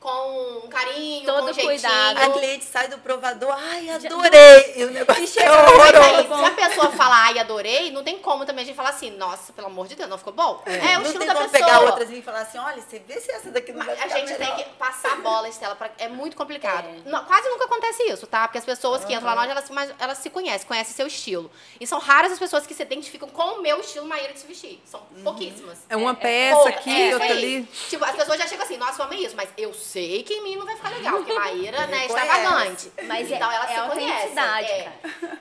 com 0.06 0.66
um 0.66 0.70
carinho, 0.70 1.26
Todo 1.26 1.38
com 1.46 1.50
um 1.50 1.54
jeitinho. 1.54 1.66
cuidado. 1.68 2.18
A 2.22 2.30
cliente 2.30 2.64
sai 2.66 2.88
do 2.88 3.00
provador, 3.00 3.56
ai, 3.58 3.90
adorei. 3.90 4.74
E 4.76 4.84
o 4.84 4.92
negócio 4.92 5.22
E 5.22 5.26
é 5.26 5.28
chega- 5.28 5.52
Mas 5.52 5.96
aí, 5.96 6.14
horroroso. 6.28 6.38
se 6.38 6.46
a 6.46 6.52
pessoa 6.68 6.92
falar, 6.92 7.24
ai, 7.24 7.40
adorei, 7.40 7.92
não 7.92 8.04
tem 8.04 8.20
como 8.20 8.46
também 8.46 8.62
a 8.64 8.66
gente 8.68 8.76
falar 8.76 8.90
assim, 8.90 9.10
nossa, 9.12 9.52
pelo 9.52 9.68
amor 9.68 9.88
de 9.88 9.96
Deus, 9.96 10.08
não 10.08 10.18
ficou 10.18 10.32
bom? 10.34 10.62
É, 10.68 10.98
o 10.98 11.02
não 11.02 11.06
estilo 11.08 11.26
da 11.26 11.34
pessoa. 11.34 11.50
pegar 11.50 11.80
outras 11.82 12.12
e 12.12 12.22
falar 12.22 12.42
assim, 12.42 12.60
olha, 12.60 12.82
você 12.82 13.00
vê 13.00 13.20
se 13.20 13.32
essa 13.32 13.50
daqui 13.50 13.72
não 13.72 13.84
vai 13.84 13.96
a 14.00 14.08
gente 14.08 14.32
melhor. 14.34 14.56
tem 14.56 14.64
que 14.66 14.70
passar 14.78 15.14
a 15.14 15.16
bola, 15.16 15.50
Estela, 15.50 15.76
pra... 15.76 15.90
é 15.98 16.08
muito 16.08 16.38
complicado. 16.38 16.86
É. 16.88 17.10
Não, 17.10 17.26
quase 17.26 17.50
nunca 17.50 17.66
acontece 17.66 18.04
isso, 18.04 18.28
tá? 18.28 18.48
Porque 18.48 18.60
as 18.60 18.66
pessoas 18.66 19.04
que 19.04 19.12
entram 19.14 19.26
lá 19.28 19.36
na 19.36 19.42
loja, 19.42 19.52
elas, 19.54 19.70
mas 19.72 19.92
elas 20.00 20.18
se 20.20 20.30
conhecem, 20.30 20.68
conhecem 20.68 20.94
seu 20.94 21.08
estilo. 21.08 21.50
E 21.80 21.88
são 21.88 21.98
raras 22.00 22.32
as 22.32 22.38
pessoas 22.38 22.68
que 22.68 22.76
se 22.76 22.84
identificam 22.84 23.28
com 23.28 23.56
o 23.60 23.62
meu 23.62 23.80
estilo 23.80 24.06
maneira 24.06 24.34
de 24.34 24.40
se 24.40 24.46
vestir. 24.46 24.80
São 24.86 25.02
pouquíssimas. 25.24 25.80
É 25.90 25.96
uma 25.96 26.12
É, 26.12 26.16
peça 26.16 26.70
aqui, 26.70 27.10
é, 27.10 27.14
outra 27.14 27.30
ali. 27.32 27.64
Tipo, 27.90 28.06
as 28.06 28.16
pessoas 28.16 28.38
já 28.38 28.46
chegam 28.48 28.66
assim, 28.66 28.78
nossa, 28.78 29.02
eu 29.02 29.06
amei 29.08 29.26
isso, 29.26 29.36
mas 29.36 29.50
eu 29.58 29.74
sei 29.74 29.95
que 30.24 30.34
em 30.34 30.44
mim 30.44 30.56
não 30.56 30.66
vai 30.66 30.76
ficar 30.76 30.90
legal, 30.90 31.14
porque 31.18 31.34
Maíra, 31.34 31.86
né, 31.88 32.04
é 32.04 32.06
extravagante. 32.06 32.92
Mas 33.04 33.32
é- 33.32 33.36
então 33.36 33.52
elas 33.52 33.70
é 33.70 33.74
se 33.74 33.80
autenticidade, 33.80 34.72
é. 34.72 34.92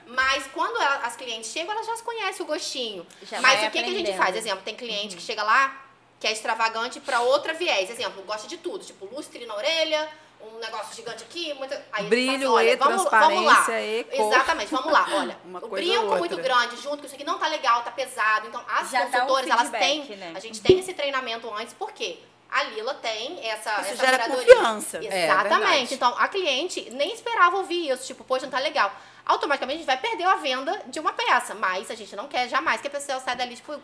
Mas 0.07 0.47
quando 0.53 0.81
ela- 0.81 0.97
as 1.03 1.15
clientes 1.15 1.51
chegam, 1.51 1.73
elas 1.73 1.85
já 1.85 1.95
se 1.95 2.03
conhecem 2.03 2.43
o 2.43 2.47
gostinho. 2.47 3.05
Já 3.23 3.41
mas 3.41 3.67
o 3.67 3.71
que, 3.71 3.83
que 3.83 3.89
a 3.89 3.93
gente 3.93 4.13
faz? 4.17 4.35
Exemplo, 4.35 4.61
tem 4.63 4.75
cliente 4.75 5.15
que 5.15 5.21
chega 5.21 5.43
lá, 5.43 5.85
que 6.19 6.27
é 6.27 6.31
extravagante 6.31 6.99
pra 6.99 7.21
outra 7.21 7.53
viés. 7.53 7.89
Exemplo, 7.89 8.23
gosta 8.23 8.47
de 8.47 8.57
tudo, 8.57 8.83
tipo 8.85 9.05
lustre 9.13 9.45
na 9.45 9.55
orelha, 9.55 10.09
um 10.41 10.59
negócio 10.59 10.95
gigante 10.95 11.23
aqui, 11.23 11.53
muita... 11.55 11.83
Aí 11.91 12.05
Brilho, 12.05 12.47
fala 12.49 12.61
assim, 12.61 12.69
e 12.69 12.75
vamos, 12.75 13.03
vamos 13.03 13.45
lá. 13.45 13.55
transparência, 13.55 13.81
e 13.99 14.03
cor. 14.03 14.27
Exatamente, 14.27 14.71
vamos 14.71 14.91
lá. 14.93 15.05
Olha, 15.11 15.37
Uma 15.43 15.65
o 15.65 15.67
brinco 15.67 16.05
ou 16.05 16.17
muito 16.17 16.37
grande 16.37 16.77
junto, 16.77 16.99
que 16.99 17.05
isso 17.07 17.15
aqui 17.15 17.23
não 17.23 17.39
tá 17.39 17.47
legal, 17.47 17.81
tá 17.83 17.91
pesado. 17.91 18.47
Então, 18.47 18.63
as 18.67 18.91
Já 18.91 18.99
dá 18.99 19.05
um 19.05 19.11
consultoras, 19.11 19.49
elas 19.49 19.69
feedback, 19.69 20.07
têm... 20.07 20.17
né? 20.17 20.33
A 20.35 20.39
gente 20.39 20.61
tem 20.61 20.79
esse 20.79 20.93
treinamento 20.93 21.51
antes, 21.53 21.73
por 21.73 21.91
quê? 21.91 22.19
A 22.51 22.63
Lila 22.63 22.93
tem 22.95 23.45
essa, 23.49 23.71
Isso 23.81 23.93
essa 23.93 24.05
gera 24.05 24.19
curadoria. 24.19 24.55
confiança. 24.55 24.97
É, 24.97 25.25
Exatamente. 25.25 25.59
verdade. 25.59 25.93
então, 25.93 26.15
a 26.17 26.27
cliente 26.27 26.89
nem 26.91 27.11
esperava 27.13 27.57
ouvir 27.57 27.89
isso, 27.89 28.05
tipo, 28.05 28.23
poxa, 28.23 28.45
não 28.45 28.51
tá 28.51 28.59
legal. 28.59 28.91
Automaticamente 29.25 29.77
a 29.77 29.79
gente 29.79 29.87
vai 29.87 29.97
perder 29.97 30.23
a 30.25 30.35
venda 30.35 30.83
de 30.87 30.99
uma 30.99 31.11
peça, 31.11 31.53
mas 31.55 31.89
a 31.91 31.95
gente 31.95 32.15
não 32.15 32.27
quer 32.27 32.47
jamais 32.47 32.79
que 32.79 32.87
a 32.87 32.91
pessoa 32.91 33.19
saia 33.19 33.35
dali, 33.35 33.55
tipo, 33.55 33.75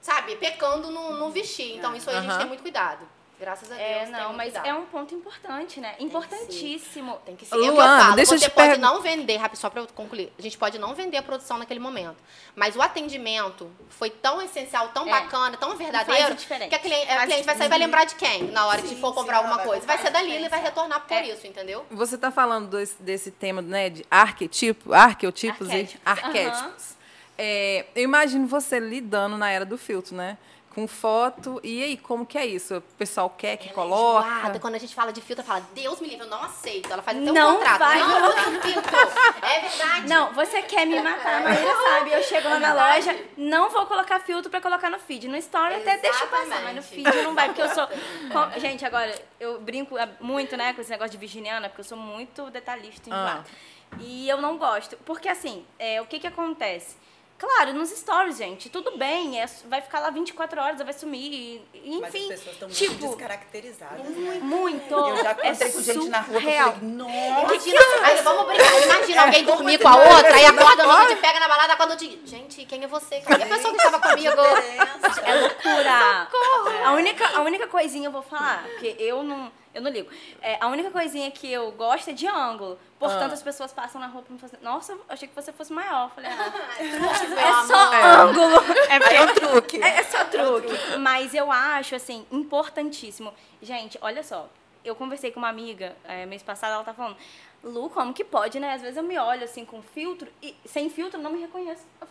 sabe, 0.00 0.36
pecando 0.36 0.90
no, 0.90 1.16
no 1.16 1.30
vestir. 1.30 1.76
Então, 1.76 1.94
isso 1.96 2.10
aí 2.10 2.16
a 2.16 2.20
gente 2.20 2.30
Aham. 2.30 2.38
tem 2.38 2.48
muito 2.48 2.62
cuidado. 2.62 3.08
Graças 3.38 3.70
a 3.70 3.74
Deus. 3.74 3.86
É, 3.86 4.06
não, 4.06 4.32
mas 4.32 4.52
cuidado. 4.52 4.66
é 4.66 4.74
um 4.74 4.86
ponto 4.86 5.14
importante, 5.14 5.78
né? 5.78 5.94
Importantíssimo. 5.98 7.18
Tem 7.24 7.36
que 7.36 7.44
ser. 7.44 7.54
é 7.54 7.58
o 7.58 7.60
que 7.62 7.68
eu 7.68 7.74
Luana, 7.74 8.02
falo. 8.02 8.16
deixa 8.16 8.34
eu 8.34 8.38
Você 8.38 8.48
te 8.48 8.50
pode 8.50 8.68
pergun- 8.68 8.82
não 8.82 9.02
vender, 9.02 9.36
rápido, 9.36 9.58
só 9.58 9.68
pra 9.68 9.82
eu 9.82 9.86
concluir. 9.88 10.32
A 10.38 10.42
gente 10.42 10.56
pode 10.56 10.78
não 10.78 10.94
vender 10.94 11.18
a 11.18 11.22
produção 11.22 11.58
naquele 11.58 11.78
momento. 11.80 12.16
Mas 12.54 12.74
o 12.76 12.80
atendimento 12.82 13.70
foi 13.90 14.08
tão 14.10 14.40
essencial, 14.40 14.88
tão 14.88 15.06
É. 15.06 15.10
bacana, 15.10 15.56
tão 15.56 15.68
Faz 15.76 15.78
verdadeiro, 15.78 16.34
que 16.36 16.74
a 16.74 16.78
cliente, 16.78 17.10
a 17.10 17.26
cliente 17.26 17.44
vai 17.44 17.56
sair 17.56 17.66
e 17.66 17.68
vai 17.68 17.78
lembrar 17.78 18.04
de 18.04 18.14
quem 18.14 18.44
na 18.50 18.66
hora 18.66 18.80
que 18.80 18.88
Sim, 18.88 19.00
for 19.00 19.08
sim, 19.10 19.14
comprar 19.16 19.34
ela 19.36 19.42
alguma 19.44 19.56
vai 19.58 19.66
coisa. 19.66 19.86
Vai 19.86 19.98
ser 19.98 20.10
dali 20.10 20.44
e 20.44 20.48
vai 20.48 20.62
retornar 20.62 21.00
por 21.06 21.12
É. 21.14 21.26
isso, 21.28 21.46
entendeu? 21.46 21.84
Você 21.90 22.14
está 22.14 22.30
falando 22.30 22.68
desse, 22.70 23.02
desse 23.02 23.30
tema 23.30 23.60
né, 23.60 23.90
de 23.90 24.04
arquetipo, 24.10 24.92
arqueotipos 24.94 25.68
e 25.68 25.72
Arquétipos. 25.72 26.00
arquétipos. 26.06 26.96
É, 27.38 27.84
eu 27.94 28.02
imagino 28.04 28.46
você 28.46 28.80
lidando 28.80 29.36
na 29.36 29.50
era 29.50 29.64
do 29.66 29.76
filtro, 29.76 30.16
né? 30.16 30.38
Com 30.76 30.86
foto. 30.86 31.58
E 31.64 31.82
aí, 31.82 31.96
como 31.96 32.26
que 32.26 32.36
é 32.36 32.44
isso? 32.44 32.76
O 32.76 32.80
pessoal 32.98 33.30
quer 33.30 33.56
que 33.56 33.64
Ela 33.64 33.72
é 33.72 33.74
coloca? 33.74 34.28
enjoada. 34.28 34.60
Quando 34.60 34.74
a 34.74 34.78
gente 34.78 34.94
fala 34.94 35.10
de 35.10 35.22
filtro, 35.22 35.42
fala, 35.42 35.66
Deus 35.74 35.98
me 36.02 36.06
livre, 36.06 36.26
eu 36.26 36.28
não 36.28 36.42
aceito. 36.42 36.92
Ela 36.92 37.00
faz 37.02 37.16
até 37.16 37.30
um 37.30 37.32
Não 37.32 37.56
contrato. 37.56 37.78
vai 37.78 37.98
não, 37.98 38.20
não 38.20 38.60
filtro. 38.60 38.96
É 39.42 39.60
verdade. 39.60 40.06
Não, 40.06 40.34
você 40.34 40.60
quer 40.60 40.84
me 40.84 41.00
matar, 41.00 41.36
a 41.36 41.40
Maíra 41.40 41.74
sabe. 41.82 42.12
Eu 42.12 42.22
chego 42.22 42.46
lá 42.50 42.58
na 42.58 42.74
loja, 42.74 43.18
não 43.38 43.70
vou 43.70 43.86
colocar 43.86 44.20
filtro 44.20 44.50
pra 44.50 44.60
colocar 44.60 44.90
no 44.90 44.98
feed. 44.98 45.28
No 45.28 45.36
story 45.38 45.76
até 45.76 45.96
deixa 45.96 46.26
passar, 46.26 46.62
mas 46.62 46.76
no 46.76 46.82
feed 46.82 47.22
não 47.22 47.34
vai, 47.34 47.46
porque 47.48 47.62
eu 47.62 47.70
sou... 47.70 47.88
Gente, 48.60 48.84
agora, 48.84 49.18
eu 49.40 49.58
brinco 49.58 49.96
é, 49.96 50.06
muito, 50.20 50.58
né, 50.58 50.74
com 50.74 50.82
esse 50.82 50.90
negócio 50.90 51.12
de 51.12 51.16
virginiana, 51.16 51.70
porque 51.70 51.80
eu 51.80 51.86
sou 51.86 51.96
muito 51.96 52.50
detalhista, 52.50 53.08
enjoada. 53.08 53.46
E 53.98 54.28
eu 54.28 54.42
não 54.42 54.58
gosto. 54.58 54.94
Porque, 55.06 55.26
assim, 55.26 55.64
é, 55.78 56.02
o 56.02 56.06
que 56.06 56.18
que 56.18 56.26
acontece? 56.26 56.96
Claro, 57.38 57.74
nos 57.74 57.90
stories, 57.90 58.38
gente, 58.38 58.70
tudo 58.70 58.96
bem, 58.96 59.38
é, 59.40 59.46
vai 59.66 59.82
ficar 59.82 60.00
lá 60.00 60.08
24 60.08 60.58
horas, 60.58 60.80
vai 60.80 60.92
sumir, 60.94 61.60
e- 61.74 61.90
Mas 62.00 62.08
as 62.08 62.14
enfim. 62.14 62.28
pessoas 62.28 62.52
estão 62.54 62.68
muito 62.68 62.78
tipo, 62.78 63.06
descaracterizadas. 63.08 64.06
né? 64.06 64.38
muito. 64.42 64.94
Eu 64.94 65.16
já 65.18 65.30
é 65.30 65.34
com 65.70 65.82
gente 65.82 66.08
na 66.08 66.20
rua 66.20 66.40
que 66.40 66.46
eu 66.46 66.52
falei, 66.52 66.90
nossa, 66.92 67.54
Imagina, 67.54 67.80
aí 68.04 68.22
vamos 68.22 68.46
brincar. 68.46 68.82
Imagina 68.82 69.22
alguém 69.24 69.44
dormir 69.44 69.78
com 69.78 69.88
a 69.88 69.96
outra, 69.96 70.34
aí 70.34 70.44
acorda 70.46 70.82
no 70.84 70.90
outro, 70.90 71.14
te 71.14 71.20
pega 71.20 71.38
na 71.40 71.48
balada, 71.48 71.76
quando 71.76 71.90
eu 71.90 71.96
digo, 71.96 72.26
gente, 72.26 72.64
quem 72.64 72.82
é 72.82 72.86
você? 72.86 73.20
Cadê 73.20 73.42
a 73.42 73.46
pessoa 73.46 73.74
que 73.74 73.82
estava 73.84 74.00
comigo? 74.00 74.40
É 75.24 75.34
loucura. 75.34 76.28
A 76.86 76.92
única, 76.92 77.26
a 77.36 77.42
única 77.42 77.66
coisinha 77.66 78.08
eu 78.08 78.12
vou 78.12 78.22
falar, 78.22 78.62
porque 78.64 78.96
eu 78.98 79.22
não, 79.22 79.52
eu 79.76 79.82
não 79.82 79.90
ligo. 79.90 80.10
É, 80.42 80.58
a 80.60 80.66
única 80.68 80.90
coisinha 80.90 81.30
que 81.30 81.50
eu 81.52 81.70
gosto 81.72 82.10
é 82.10 82.12
de 82.12 82.26
ângulo. 82.26 82.78
Portanto, 82.98 83.30
Ah. 83.30 83.34
as 83.34 83.42
pessoas 83.42 83.72
passam 83.72 84.00
na 84.00 84.06
rua 84.06 84.22
pra 84.22 84.32
me 84.32 84.38
fazer. 84.40 84.58
Nossa, 84.62 84.92
eu 84.92 85.04
achei 85.08 85.28
que 85.28 85.34
você 85.34 85.52
fosse 85.52 85.72
maior. 85.72 86.04
Eu 86.04 86.10
Falei, 86.10 86.30
ah, 86.30 86.52
Meu 86.82 87.38
é 87.38 87.66
só 87.66 87.74
amor. 87.74 88.30
ângulo. 88.30 88.56
É, 88.90 88.98
porque- 88.98 89.14
é 89.14 89.22
um 89.22 89.34
truque. 89.34 89.82
é, 89.82 90.00
é 90.00 90.02
só 90.04 90.24
truque. 90.24 90.96
Mas 90.98 91.34
eu 91.34 91.52
acho, 91.52 91.94
assim, 91.94 92.26
importantíssimo. 92.30 93.32
Gente, 93.62 93.98
olha 94.00 94.22
só. 94.22 94.48
Eu 94.84 94.94
conversei 94.94 95.30
com 95.32 95.38
uma 95.40 95.48
amiga 95.48 95.96
é, 96.04 96.24
mês 96.26 96.42
passado, 96.42 96.72
ela 96.74 96.84
tá 96.84 96.94
falando, 96.94 97.16
Lu, 97.64 97.90
como 97.90 98.14
que 98.14 98.22
pode, 98.24 98.60
né? 98.60 98.74
Às 98.74 98.82
vezes 98.82 98.96
eu 98.96 99.02
me 99.02 99.18
olho 99.18 99.42
assim 99.42 99.64
com 99.64 99.82
filtro 99.82 100.28
e 100.40 100.54
sem 100.64 100.88
filtro 100.88 101.18
eu 101.18 101.22
não 101.24 101.32
me 101.32 101.40
reconheço. 101.40 101.82
Eu 102.00 102.06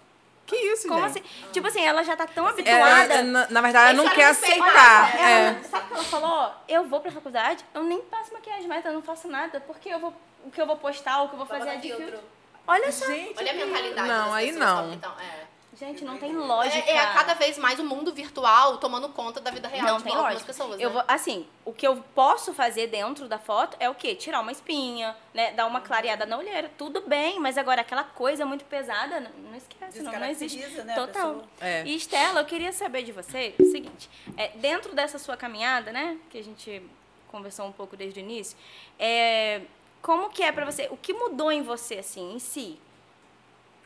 Que 0.45 0.55
isso, 0.55 0.87
Como 0.87 0.99
gente? 1.07 1.19
assim? 1.19 1.49
Tipo 1.51 1.67
assim, 1.67 1.83
ela 1.83 2.03
já 2.03 2.15
tá 2.15 2.27
tão 2.27 2.45
habituada. 2.45 3.13
é, 3.15 3.21
na, 3.23 3.47
na 3.49 3.61
verdade, 3.61 3.93
ela 3.95 4.03
não 4.03 4.13
quer 4.13 4.25
aceitar. 4.25 5.15
Ela, 5.15 5.29
É. 5.29 5.63
Sabe 5.63 5.85
o 5.85 5.87
que 5.87 5.93
ela 5.95 6.03
falou? 6.03 6.51
Eu 6.67 6.83
vou 6.85 6.99
pra 7.01 7.11
faculdade, 7.11 7.65
eu 7.73 7.83
nem 7.83 7.99
passo 8.03 8.31
maquiagem 8.33 8.67
mais, 8.67 8.85
eu 8.85 8.93
não 8.93 9.01
faço 9.01 9.27
nada, 9.27 9.59
porque 9.61 9.89
eu 9.89 9.99
vou, 9.99 10.13
o 10.45 10.51
que 10.51 10.61
eu 10.61 10.67
vou 10.67 10.77
postar, 10.77 11.23
o 11.23 11.29
que 11.29 11.33
eu 11.33 11.37
vou 11.39 11.47
fazer 11.47 11.69
é 11.69 11.75
de 11.77 11.93
filtro. 11.93 12.19
Olha 12.67 12.91
só. 12.91 13.05
Gente, 13.07 13.37
Olha 13.39 13.51
a 13.51 13.55
mentalidade 13.55 14.07
Não, 14.07 14.33
aí 14.33 14.51
não. 14.51 14.77
como 14.83 14.91
que 14.91 14.97
tão, 14.97 15.11
é. 15.19 15.45
Gente, 15.77 16.05
não 16.05 16.17
tem 16.17 16.33
lógica. 16.33 16.89
É, 16.89 16.95
é 16.95 17.13
cada 17.13 17.33
vez 17.33 17.57
mais 17.57 17.79
o 17.79 17.83
mundo 17.83 18.13
virtual 18.13 18.77
tomando 18.77 19.09
conta 19.09 19.41
da 19.41 19.51
vida 19.51 19.67
real 19.67 19.85
Não 19.85 19.97
de 19.97 20.03
tem 20.03 20.13
algumas 20.13 20.33
lógica. 20.35 20.53
pessoas, 20.53 20.79
eu 20.79 20.89
né? 20.89 20.93
vou, 20.93 21.03
assim, 21.07 21.45
o 21.65 21.73
que 21.73 21.85
eu 21.85 22.03
posso 22.13 22.53
fazer 22.53 22.87
dentro 22.87 23.27
da 23.27 23.37
foto 23.37 23.75
é 23.79 23.89
o 23.89 23.95
quê? 23.95 24.15
Tirar 24.15 24.39
uma 24.39 24.51
espinha, 24.51 25.15
né? 25.33 25.51
Dar 25.51 25.65
uma 25.65 25.81
clareada 25.81 26.25
na 26.25 26.37
olheira. 26.37 26.71
Tudo 26.77 27.01
bem, 27.01 27.39
mas 27.39 27.57
agora 27.57 27.81
aquela 27.81 28.03
coisa 28.03 28.45
muito 28.45 28.63
pesada, 28.65 29.19
não, 29.19 29.31
não 29.49 29.55
esquece, 29.55 30.01
não, 30.01 30.11
não 30.11 30.27
existe. 30.27 30.57
Né, 30.81 30.95
Total. 30.95 31.43
É. 31.59 31.83
E 31.85 31.95
Estela, 31.95 32.41
eu 32.41 32.45
queria 32.45 32.71
saber 32.71 33.03
de 33.03 33.11
você 33.11 33.53
o 33.59 33.65
seguinte: 33.65 34.09
é, 34.37 34.49
dentro 34.55 34.95
dessa 34.95 35.19
sua 35.19 35.35
caminhada, 35.35 35.91
né? 35.91 36.17
Que 36.29 36.37
a 36.37 36.43
gente 36.43 36.81
conversou 37.27 37.65
um 37.65 37.71
pouco 37.71 37.97
desde 37.97 38.19
o 38.19 38.21
início, 38.21 38.57
é, 38.97 39.61
como 40.01 40.29
que 40.29 40.43
é 40.43 40.51
pra 40.51 40.63
você? 40.65 40.87
O 40.91 40.95
que 40.95 41.13
mudou 41.13 41.51
em 41.51 41.61
você, 41.61 41.95
assim, 41.95 42.33
em 42.35 42.39
si? 42.39 42.79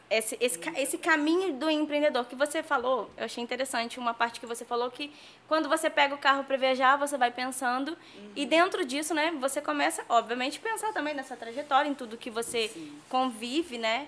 Esse, 0.09 0.35
esse, 0.41 0.59
esse 0.75 0.97
caminho 0.97 1.53
do 1.53 1.69
empreendedor 1.69 2.25
que 2.25 2.35
você 2.35 2.63
falou, 2.63 3.09
eu 3.15 3.25
achei 3.25 3.43
interessante 3.43 3.99
uma 3.99 4.13
parte 4.13 4.39
que 4.39 4.45
você 4.45 4.65
falou 4.65 4.89
que 4.89 5.13
quando 5.47 5.69
você 5.69 5.89
pega 5.89 6.15
o 6.15 6.17
carro 6.17 6.43
para 6.43 6.57
viajar, 6.57 6.95
você 6.97 7.17
vai 7.17 7.29
pensando 7.31 7.95
e 8.35 8.45
dentro 8.45 8.83
disso, 8.83 9.13
né, 9.13 9.31
você 9.39 9.61
começa, 9.61 10.03
obviamente, 10.09 10.57
a 10.57 10.69
pensar 10.69 10.91
também 10.93 11.13
nessa 11.13 11.35
trajetória, 11.35 11.87
em 11.89 11.93
tudo 11.93 12.17
que 12.17 12.29
você 12.31 12.71
convive, 13.07 13.77
né, 13.77 14.07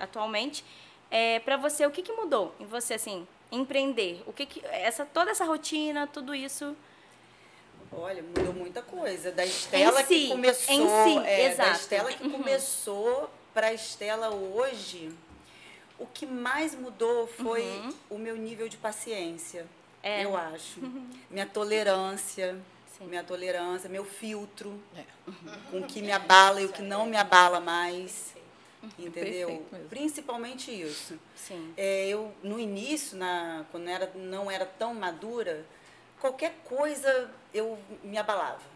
atualmente. 0.00 0.64
É, 1.10 1.40
para 1.40 1.58
você, 1.58 1.84
o 1.84 1.90
que, 1.90 2.00
que 2.00 2.12
mudou 2.12 2.54
em 2.58 2.64
você, 2.64 2.94
assim, 2.94 3.26
empreender? 3.50 4.22
O 4.26 4.32
que, 4.32 4.46
que 4.46 4.64
essa 4.66 5.04
toda 5.04 5.30
essa 5.30 5.44
rotina, 5.44 6.06
tudo 6.06 6.34
isso? 6.34 6.74
Olha, 7.94 8.22
mudou 8.22 8.54
muita 8.54 8.80
coisa. 8.80 9.30
Da 9.30 9.44
Estela 9.44 10.02
si, 10.04 10.06
que 10.06 10.28
começou. 10.28 10.74
em 10.74 10.88
si, 10.88 11.26
é, 11.26 11.46
exato. 11.48 11.68
Da 11.68 11.76
Estela 11.76 12.12
que 12.14 12.24
Uhum. 12.24 12.30
começou 12.30 13.28
para 13.52 13.66
a 13.66 13.74
Estela 13.74 14.30
hoje, 14.30 15.12
o 16.02 16.06
que 16.06 16.26
mais 16.26 16.74
mudou 16.74 17.28
foi 17.28 17.64
o 18.10 18.18
meu 18.18 18.36
nível 18.36 18.68
de 18.68 18.76
paciência. 18.76 19.62
Uhum. 19.62 19.68
É. 20.02 20.24
Eu 20.24 20.36
acho. 20.36 20.80
Minha 21.30 21.46
tolerância. 21.46 22.58
Sim. 22.98 23.06
Minha 23.06 23.22
tolerância, 23.22 23.88
meu 23.88 24.04
filtro. 24.04 24.78
É. 24.96 25.04
Com 25.70 25.78
o 25.78 25.84
que 25.84 26.02
me 26.02 26.10
abala 26.10 26.60
e 26.60 26.66
o 26.66 26.72
que 26.72 26.82
não 26.82 27.06
me 27.06 27.16
abala 27.16 27.60
mais. 27.60 28.34
Entendeu? 28.98 29.64
Principalmente 29.88 30.72
isso. 30.72 31.16
Sim. 31.36 31.72
É, 31.76 32.08
eu 32.08 32.34
no 32.42 32.58
início, 32.58 33.16
na, 33.16 33.64
quando 33.70 33.88
era, 33.88 34.10
não 34.16 34.50
era 34.50 34.66
tão 34.66 34.92
madura, 34.92 35.64
qualquer 36.20 36.54
coisa 36.64 37.30
eu 37.54 37.78
me 38.02 38.18
abalava. 38.18 38.71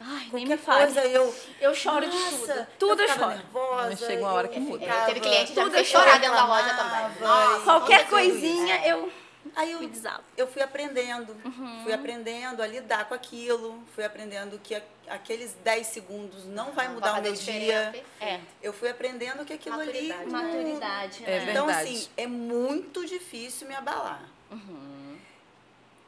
Ai, 0.00 0.28
nem 0.32 0.46
Qualquer 0.46 0.48
me 0.48 0.56
fale. 0.58 0.84
coisa 0.92 1.04
eu. 1.06 1.34
Eu 1.60 1.74
choro 1.74 2.08
de 2.08 2.16
Nossa, 2.16 2.54
tudo. 2.54 2.66
Tudo 2.78 3.02
eu 3.02 3.08
ficava 3.08 3.32
choro. 3.32 3.36
nervosa. 3.44 3.88
Mas 3.90 3.98
chega 4.00 4.22
uma 4.22 4.32
hora 4.32 4.48
que 4.48 4.56
eu 4.58 4.62
muda. 4.62 4.84
ficava- 4.84 5.06
Teve 5.06 5.20
cliente 5.20 5.46
que 5.52 5.54
já 5.54 5.64
me 5.64 5.70
tudo 5.70 5.74
fez 5.76 5.92
eu 5.94 6.00
chorar 6.00 6.18
dentro 6.20 6.36
da 6.36 6.46
loja 6.46 6.74
também. 6.74 7.20
Nossa, 7.20 7.64
Qualquer 7.64 8.08
coisinha, 8.08 8.86
eu 8.86 9.12
Aí 9.54 9.70
eu, 9.72 9.78
me 9.80 9.92
eu 10.38 10.46
fui 10.48 10.62
aprendendo. 10.62 11.36
Uhum. 11.44 11.80
Fui 11.84 11.92
aprendendo 11.92 12.62
a 12.62 12.66
lidar 12.66 13.04
com 13.04 13.14
aquilo. 13.14 13.84
Fui 13.94 14.02
aprendendo 14.02 14.58
que 14.58 14.74
a- 14.74 14.82
aqueles 15.10 15.52
10 15.62 15.86
segundos 15.88 16.44
não 16.46 16.72
vai 16.72 16.88
mudar 16.88 17.12
vai 17.12 17.20
o 17.20 17.22
meu 17.22 17.32
dia. 17.34 18.04
É. 18.20 18.40
Eu 18.62 18.72
fui 18.72 18.88
aprendendo 18.88 19.44
que 19.44 19.52
aquilo 19.52 19.78
ali. 19.78 20.08
Maturidade. 20.08 20.30
não- 20.30 20.42
Maturidade, 20.42 21.24
É 21.24 21.38
né? 21.44 21.50
Então, 21.52 21.66
verdade. 21.66 21.88
assim, 21.90 22.08
é 22.16 22.26
muito 22.26 23.06
difícil 23.06 23.68
me 23.68 23.74
abalar. 23.76 24.22
Uhum. 24.50 25.18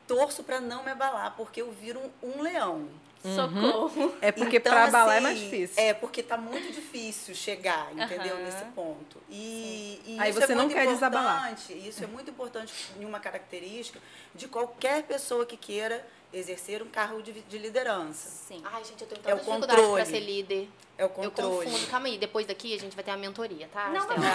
Torço 0.08 0.42
para 0.42 0.58
não 0.60 0.82
me 0.82 0.90
abalar, 0.90 1.34
porque 1.36 1.60
eu 1.60 1.70
viro 1.72 2.00
um, 2.22 2.38
um 2.38 2.42
leão. 2.42 2.88
Socorro. 3.34 4.14
É 4.20 4.30
porque 4.32 4.56
Então, 4.58 4.72
para 4.72 4.84
abalar 4.84 5.16
é 5.16 5.20
mais 5.20 5.36
assim, 5.38 5.50
difícil. 5.50 5.82
É, 5.82 5.94
porque 5.94 6.22
tá 6.22 6.36
muito 6.36 6.72
difícil 6.72 7.34
chegar, 7.34 7.88
entendeu? 7.92 8.34
Aham. 8.36 8.44
Nesse 8.44 8.64
ponto. 8.66 9.16
E, 9.28 10.00
e 10.06 10.16
Aí 10.20 10.30
isso 10.30 10.40
você 10.40 10.52
é 10.52 10.54
não 10.54 10.68
quer 10.68 10.86
desabalar. 10.86 11.50
importante, 11.52 11.88
Isso 11.88 12.04
é 12.04 12.06
muito 12.06 12.30
importante 12.30 12.72
em 13.00 13.04
uma 13.04 13.18
característica 13.20 13.98
de 14.34 14.46
qualquer 14.48 15.02
pessoa 15.04 15.44
que 15.46 15.56
queira 15.56 16.06
exercer 16.32 16.82
um 16.82 16.86
cargo 16.88 17.22
de, 17.22 17.32
de 17.32 17.58
liderança. 17.58 18.28
Sim. 18.48 18.60
Ai, 18.64 18.84
gente, 18.84 19.00
eu 19.00 19.06
tenho 19.06 19.20
É 19.24 19.34
o 19.34 19.38
tanta 19.38 19.38
dificuldade 19.38 19.76
controle. 19.80 20.02
pra 20.02 20.04
ser 20.04 20.20
líder. 20.20 20.68
É 20.98 21.02
o 21.04 21.06
Eu 21.06 21.10
controle. 21.10 21.66
confundo. 21.70 21.86
Calma 21.88 22.06
aí, 22.06 22.18
depois 22.18 22.46
daqui 22.46 22.74
a 22.74 22.78
gente 22.78 22.94
vai 22.94 23.04
ter 23.04 23.10
uma 23.10 23.16
mentoria, 23.18 23.68
tá? 23.72 23.88
Não, 23.90 24.00
Estela? 24.00 24.26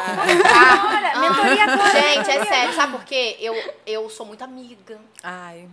Agora, 0.55 1.19
mentoria 1.19 1.63
agora. 1.63 1.91
Gente, 2.01 2.29
é 2.31 2.45
sério, 2.45 2.73
sabe 2.73 2.93
por 2.93 3.03
quê? 3.03 3.37
Eu, 3.39 3.55
eu 3.85 4.09
sou 4.09 4.25
muito 4.25 4.43
amiga. 4.43 4.99
Ai, 5.23 5.67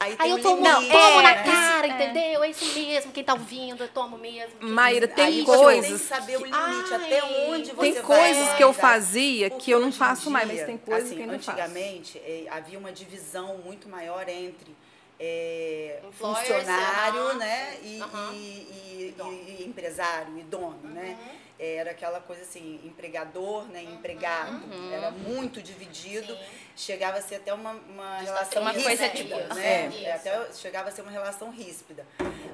Aí, 0.00 0.14
Aí 0.16 0.30
eu 0.30 0.40
tomo, 0.40 0.62
limite, 0.62 0.92
tomo 0.92 1.16
na 1.22 1.34
né? 1.34 1.42
cara, 1.42 1.86
É. 1.86 1.90
entendeu? 1.90 2.44
É 2.44 2.50
isso 2.50 2.72
mesmo. 2.78 3.10
Quem 3.12 3.24
tá 3.24 3.32
ouvindo, 3.34 3.82
eu 3.82 3.88
tomo 3.88 4.16
mesmo. 4.16 4.52
Maíra, 4.60 5.08
tem 5.08 5.24
Aí 5.24 5.44
você 5.44 5.46
tem 5.52 5.56
coisas. 5.64 6.00
que 6.02 6.06
saber 6.06 6.36
o 6.36 6.44
limite, 6.44 6.56
Ai, 6.56 6.94
até 6.94 7.24
onde 7.48 7.70
você 7.72 7.80
Tem 7.80 7.92
vai 7.94 8.02
coisas 8.02 8.52
que 8.54 8.62
eu 8.62 8.72
fazia 8.72 9.50
Porque 9.50 9.64
que 9.64 9.70
eu 9.72 9.80
não 9.80 9.90
faço 9.90 10.30
mais, 10.30 10.46
mas 10.46 10.56
dia, 10.58 10.66
tem 10.66 10.78
coisas 10.78 11.04
assim, 11.06 11.16
que 11.16 11.22
eu 11.22 11.26
não 11.26 11.38
faço. 11.40 11.50
Antigamente, 11.50 12.18
eh, 12.18 12.46
havia 12.50 12.78
uma 12.78 12.92
divisão 12.92 13.58
muito 13.58 13.88
maior 13.88 14.28
entre 14.28 14.76
eh, 15.20 16.00
Influencer, 16.08 16.58
funcionário 16.58 17.34
né, 17.34 17.78
e, 17.82 18.00
Aham. 18.00 18.32
e- 18.34 18.36
e- 18.38 19.56
e 19.60 19.64
empresário 19.66 20.38
e 20.38 20.42
dono. 20.42 20.78
Né? 20.82 21.16
Uhum. 21.20 21.38
Era 21.60 21.90
aquela 21.90 22.20
coisa 22.20 22.42
assim, 22.42 22.80
empregador, 22.84 23.64
né, 23.64 23.82
empregado. 23.82 24.62
Era 24.92 25.10
muito 25.10 25.60
dividido. 25.60 26.32
Sim. 26.36 26.42
Chegava 26.76 27.18
a 27.18 27.20
ser 27.22 27.36
até 27.36 27.52
uma, 27.52 27.72
uma 27.72 28.18
relação 28.18 28.62
uma 28.62 28.72
coisa 28.72 29.06
ríspida. 29.08 29.36
tipo- 29.42 29.54
né? 29.54 29.86
É. 29.92 30.02
É, 30.04 30.12
até 30.12 30.52
chegava 30.52 30.88
a 30.88 30.92
ser 30.92 31.02
uma 31.02 31.10
relação 31.10 31.50
ríspida. 31.50 32.06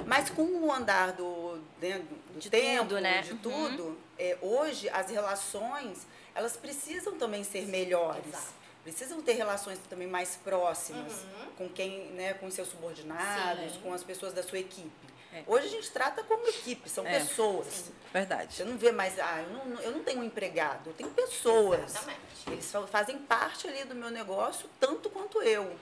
Mas 0.07 0.31
com 0.31 0.43
o 0.43 0.73
andar 0.73 1.13
do, 1.13 1.61
né, 1.83 1.99
do 2.33 2.39
De 2.39 2.49
tempo, 2.49 2.85
tudo, 2.89 3.01
né? 3.01 3.21
de 3.21 3.33
Uhum. 3.33 3.39
tudo, 3.39 3.99
é, 4.19 4.39
hoje 4.41 4.89
as 4.89 5.11
relações 5.11 6.07
elas 6.35 6.57
precisam 6.57 7.17
também 7.19 7.45
ser 7.45 7.67
melhores. 7.67 8.27
exato. 8.27 8.64
Precisam 8.85 9.21
ter 9.23 9.33
relações 9.33 9.79
também 9.91 10.07
mais 10.07 10.37
próximas 10.37 11.13
Uhum. 11.23 11.51
com 11.57 11.69
quem, 11.71 12.09
né, 12.13 12.35
com 12.35 12.51
seus 12.51 12.69
subordinados, 12.69 13.73
Sim. 13.73 13.81
com 13.83 13.93
as 13.95 14.05
pessoas 14.05 14.33
da 14.35 14.43
sua 14.43 14.59
equipe. 14.59 14.91
É. 15.33 15.43
Hoje 15.47 15.67
a 15.67 15.71
gente 15.71 15.91
trata 15.91 16.23
como 16.23 16.47
equipe, 16.47 16.89
são 16.89 17.05
É. 17.07 17.19
pessoas. 17.19 17.91
Verdade. 18.13 18.55
Você 18.55 18.63
não 18.63 18.77
vê 18.77 18.93
mais, 18.93 19.19
ah, 19.19 19.43
eu 19.43 19.53
não, 19.55 19.81
eu 19.81 19.91
não 19.93 20.05
tenho 20.05 20.21
um 20.21 20.25
empregado, 20.25 20.91
eu 20.91 20.93
tenho 20.95 21.11
pessoas. 21.11 21.83
Exatamente. 21.83 22.21
Eles 22.47 22.71
fa- 22.71 22.87
fazem 22.87 23.19
parte 23.19 23.67
ali 23.67 23.83
do 23.85 23.95
meu 23.95 24.11
negócio 24.11 24.69
tanto 24.79 25.09
quanto 25.11 25.43
eu. 25.43 25.75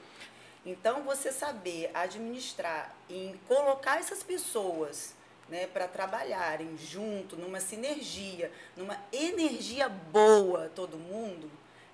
Então, 0.64 1.02
você 1.02 1.32
saber 1.32 1.90
administrar 1.92 2.94
e 3.10 3.34
colocar 3.48 3.98
essas 3.98 4.22
pessoas 4.22 5.12
né, 5.48 5.66
para 5.66 5.86
trabalharem 5.88 6.78
junto, 6.78 7.36
numa 7.36 7.60
sinergia, 7.60 8.50
numa 8.76 8.96
energia 9.12 9.86
boa, 9.88 10.70
todo 10.74 10.96
mundo, 10.96 11.50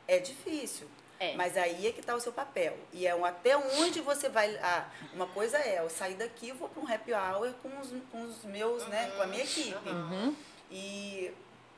é 0.09 0.19
difícil. 0.19 0.89
É. 1.21 1.35
Mas 1.35 1.57
aí 1.57 1.87
é 1.87 1.93
que 1.93 1.99
está 2.01 2.15
o 2.15 2.21
seu 2.21 2.33
papel. 2.33 2.77
E 2.93 3.05
é 3.07 3.15
um- 3.15 3.25
até 3.25 3.57
onde 3.57 4.01
você 4.01 4.29
vai. 4.29 4.57
Ah, 4.63 4.89
uma 5.13 5.27
coisa 5.27 5.59
é, 5.59 5.81
eu 5.81 5.91
sair 5.91 6.15
daqui 6.15 6.49
e 6.49 6.53
vou 6.53 6.69
para 6.69 6.81
um 6.83 6.87
happy 6.93 7.13
hour 7.13 7.53
com 7.63 7.69
os, 7.81 7.93
com 8.13 8.23
os 8.23 8.45
meus, 8.45 8.87
né, 8.87 9.11
com 9.17 9.23
a 9.23 9.27
minha 9.27 9.43
equipe. 9.43 9.89
Uhum. 9.89 10.35
E 10.71 11.33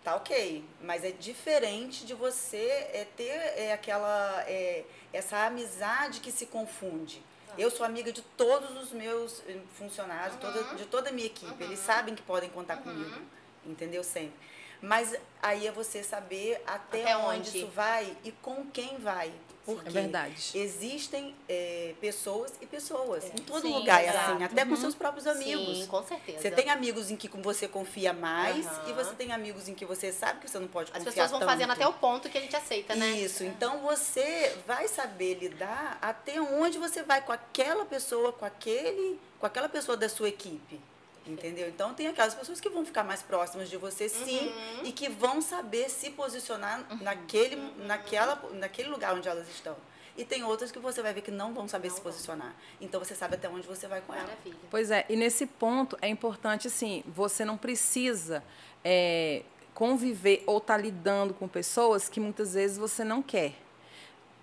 tá 0.05 0.15
ok, 0.17 0.63
mas 0.83 1.05
é 1.05 1.11
diferente 1.11 2.05
de 2.05 2.13
você 2.15 2.67
é, 2.93 3.07
ter 3.17 3.31
é, 3.31 3.73
aquela 3.73 4.45
é, 4.47 4.85
essa 5.13 5.47
amizade 5.47 6.21
que 6.21 6.31
se 6.31 6.47
confunde. 6.47 7.23
Eu 7.59 7.71
sou 7.71 7.85
amiga 7.85 8.13
de 8.13 8.23
todos 8.23 8.71
os 8.81 8.93
meus 8.93 9.43
eh, 9.49 9.59
funcionários, 9.77 10.39
toda, 10.39 10.63
de 10.77 10.85
toda 10.87 11.09
a 11.11 11.13
minha 11.13 11.27
equipe. 11.27 11.63
Eles 11.65 11.81
sabem 11.81 12.15
que 12.15 12.23
podem 12.23 12.49
contar 12.49 12.77
comigo, 12.77 13.21
entendeu? 13.67 14.05
Sempre. 14.05 14.35
Mas 14.83 15.15
aí 15.43 15.67
é 15.67 15.73
você 15.73 16.03
saber 16.03 16.63
até, 16.67 17.03
Até 17.03 17.17
onde 17.17 17.39
onde? 17.41 17.59
isso 17.59 17.67
vai 17.69 18.17
e 18.25 18.33
com 18.33 18.65
quem 18.73 18.97
vai. 18.99 19.31
Porque 19.63 19.89
É 19.89 19.91
verdade. 19.93 20.53
existem 20.55 21.35
eh, 21.47 21.95
pessoas 22.01 22.51
e 22.63 22.67
pessoas. 22.67 23.25
Em 23.27 23.43
todo 23.43 23.61
Sim, 23.61 23.75
lugar 23.75 24.03
é 24.03 24.09
exato. 24.09 24.33
assim, 24.33 24.43
até 24.45 24.65
com 24.65 24.75
seus 24.75 24.95
próprios 24.95 25.27
amigos. 25.27 25.79
Sim, 25.81 25.87
com 25.87 26.03
certeza. 26.03 26.39
Você 26.41 26.51
tem 26.51 26.71
amigos 26.71 27.11
em 27.11 27.17
que 27.17 27.29
você 27.29 27.69
confia 27.69 28.15
mais 28.15 28.67
Aham. 28.67 28.89
e 28.89 28.93
você 28.95 29.15
tem 29.15 29.33
amigos 29.33 29.69
em 29.69 29.75
que 29.75 29.85
você 29.85 30.11
sabe 30.13 30.41
que 30.41 30.51
você 30.51 30.59
não 30.59 30.67
pode 30.67 30.91
As 30.91 30.97
confiar 30.97 31.13
pessoas 31.13 31.31
vão 31.31 31.41
tanto. 31.41 31.51
fazendo 31.51 31.73
até 31.73 31.87
o 31.87 31.93
ponto 31.93 32.31
que 32.31 32.39
a 32.39 32.41
gente 32.41 32.57
aceita, 32.57 32.95
né? 32.97 33.11
Isso. 33.11 33.45
Então 33.45 33.81
você 33.81 34.57
vai 34.67 34.89
saber 34.89 35.35
lidar 35.35 35.99
até 36.01 36.41
onde 36.41 36.79
você 36.79 37.03
vai 37.03 37.21
com 37.21 37.31
aquela 37.31 37.85
pessoa, 37.85 38.33
com 38.33 38.47
aquele, 38.47 39.21
com 39.39 39.45
aquela 39.45 39.69
pessoa 39.69 39.95
da 39.95 40.09
sua 40.09 40.31
equipe. 40.31 40.81
Entendeu? 41.27 41.69
Então 41.69 41.93
tem 41.95 42.07
aquelas 42.09 42.35
pessoas 42.35 42.61
que 42.61 42.69
vão 42.69 42.85
ficar 42.85 43.05
mais 43.05 43.23
próximas 43.23 43.69
de 43.69 43.77
você, 43.77 44.09
sim, 44.09 44.47
Uhum. 44.49 44.85
e 44.85 44.93
que 44.93 45.09
vão 45.09 45.41
saber 45.41 45.89
se 45.91 46.11
posicionar 46.11 46.85
naquele, 47.01 47.57
naquela, 47.87 48.43
naquele 48.55 48.89
lugar 48.89 49.15
onde 49.15 49.29
elas 49.29 49.49
estão. 49.49 49.77
E 50.17 50.25
tem 50.25 50.43
outras 50.43 50.73
que 50.73 50.79
você 50.79 51.01
vai 51.03 51.13
ver 51.15 51.21
que 51.23 51.31
não 51.31 51.55
vão 51.55 51.69
saber 51.69 51.89
Não 51.89 51.95
se 51.97 52.03
vão. 52.03 52.11
posicionar. 52.13 52.55
Então 52.81 52.99
você 52.99 53.15
sabe 53.15 53.35
até 53.37 53.49
onde 53.49 53.67
você 53.67 53.87
vai 53.87 54.01
com 54.01 54.13
ela. 54.13 54.25
Maravilha. 54.25 54.57
Pois 54.71 54.91
é, 54.91 55.05
e 55.09 55.17
nesse 55.17 55.47
ponto 55.47 55.97
é 56.03 56.09
importante, 56.09 56.67
assim, 56.67 57.05
você 57.07 57.45
não 57.45 57.57
precisa 57.57 58.43
é, 58.83 59.43
conviver 59.75 60.43
ou 60.47 60.59
estar 60.59 60.79
lidando 60.79 61.33
com 61.35 61.47
pessoas 61.47 62.09
que 62.09 62.19
muitas 62.19 62.55
vezes 62.55 62.77
você 62.77 63.05
não 63.05 63.23
quer. 63.23 63.53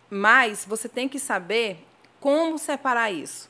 Mas 0.10 0.64
você 0.66 0.88
tem 0.88 1.10
que 1.10 1.20
saber 1.20 1.84
como 2.20 2.58
separar 2.58 3.12
isso. 3.12 3.50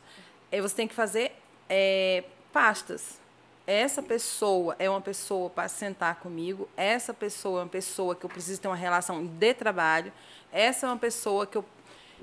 É, 0.52 0.60
você 0.62 0.76
tem 0.76 0.88
que 0.88 0.96
fazer 0.96 1.32
é, 1.70 2.24
pastas. 2.58 3.20
Essa 3.68 4.01
pessoa 4.01 4.76
é 4.80 4.89
uma 4.89 4.99
pessoa 4.99 5.47
para 5.47 5.68
sentar 5.68 6.16
comigo, 6.16 6.68
essa 6.76 7.14
pessoa 7.14 7.60
é 7.60 7.64
uma 7.66 7.70
pessoa 7.70 8.16
que 8.16 8.26
eu 8.26 8.30
preciso 8.32 8.60
ter 8.60 8.68
uma 8.68 8.76
relação 8.76 9.24
de 9.24 9.53
trabalho, 9.53 10.12
essa 10.51 10.88
é 10.88 10.89
uma 10.89 10.97
pessoa 10.97 11.45
que 11.45 11.55
eu 11.55 11.64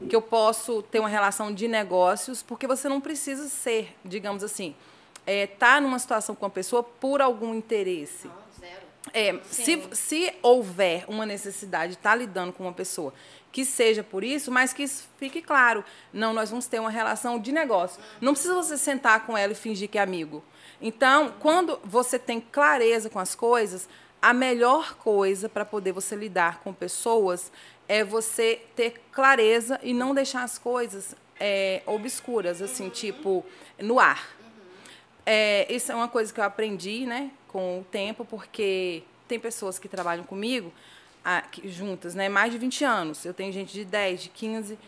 que 0.09 0.17
eu 0.17 0.21
posso 0.21 0.83
ter 0.83 0.99
uma 0.99 1.09
relação 1.09 1.55
de 1.55 1.69
negócios, 1.69 2.43
porque 2.43 2.67
você 2.67 2.89
não 2.89 3.01
precisa 3.01 3.49
ser, 3.49 3.97
digamos 4.05 4.43
assim, 4.43 4.75
estar 5.25 5.81
numa 5.81 6.01
situação 6.01 6.35
com 6.35 6.45
a 6.47 6.51
pessoa 6.51 6.83
por 6.83 7.23
algum 7.23 7.55
interesse. 7.55 8.29
É, 9.13 9.39
se, 9.51 9.83
se 9.93 10.33
houver 10.43 11.05
uma 11.09 11.27
necessidade 11.27 11.93
de 11.93 11.99
estar 11.99 12.15
lidando 12.15 12.53
com 12.53 12.63
uma 12.65 12.73
pessoa 12.73 13.13
que 13.53 13.65
seja 13.65 14.03
por 14.03 14.25
isso, 14.25 14.51
mas 14.51 14.73
que 14.73 14.83
isso 14.83 15.07
fique 15.17 15.41
claro. 15.41 15.85
Não, 16.13 16.33
nós 16.33 16.51
vamos 16.51 16.67
ter 16.67 16.81
uma 16.81 16.91
relação 16.91 17.39
de 17.39 17.53
negócio. 17.53 18.03
Não 18.21 18.33
precisa 18.33 18.55
você 18.55 18.77
sentar 18.77 19.25
com 19.27 19.39
ela 19.39 19.53
e 19.53 19.55
fingir 19.55 19.89
que 19.89 19.99
é 19.99 20.03
amigo. 20.03 20.43
Então, 20.83 21.35
quando 21.39 21.79
você 21.85 22.19
tem 22.19 22.41
clareza 22.41 23.09
com 23.09 23.21
as 23.21 23.35
coisas, 23.35 23.89
a 24.21 24.33
melhor 24.33 24.97
coisa 24.97 25.49
para 25.49 25.65
poder 25.65 25.93
você 25.93 26.17
lidar 26.17 26.61
com 26.65 26.73
pessoas 26.73 27.53
é 27.87 28.03
você 28.03 28.61
ter 28.75 29.01
clareza 29.13 29.79
e 29.83 29.95
não 29.95 30.15
deixar 30.15 30.43
as 30.43 30.59
coisas 30.59 31.15
é, 31.39 31.83
obscuras, 31.87 32.63
assim, 32.63 32.89
tipo, 32.89 33.45
no 33.79 34.01
ar. 34.01 34.35
É, 35.27 35.73
isso 35.73 35.91
é 35.91 35.95
uma 35.95 36.09
coisa 36.09 36.33
que 36.33 36.41
eu 36.41 36.45
aprendi, 36.45 37.07
né, 37.07 37.31
com 37.49 37.81
o 37.81 37.85
tempo, 37.85 38.25
porque 38.25 39.03
tem 39.27 39.41
pessoas 39.41 39.79
que 39.79 39.89
trabalham 39.89 40.25
comigo 40.25 40.73
ah, 41.25 41.41
que- 41.41 41.67
juntas, 41.69 42.15
né, 42.15 42.29
mais 42.29 42.53
de 42.53 42.59
20 42.59 42.85
anos. 42.85 43.25
Eu 43.25 43.33
tenho 43.33 43.51
gente 43.53 43.73
de 43.73 43.85
10, 43.85 44.25
de 44.25 44.29
15. 44.29 44.79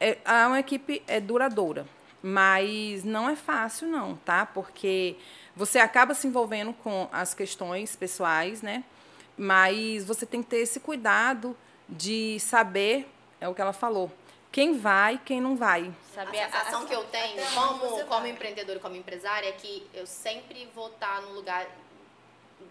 É, 0.00 0.18
é 0.24 0.46
uma 0.46 0.58
equipe 0.58 1.02
é 1.06 1.20
duradoura. 1.20 1.86
Mas 2.22 3.04
não 3.04 3.28
é 3.30 3.36
fácil, 3.36 3.86
não, 3.86 4.16
tá? 4.16 4.44
Porque 4.46 5.14
você 5.54 5.78
acaba 5.78 6.12
se 6.12 6.26
envolvendo 6.26 6.72
com 6.72 7.08
as 7.12 7.34
questões 7.34 7.94
pessoais, 7.94 8.62
né? 8.62 8.82
Mas 9.38 10.04
você 10.04 10.26
tem 10.26 10.42
que 10.42 10.48
ter 10.48 10.56
esse 10.56 10.80
cuidado 10.80 11.56
de 11.88 12.40
saber, 12.40 13.08
é 13.40 13.46
o 13.48 13.54
que 13.54 13.60
ela 13.60 13.72
falou, 13.72 14.10
quem 14.56 14.78
vai, 14.78 15.20
quem 15.22 15.38
não 15.38 15.54
vai. 15.54 15.92
Saber 16.14 16.40
a 16.40 16.50
sensação 16.50 16.84
a, 16.84 16.86
que 16.86 16.94
eu 16.94 17.04
tenho 17.04 17.42
como, 17.52 18.04
como 18.06 18.26
empreendedora 18.26 18.78
e 18.78 18.80
como 18.80 18.96
empresária 18.96 19.50
é 19.50 19.52
que 19.52 19.86
eu 19.92 20.06
sempre 20.06 20.66
vou 20.74 20.88
estar 20.88 21.20
no 21.20 21.32
lugar 21.32 21.66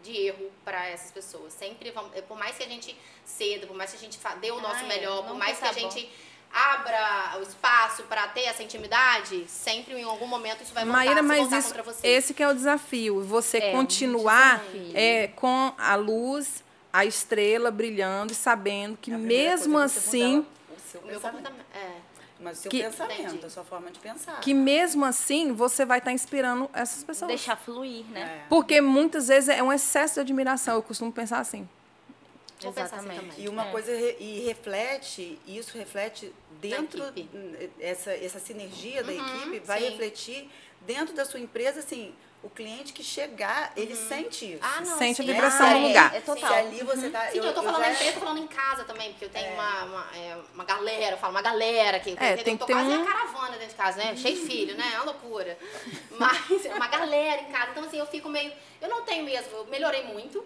de 0.01 0.17
erro 0.17 0.49
para 0.63 0.87
essas 0.87 1.11
pessoas. 1.11 1.53
Sempre, 1.53 1.93
por 2.27 2.39
mais 2.39 2.57
que 2.57 2.63
a 2.63 2.67
gente 2.67 2.97
ceda, 3.23 3.67
por 3.67 3.75
mais 3.77 3.91
que 3.91 3.97
a 3.97 3.99
gente 3.99 4.19
dê 4.41 4.49
o 4.49 4.59
nosso 4.61 4.83
melhor, 4.87 5.27
por 5.27 5.35
mais 5.35 5.59
que 5.59 5.65
a 5.65 5.71
gente 5.73 6.11
abra 6.51 7.37
o 7.37 7.43
espaço 7.43 8.01
para 8.05 8.29
ter 8.29 8.45
essa 8.45 8.63
intimidade, 8.63 9.45
sempre 9.47 9.93
em 9.93 10.03
algum 10.05 10.25
momento 10.25 10.63
isso 10.63 10.73
vai 10.73 10.85
voltar, 10.85 11.05
Maíra, 11.05 11.21
mas 11.21 11.51
isso, 11.51 11.67
contra 11.67 11.83
você. 11.83 12.07
Esse 12.07 12.33
que 12.33 12.41
é 12.41 12.47
o 12.47 12.53
desafio, 12.55 13.21
você 13.21 13.59
é, 13.59 13.71
continuar 13.71 14.59
é, 14.95 15.27
com 15.35 15.71
a 15.77 15.93
luz, 15.93 16.63
a 16.91 17.05
estrela 17.05 17.69
brilhando 17.69 18.31
e 18.31 18.35
sabendo 18.35 18.97
que 18.99 19.11
é 19.11 19.17
mesmo 19.17 19.77
assim, 19.77 20.43
o 20.85 20.91
seu 20.91 21.01
meu 21.01 21.19
é. 21.73 22.01
Mas 22.39 22.59
o 22.59 22.61
seu 22.63 22.71
que, 22.71 22.83
pensamento, 22.83 23.21
entendi. 23.21 23.45
a 23.45 23.49
sua 23.49 23.63
forma 23.63 23.89
de 23.89 23.99
pensar. 23.99 24.39
Que 24.41 24.53
mesmo 24.53 25.05
assim 25.05 25.53
você 25.53 25.85
vai 25.85 25.99
estar 25.99 26.11
tá 26.11 26.13
inspirando 26.13 26.69
essas 26.73 27.03
pessoas. 27.03 27.29
Deixar 27.29 27.55
fluir, 27.55 28.05
né? 28.07 28.21
É. 28.21 28.49
Porque 28.49 28.81
muitas 28.81 29.29
vezes 29.29 29.49
é 29.49 29.63
um 29.63 29.71
excesso 29.71 30.15
de 30.15 30.19
admiração. 30.21 30.75
Eu 30.75 30.83
costumo 30.83 31.11
pensar 31.11 31.39
assim. 31.39 31.67
Assim 32.57 32.67
Exatamente. 32.67 33.29
Assim 33.29 33.43
e 33.43 33.49
uma 33.49 33.67
é. 33.67 33.71
coisa 33.71 33.91
e 33.91 34.45
reflete, 34.45 35.39
isso 35.47 35.77
reflete 35.77 36.33
dentro 36.59 37.03
essa 37.79 38.11
essa 38.11 38.39
sinergia 38.39 39.03
da 39.03 39.11
uhum, 39.11 39.37
equipe 39.37 39.59
vai 39.59 39.81
sim. 39.81 39.89
refletir 39.89 40.49
dentro 40.81 41.13
da 41.13 41.25
sua 41.25 41.39
empresa 41.39 41.79
assim, 41.79 42.13
o 42.45 42.49
cliente 42.51 42.93
que 42.93 43.03
chegar, 43.03 43.73
ele 43.75 43.93
uhum. 43.93 44.07
sente 44.07 44.53
isso. 44.53 44.61
Ah, 44.61 44.81
não, 44.81 44.97
sente 44.99 45.15
sim. 45.15 45.23
a 45.23 45.33
vibração 45.33 45.79
no 45.79 45.87
lugar. 45.87 46.13
É, 46.13 46.17
é 46.17 46.21
total. 46.21 46.49
Se 46.49 46.55
ali 46.55 46.83
você 46.83 47.09
tá, 47.09 47.31
sim, 47.31 47.37
eu, 47.39 47.43
eu 47.43 47.53
tô 47.53 47.63
falando 47.63 47.81
eu 47.81 47.87
na 47.87 47.93
empresa, 47.93 48.13
tô 48.13 48.19
falando 48.19 48.37
em 48.37 48.47
casa 48.47 48.83
também, 48.83 49.09
porque 49.09 49.25
eu 49.25 49.29
tenho 49.29 49.47
é. 49.47 49.53
uma, 49.53 49.83
uma, 49.83 50.15
é, 50.15 50.37
uma 50.53 50.63
galera, 50.63 51.15
eu 51.15 51.17
falo 51.17 51.33
uma 51.33 51.41
galera 51.41 51.99
que 51.99 52.11
é, 52.11 52.37
tem 52.37 52.53
eu 52.53 52.59
tô 52.59 52.67
que 52.67 52.73
quase 52.73 52.89
um... 52.89 53.01
a 53.01 53.05
caravana 53.05 53.51
dentro 53.53 53.69
de 53.69 53.75
casa, 53.75 53.97
né? 53.97 54.15
Cheio 54.15 54.35
de 54.35 54.45
filho, 54.45 54.77
né? 54.77 54.91
É 54.93 54.97
uma 54.97 55.05
loucura. 55.05 55.57
Mas 56.19 56.65
uma 56.65 56.87
galera 56.87 57.41
em 57.41 57.51
casa. 57.51 57.71
Então, 57.71 57.83
assim, 57.83 57.97
eu 57.97 58.05
fico 58.05 58.29
meio. 58.29 58.53
Eu 58.79 58.89
não 58.89 59.01
tenho 59.01 59.25
mesmo, 59.25 59.51
eu 59.51 59.65
melhorei 59.65 60.03
muito. 60.03 60.45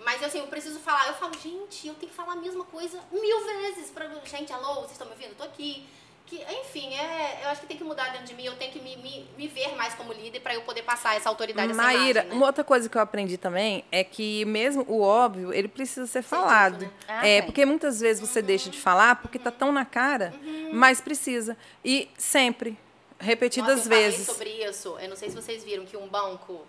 Mas 0.00 0.22
assim, 0.22 0.40
eu 0.40 0.46
preciso 0.48 0.80
falar. 0.80 1.06
Eu 1.06 1.14
falo, 1.14 1.32
gente, 1.38 1.86
eu 1.86 1.94
tenho 1.94 2.10
que 2.10 2.16
falar 2.16 2.32
a 2.32 2.36
mesma 2.36 2.64
coisa 2.64 3.00
mil 3.12 3.44
vezes 3.44 3.90
pra. 3.90 4.08
Gente, 4.24 4.52
alô, 4.52 4.74
vocês 4.74 4.92
estão 4.92 5.06
me 5.06 5.12
ouvindo? 5.12 5.30
Eu 5.30 5.36
tô 5.36 5.44
aqui. 5.44 5.86
Que, 6.28 6.44
enfim, 6.60 6.94
é, 6.94 7.40
eu 7.42 7.48
acho 7.48 7.62
que 7.62 7.66
tem 7.66 7.76
que 7.78 7.84
mudar 7.84 8.10
dentro 8.10 8.26
de 8.26 8.34
mim. 8.34 8.44
Eu 8.44 8.54
tenho 8.56 8.70
que 8.70 8.80
me, 8.80 8.96
me, 8.98 9.26
me 9.36 9.48
ver 9.48 9.74
mais 9.76 9.94
como 9.94 10.12
líder 10.12 10.40
para 10.40 10.54
eu 10.54 10.60
poder 10.60 10.82
passar 10.82 11.16
essa 11.16 11.28
autoridade, 11.28 11.72
essa 11.72 11.82
Maíra, 11.82 12.20
imagem, 12.20 12.28
né? 12.28 12.36
uma 12.36 12.46
outra 12.46 12.62
coisa 12.62 12.86
que 12.86 12.98
eu 12.98 13.00
aprendi 13.00 13.38
também 13.38 13.82
é 13.90 14.04
que 14.04 14.44
mesmo 14.44 14.84
o 14.86 15.00
óbvio, 15.00 15.54
ele 15.54 15.68
precisa 15.68 16.06
ser 16.06 16.20
falado. 16.20 16.80
Dito, 16.80 16.90
né? 16.90 16.92
ah, 17.08 17.26
é, 17.26 17.40
porque 17.40 17.64
muitas 17.64 18.00
vezes 18.00 18.20
você 18.20 18.40
uhum. 18.40 18.46
deixa 18.46 18.68
de 18.68 18.78
falar 18.78 19.16
porque 19.16 19.38
tá 19.38 19.50
tão 19.50 19.72
na 19.72 19.86
cara, 19.86 20.34
uhum. 20.42 20.70
mas 20.74 21.00
precisa. 21.00 21.56
E 21.82 22.10
sempre, 22.18 22.78
repetidas 23.18 23.78
Nossa, 23.78 23.94
eu 23.94 23.98
vezes. 23.98 24.26
sobre 24.26 24.50
isso. 24.50 24.98
Eu 25.00 25.08
não 25.08 25.16
sei 25.16 25.30
se 25.30 25.34
vocês 25.34 25.64
viram 25.64 25.86
que 25.86 25.96
um 25.96 26.08
banco 26.08 26.66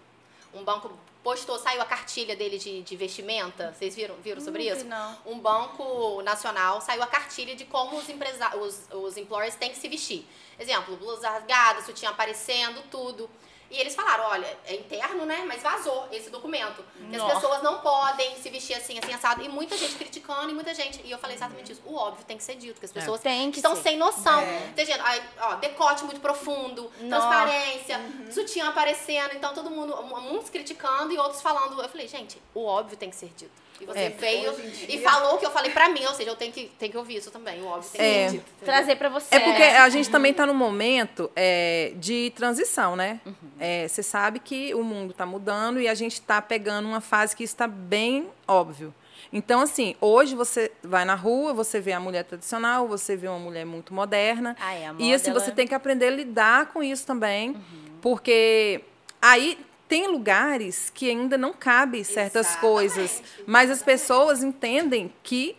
um 0.53 0.63
banco 0.63 0.91
postou, 1.23 1.59
saiu 1.59 1.81
a 1.81 1.85
cartilha 1.85 2.35
dele 2.35 2.57
de, 2.57 2.81
de 2.81 2.95
vestimenta. 2.95 3.73
Vocês 3.73 3.95
viram, 3.95 4.15
viram 4.15 4.41
sobre 4.41 4.69
isso? 4.69 4.85
Não. 4.85 5.17
Um 5.25 5.39
banco 5.39 6.21
nacional 6.21 6.81
saiu 6.81 7.03
a 7.03 7.07
cartilha 7.07 7.55
de 7.55 7.65
como 7.65 7.97
os, 7.97 8.09
empresa 8.09 8.55
os, 8.57 8.87
os 8.91 9.17
employers 9.17 9.55
têm 9.55 9.69
que 9.69 9.77
se 9.77 9.87
vestir. 9.87 10.25
Exemplo, 10.57 10.95
blusa 10.97 11.29
rasgada, 11.29 11.81
sutiã 11.81 12.09
aparecendo, 12.09 12.81
tudo. 12.89 13.29
E 13.71 13.79
eles 13.79 13.93
falaram, 13.93 14.25
olha, 14.25 14.57
é 14.65 14.75
interno, 14.75 15.25
né? 15.25 15.43
Mas 15.47 15.61
vazou 15.61 16.07
esse 16.11 16.29
documento. 16.29 16.83
Que 17.09 17.15
as 17.15 17.33
pessoas 17.33 17.61
não 17.61 17.79
podem 17.79 18.35
se 18.35 18.49
vestir 18.49 18.75
assim, 18.75 18.97
assim, 18.97 19.13
assado. 19.13 19.43
E 19.43 19.49
muita 19.49 19.77
gente 19.77 19.95
criticando 19.95 20.49
e 20.49 20.53
muita 20.53 20.73
gente. 20.73 21.01
E 21.05 21.11
eu 21.11 21.19
falei 21.19 21.35
exatamente 21.35 21.71
isso. 21.71 21.81
O 21.85 21.95
óbvio 21.95 22.25
tem 22.25 22.37
que 22.37 22.43
ser 22.43 22.55
dito, 22.55 22.79
que 22.79 22.85
as 22.85 22.91
é. 22.91 22.93
pessoas 22.95 23.23
é. 23.25 23.51
que 23.51 23.57
estão 23.57 23.75
ser. 23.75 23.83
sem 23.83 23.97
noção. 23.97 24.39
É. 24.39 24.73
Tem 24.75 24.91
aí, 24.91 25.23
ó, 25.39 25.55
decote 25.55 26.03
muito 26.03 26.19
profundo, 26.19 26.91
Nossa. 27.01 27.27
transparência, 27.27 27.99
uhum. 27.99 28.31
sutiã 28.31 28.69
aparecendo. 28.69 29.35
Então 29.35 29.53
todo 29.53 29.69
mundo, 29.69 29.95
muitos 30.21 30.49
criticando 30.49 31.13
e 31.13 31.17
outros 31.17 31.41
falando. 31.41 31.79
Eu 31.79 31.89
falei, 31.89 32.07
gente, 32.07 32.41
o 32.55 32.65
óbvio 32.65 32.97
tem 32.97 33.09
que 33.09 33.15
ser 33.15 33.29
dito. 33.35 33.68
E 33.81 33.85
você 33.85 33.99
é, 33.99 34.09
veio 34.09 34.53
e 34.87 34.97
falou 34.99 35.35
o 35.35 35.37
que 35.37 35.45
eu 35.45 35.51
falei 35.51 35.71
pra 35.71 35.89
mim, 35.89 36.03
ou 36.05 36.13
seja, 36.13 36.29
eu 36.29 36.35
tenho 36.35 36.51
que, 36.51 36.71
tenho 36.77 36.91
que 36.91 36.97
ouvir 36.97 37.17
isso 37.17 37.31
também, 37.31 37.61
o 37.61 37.67
óbvio 37.67 37.89
tem 37.91 38.01
é. 38.01 38.25
que 38.25 38.31
dito, 38.33 38.45
Trazer 38.63 38.95
pra 38.95 39.09
você. 39.09 39.35
É 39.35 39.39
porque 39.39 39.63
a 39.63 39.89
gente 39.89 40.09
também 40.09 40.33
tá 40.33 40.45
num 40.45 40.53
momento 40.53 41.31
é, 41.35 41.93
de 41.95 42.31
transição, 42.35 42.95
né? 42.95 43.21
Uhum. 43.25 43.33
É, 43.59 43.87
você 43.87 44.03
sabe 44.03 44.39
que 44.39 44.73
o 44.73 44.83
mundo 44.83 45.13
tá 45.13 45.25
mudando 45.25 45.79
e 45.79 45.87
a 45.87 45.93
gente 45.93 46.21
tá 46.21 46.41
pegando 46.41 46.87
uma 46.87 47.01
fase 47.01 47.35
que 47.35 47.43
está 47.43 47.67
bem 47.67 48.27
óbvio. 48.47 48.93
Então, 49.31 49.61
assim, 49.61 49.95
hoje 50.01 50.35
você 50.35 50.71
vai 50.83 51.05
na 51.05 51.15
rua, 51.15 51.53
você 51.53 51.79
vê 51.79 51.93
a 51.93 51.99
mulher 51.99 52.23
tradicional, 52.23 52.87
você 52.87 53.15
vê 53.15 53.27
uma 53.27 53.37
mulher 53.37 53.65
muito 53.65 53.93
moderna. 53.93 54.55
Ah, 54.59 54.73
é, 54.73 54.91
e 54.97 55.13
assim, 55.13 55.31
você 55.31 55.51
tem 55.51 55.67
que 55.67 55.75
aprender 55.75 56.07
a 56.07 56.11
lidar 56.11 56.67
com 56.67 56.81
isso 56.81 57.05
também. 57.05 57.49
Uhum. 57.49 57.59
Porque 58.01 58.81
aí 59.21 59.57
tem 59.89 60.07
lugares 60.07 60.91
que 60.91 61.09
ainda 61.09 61.37
não 61.37 61.51
cabe 61.51 62.05
certas 62.05 62.47
Exatamente. 62.47 62.73
coisas, 62.73 63.23
mas 63.45 63.71
as 63.71 63.81
pessoas 63.81 64.43
entendem 64.43 65.11
que 65.23 65.57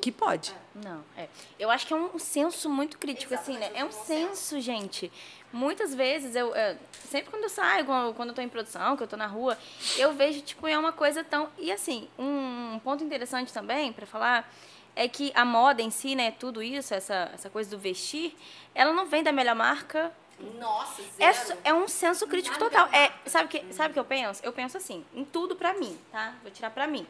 que 0.00 0.10
pode. 0.10 0.52
É. 0.52 0.88
Não, 0.88 1.04
é. 1.16 1.28
Eu 1.58 1.70
acho 1.70 1.86
que 1.86 1.92
é 1.92 1.96
um 1.96 2.18
senso 2.18 2.70
muito 2.70 2.98
crítico, 2.98 3.34
Exatamente. 3.34 3.64
assim, 3.64 3.74
né? 3.74 3.80
É 3.80 3.84
um 3.84 3.92
senso, 3.92 4.58
gente. 4.60 5.12
Muitas 5.52 5.94
vezes, 5.94 6.34
eu, 6.34 6.54
eu, 6.54 6.76
sempre 7.10 7.30
quando 7.30 7.42
eu 7.42 7.50
saio, 7.50 7.84
quando 7.84 8.28
eu 8.28 8.30
estou 8.30 8.42
em 8.42 8.48
produção, 8.48 8.96
que 8.96 9.02
eu 9.02 9.04
estou 9.04 9.18
na 9.18 9.26
rua, 9.26 9.58
eu 9.98 10.14
vejo, 10.14 10.40
tipo, 10.40 10.66
é 10.66 10.78
uma 10.78 10.92
coisa 10.92 11.22
tão... 11.22 11.50
E, 11.58 11.70
assim, 11.70 12.08
um 12.18 12.80
ponto 12.82 13.04
interessante 13.04 13.52
também, 13.52 13.92
para 13.92 14.06
falar, 14.06 14.50
é 14.96 15.06
que 15.06 15.30
a 15.34 15.44
moda 15.44 15.82
em 15.82 15.90
si, 15.90 16.14
né, 16.14 16.30
tudo 16.30 16.62
isso, 16.62 16.94
essa, 16.94 17.30
essa 17.34 17.50
coisa 17.50 17.68
do 17.68 17.78
vestir, 17.78 18.34
ela 18.74 18.92
não 18.92 19.04
vem 19.06 19.22
da 19.22 19.32
melhor 19.32 19.54
marca, 19.54 20.10
nossa, 20.58 21.02
é 21.18 21.32
zero. 21.32 21.60
É, 21.64 21.70
é 21.70 21.74
um 21.74 21.88
senso 21.88 22.26
crítico 22.26 22.58
total. 22.58 22.88
É, 22.92 23.12
sabe 23.26 23.48
que 23.48 23.72
sabe 23.72 23.94
que 23.94 24.00
eu 24.00 24.04
penso? 24.04 24.40
Eu 24.44 24.52
penso 24.52 24.76
assim, 24.76 25.04
em 25.14 25.24
tudo 25.24 25.56
pra 25.56 25.74
mim, 25.74 25.98
tá? 26.10 26.34
Vou 26.42 26.50
tirar 26.50 26.70
pra 26.70 26.86
mim. 26.86 27.06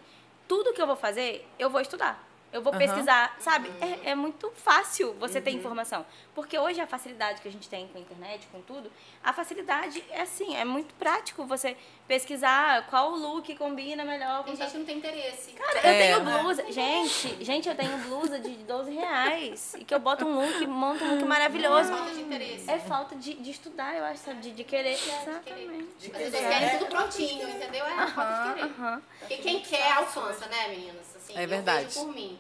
Tudo 0.49 0.73
que 0.73 0.83
eu 0.83 0.87
vou 0.87 0.97
fazer, 0.97 1.49
eu 1.59 1.71
vou 1.71 1.81
estudar. 1.81 2.31
Eu 2.53 2.63
vou 2.63 2.73
uhum. 2.73 2.79
pesquisar, 2.81 3.37
sabe? 3.39 3.69
Uhum. 3.69 3.77
É, 4.05 4.11
é, 4.11 4.15
muito 4.15 4.51
fácil 4.57 5.15
você 5.15 5.39
uhum. 5.39 5.45
ter 5.45 5.51
informação. 5.53 6.05
Porque 6.35 6.59
hoje 6.59 6.81
a 6.81 6.87
facilidade 6.87 7.41
que 7.41 7.47
a 7.47 7.53
gente 7.53 7.69
tem 7.69 7.87
com 7.89 7.99
a 7.99 8.01
internet, 8.01 8.49
com 8.51 8.61
tudo, 8.61 8.91
a 9.23 9.33
facilidade 9.33 10.03
é 10.11 10.23
assim, 10.23 10.57
é 10.57 10.65
muito 10.65 10.93
prático 10.95 11.45
você 11.45 11.77
pesquisar 12.11 12.89
qual 12.89 13.11
look 13.11 13.55
combina 13.55 14.05
melhor. 14.05 14.43
Tem 14.43 14.57
gente 14.57 14.73
que 14.73 14.79
não 14.79 14.85
tem 14.85 14.99
interesse. 14.99 15.53
Cara, 15.53 15.79
eu 15.79 15.91
é. 15.91 15.99
tenho 15.99 16.25
blusa. 16.25 16.73
Gente, 16.73 17.45
gente, 17.45 17.69
eu 17.69 17.75
tenho 17.77 17.97
blusa 17.99 18.41
de 18.41 18.51
12 18.51 18.91
reais. 18.91 19.75
E 19.79 19.85
que 19.85 19.95
eu 19.95 20.01
boto 20.01 20.27
um 20.27 20.35
look, 20.35 20.67
monto 20.67 21.05
um 21.05 21.15
look 21.15 21.25
maravilhoso. 21.25 21.93
É 21.93 21.97
falta 21.97 22.13
de 22.13 22.21
interesse. 22.21 22.69
É 22.69 22.79
falta 22.81 23.15
de, 23.15 23.35
de 23.35 23.51
estudar, 23.53 23.95
eu 23.97 24.05
acho, 24.07 24.25
sabe? 24.25 24.41
De, 24.41 24.51
de 24.51 24.65
querer. 24.65 24.95
Exatamente. 24.95 25.87
De 26.01 26.11
querer. 26.11 26.31
Vocês 26.33 26.49
querem 26.49 26.79
tudo 26.79 26.87
prontinho, 26.89 27.49
entendeu? 27.49 27.87
É 27.87 28.07
falta 28.09 28.43
de 28.43 28.55
querer. 28.55 29.03
Porque 29.21 29.37
quem 29.37 29.61
quer 29.61 29.93
alcança, 29.93 30.47
né, 30.47 30.67
meninas? 30.67 31.15
Assim, 31.15 31.39
é 31.39 31.47
verdade. 31.47 31.83
Eu 31.83 31.89
vejo 31.91 32.07
por 32.07 32.13
mim. 32.13 32.37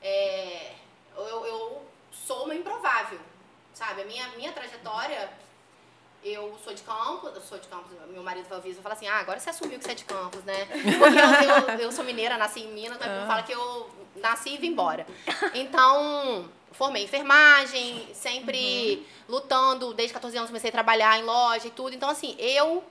É, 0.00 0.72
eu, 1.14 1.46
eu 1.46 1.82
sou 2.10 2.44
uma 2.44 2.54
improvável, 2.54 3.20
sabe? 3.74 4.00
A 4.00 4.04
minha, 4.06 4.26
minha 4.28 4.52
trajetória, 4.52 5.30
eu 6.24 6.56
sou 6.62 6.72
de 6.72 6.82
Campos, 6.82 7.34
eu 7.34 7.40
sou 7.40 7.58
de 7.58 7.66
Campos, 7.68 7.90
meu 8.10 8.22
marido 8.22 8.48
Valvisa 8.48 8.80
fala 8.80 8.94
assim, 8.94 9.08
ah, 9.08 9.18
agora 9.18 9.40
você 9.40 9.50
assumiu 9.50 9.78
que 9.78 9.84
você 9.84 9.92
é 9.92 9.94
de 9.94 10.04
Campos, 10.04 10.42
né? 10.44 10.66
Porque 10.66 11.68
eu, 11.68 11.74
eu, 11.74 11.80
eu 11.80 11.92
sou 11.92 12.04
mineira, 12.04 12.36
nasci 12.36 12.60
em 12.60 12.72
Minas, 12.72 12.98
mas 12.98 13.08
ah. 13.08 13.24
fala 13.26 13.42
que 13.42 13.52
eu 13.52 13.90
nasci 14.16 14.54
e 14.54 14.58
vim 14.58 14.68
embora. 14.68 15.06
Então, 15.54 16.48
formei 16.72 17.04
enfermagem, 17.04 18.08
sempre 18.14 18.96
uhum. 19.28 19.34
lutando, 19.34 19.92
desde 19.94 20.14
14 20.14 20.36
anos 20.36 20.50
comecei 20.50 20.70
a 20.70 20.72
trabalhar 20.72 21.18
em 21.18 21.24
loja 21.24 21.66
e 21.66 21.70
tudo. 21.70 21.94
Então, 21.94 22.08
assim, 22.08 22.36
eu 22.38 22.84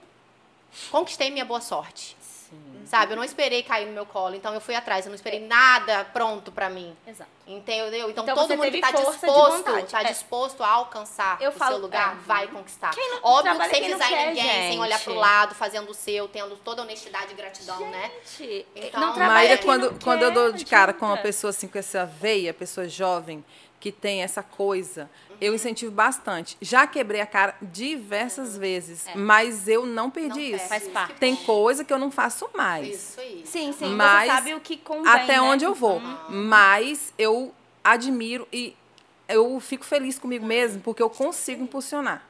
conquistei 0.90 1.30
minha 1.30 1.46
boa 1.46 1.62
sorte. 1.62 2.18
Sabe? 2.92 3.14
Eu 3.14 3.16
não 3.16 3.24
esperei 3.24 3.64
cair 3.64 3.86
no 3.86 3.94
meu 3.94 4.06
colo, 4.06 4.36
então 4.36 4.54
eu 4.54 4.60
fui 4.60 4.76
atrás, 4.76 5.06
eu 5.06 5.10
não 5.12 5.16
esperei 5.16 5.40
nada 5.40 6.04
pronto 6.12 6.52
para 6.52 6.70
mim. 6.70 6.94
Exato. 7.08 7.30
Entendeu? 7.48 8.10
Então, 8.10 8.26
então 8.26 8.36
todo 8.36 8.50
mundo 8.58 8.70
que 8.70 8.82
tá 8.82 8.92
disposto, 8.92 9.88
tá 9.90 10.02
é. 10.02 10.04
disposto 10.04 10.62
a 10.62 10.68
alcançar 10.68 11.38
eu 11.42 11.52
o 11.52 11.54
falo, 11.54 11.76
seu 11.76 11.82
lugar, 11.84 12.18
é. 12.18 12.28
vai 12.28 12.48
conquistar. 12.50 12.92
Não, 12.94 13.20
Óbvio 13.24 13.58
que 13.60 13.70
sem 13.70 13.84
pisar 13.86 14.12
em 14.12 14.28
ninguém, 14.28 14.44
gente. 14.44 14.72
sem 14.72 14.80
olhar 14.82 15.00
pro 15.00 15.14
lado, 15.14 15.56
fazendo 15.56 15.90
o 15.90 15.94
seu, 15.94 16.28
tendo 16.28 16.58
toda 16.58 16.82
honestidade 16.82 17.32
e 17.32 17.34
gratidão, 17.34 17.80
né? 17.80 18.12
gente, 18.38 18.68
né? 18.76 18.88
Então, 18.88 19.00
não 19.00 19.16
Maíra, 19.16 19.58
quando, 19.60 19.98
quando 20.04 20.24
eu 20.24 20.32
dou 20.32 20.52
de 20.52 20.66
cara 20.66 20.92
com 20.92 21.06
uma 21.06 21.18
pessoa 21.18 21.52
assim, 21.52 21.70
com 21.70 21.80
essa 21.80 22.06
veia, 22.06 22.54
pessoa 22.54 22.90
jovem, 22.90 23.42
que 23.82 23.92
tem 23.92 24.22
essa 24.22 24.44
coisa, 24.44 25.10
eu 25.42 25.56
incentivo 25.56 25.92
bastante. 25.92 26.56
Já 26.62 26.86
quebrei 26.86 27.20
a 27.20 27.26
cara 27.26 27.56
diversas 27.60 28.56
vezes, 28.56 29.08
é. 29.08 29.16
mas 29.16 29.68
eu 29.68 29.88
não 29.88 30.12
perdi 30.12 30.52
não 30.52 30.58
isso. 30.58 30.68
Faz 30.68 30.88
parte. 30.88 31.16
Tem 31.16 31.36
coisa 31.36 31.84
que 31.84 31.92
eu 31.92 31.98
não 31.98 32.12
faço 32.12 32.48
mais. 32.56 32.88
Isso 32.88 33.20
aí. 33.20 33.42
Sim, 33.44 33.74
sim. 33.74 33.90
Mas 33.96 34.30
você 34.30 34.36
sabe 34.36 34.54
o 34.54 34.60
que 34.60 34.78
convém, 34.78 35.12
Até 35.12 35.34
né? 35.34 35.42
onde 35.42 35.66
eu 35.66 35.74
vou. 35.74 35.98
Uhum. 35.98 36.46
Mas 36.48 37.12
eu 37.18 37.54
admiro 37.84 38.48
e 38.54 38.76
eu 39.28 39.60
fico 39.60 39.84
feliz 39.84 40.20
comigo 40.20 40.46
mesmo 40.46 40.80
porque 40.82 41.02
eu 41.02 41.10
consigo 41.10 41.64
impulsionar. 41.64 42.24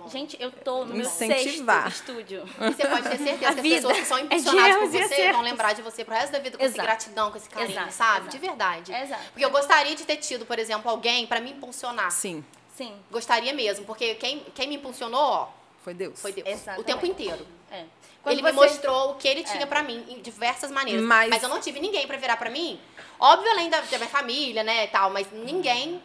Bom. 0.00 0.08
Gente, 0.08 0.36
eu 0.40 0.50
tô 0.50 0.84
no 0.84 0.94
meu 0.94 1.06
Incentivar. 1.06 1.84
sexto 1.84 1.98
estúdio. 2.10 2.44
E 2.60 2.72
você 2.74 2.86
pode 2.86 3.08
ter 3.08 3.18
certeza 3.18 3.48
A 3.50 3.54
que 3.54 3.60
as 3.60 3.74
pessoas 3.74 3.98
que 3.98 4.04
são 4.04 4.18
é 4.18 4.20
impulsionadas 4.22 4.72
por 4.76 4.80
erros 4.82 4.94
e 4.94 4.98
você 4.98 5.04
acertos. 5.14 5.32
vão 5.36 5.42
lembrar 5.42 5.72
de 5.74 5.82
você 5.82 6.04
pro 6.04 6.14
resto 6.14 6.32
da 6.32 6.38
vida 6.38 6.56
com 6.58 6.64
essa 6.64 6.82
gratidão, 6.82 7.30
com 7.30 7.36
esse 7.36 7.48
carinho, 7.48 7.70
Exato, 7.72 7.92
sabe? 7.92 8.18
exato. 8.20 8.28
De 8.30 8.38
verdade. 8.38 8.92
Exato. 8.92 9.22
Porque 9.32 9.44
eu 9.44 9.50
gostaria 9.50 9.94
de 9.94 10.04
ter 10.04 10.16
tido, 10.16 10.46
por 10.46 10.58
exemplo, 10.58 10.90
alguém 10.90 11.26
pra 11.26 11.40
me 11.40 11.50
impulsionar. 11.52 12.10
Sim, 12.10 12.44
Sim. 12.76 12.94
Gostaria 13.10 13.52
mesmo, 13.52 13.84
porque 13.84 14.14
quem, 14.14 14.40
quem 14.54 14.68
me 14.68 14.76
impulsionou, 14.76 15.20
ó, 15.20 15.48
foi 15.82 15.94
Deus. 15.94 16.20
foi 16.20 16.32
Deus. 16.32 16.46
Exatamente. 16.48 16.80
O 16.80 16.84
tempo 16.84 17.04
inteiro. 17.06 17.44
É. 17.70 17.80
ele 17.80 17.88
Quando 18.22 18.36
me 18.36 18.42
você- 18.52 18.66
mostrou 18.66 19.10
o 19.10 19.14
que 19.16 19.26
ele 19.26 19.42
tinha 19.42 19.66
pra 19.66 19.82
mim 19.82 20.04
em 20.08 20.20
diversas 20.20 20.70
maneiras. 20.70 21.02
Mas- 21.02 21.28
Mas... 21.30 21.42
eu 21.42 21.48
não 21.48 21.60
tive 21.60 21.80
ninguém 21.80 22.06
pra 22.06 22.16
virar 22.16 22.36
pra 22.36 22.48
mim. 22.50 22.80
Óbvio, 23.18 23.50
além 23.50 23.68
da, 23.68 23.80
da 23.80 23.96
minha 23.98 24.08
família, 24.08 24.62
né, 24.62 24.84
e 24.84 24.88
tal, 24.88 25.10
mas 25.10 25.26
ninguém, 25.32 26.00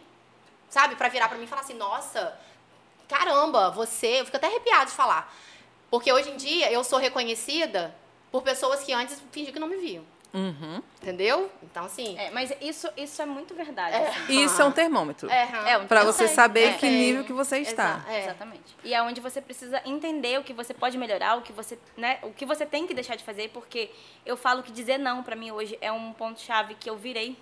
sabe, 0.68 0.96
pra 0.96 1.08
virar 1.08 1.28
pra 1.28 1.38
mim 1.38 1.44
e 1.44 1.46
falar 1.46 1.60
assim, 1.62 1.74
nossa, 1.74 2.36
caramba, 3.18 3.70
você. 3.70 4.20
Eu 4.20 4.24
fico 4.24 4.36
até 4.36 4.46
arrepiada 4.46 4.86
de 4.86 4.92
falar. 4.92 5.32
Porque 5.90 6.12
hoje 6.12 6.30
em 6.30 6.36
dia 6.36 6.72
eu 6.72 6.82
sou 6.82 6.98
reconhecida 6.98 7.94
por 8.32 8.42
pessoas 8.42 8.82
que 8.82 8.92
antes 8.92 9.22
fingiam 9.30 9.52
que 9.52 9.60
não 9.60 9.68
me 9.68 9.76
viam. 9.76 10.04
Uhum. 10.32 10.82
Entendeu? 11.00 11.48
Então, 11.62 11.84
assim. 11.84 12.18
É, 12.18 12.28
mas 12.32 12.52
isso, 12.60 12.88
isso 12.96 13.22
é 13.22 13.24
muito 13.24 13.54
verdade. 13.54 13.94
É. 13.94 14.08
assim. 14.08 14.44
Isso 14.44 14.60
é 14.60 14.64
um 14.64 14.72
termômetro. 14.72 15.30
É, 15.30 15.48
É, 15.66 15.78
um- 15.78 15.86
Para 15.86 16.00
eu 16.00 16.06
você 16.06 16.26
sei. 16.26 16.34
saber 16.34 16.70
É. 16.70 16.72
que 16.72 16.88
nível 16.88 17.22
que 17.22 17.32
você 17.32 17.58
está. 17.58 18.00
Exa- 18.08 18.12
é. 18.12 18.24
Exatamente. 18.24 18.76
E 18.82 18.92
é 18.92 19.00
onde 19.00 19.20
você 19.20 19.40
precisa 19.40 19.80
entender 19.84 20.40
o 20.40 20.42
que 20.42 20.52
você 20.52 20.74
pode 20.74 20.98
melhorar, 20.98 21.36
o 21.38 21.42
que 21.42 21.52
você, 21.52 21.78
né, 21.96 22.18
o 22.22 22.32
que 22.32 22.44
você 22.44 22.66
tem 22.66 22.84
que 22.84 22.92
deixar 22.92 23.14
de 23.14 23.22
fazer, 23.22 23.50
porque 23.50 23.92
eu 24.26 24.36
falo 24.36 24.64
que 24.64 24.72
dizer 24.72 24.98
não 24.98 25.22
pra 25.22 25.36
mim 25.36 25.52
hoje 25.52 25.78
é 25.80 25.92
um 25.92 26.12
ponto 26.12 26.40
chave 26.40 26.74
que 26.74 26.90
eu 26.90 26.96
virei 26.96 27.36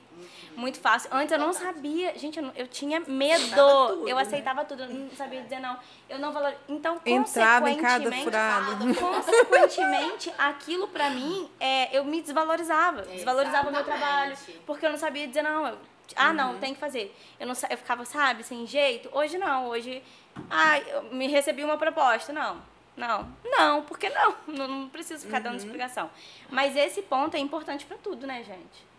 muito 0.57 0.79
fácil. 0.81 1.09
Antes 1.13 1.33
eu 1.33 1.39
não 1.39 1.53
sabia, 1.53 2.17
gente, 2.19 2.39
eu, 2.39 2.45
não- 2.45 2.53
eu 2.55 2.67
tinha 2.69 3.01
medo. 3.01 3.35
Aceitava 3.45 3.89
tudo, 3.89 4.09
eu 4.09 4.17
né? 4.17 4.23
aceitava 4.23 4.65
tudo, 4.65 4.83
eu 4.83 4.89
não 4.91 5.11
sabia 5.11 5.43
dizer 5.43 5.61
não. 5.61 5.79
Eu 6.09 6.19
não 6.19 6.33
valor. 6.33 6.55
Então, 6.69 7.01
Entrava 7.07 7.71
em 7.71 7.77
cada 7.81 8.11
consequentemente, 8.11 8.99
consequentemente, 9.01 10.33
aquilo 10.39 10.89
pra 10.89 11.11
mim, 11.11 11.49
é, 11.59 11.97
eu 11.97 12.05
me 12.05 12.21
desvalorizava. 12.21 13.03
Desvalorizava 13.03 13.69
o 13.69 13.73
meu 13.73 13.85
trabalho, 13.85 14.37
porque 14.67 14.85
eu 14.87 14.91
não 14.91 14.99
sabia 14.99 15.27
dizer 15.27 15.43
não. 15.43 15.67
Eu, 15.67 15.79
ah, 16.17 16.33
não, 16.33 16.59
tem 16.59 16.75
que 16.75 16.81
fazer. 16.81 17.17
Eu, 17.41 17.47
não, 17.47 17.55
eu 17.71 17.79
ficava, 17.79 18.05
sabe, 18.05 18.45
sem 18.45 18.67
jeito. 18.67 19.09
Hoje 19.13 19.39
não, 19.39 19.69
hoje, 19.69 20.03
ah, 20.51 20.79
eu 20.79 21.05
me 21.05 21.27
recebi 21.27 21.65
uma 21.65 21.79
proposta. 21.79 22.33
Não, 22.33 22.61
não, 22.97 23.27
não, 23.45 23.83
porque 23.85 24.11
não? 24.11 24.35
Não, 24.47 24.69
não 24.69 24.89
preciso 24.89 25.25
ficar 25.25 25.41
dando 25.41 25.57
explicação. 25.57 26.11
Mas 26.51 26.77
esse 26.77 27.01
ponto 27.03 27.35
é 27.37 27.41
importante 27.41 27.87
pra 27.87 27.97
tudo, 27.97 28.27
né, 28.27 28.43
gente? 28.45 28.92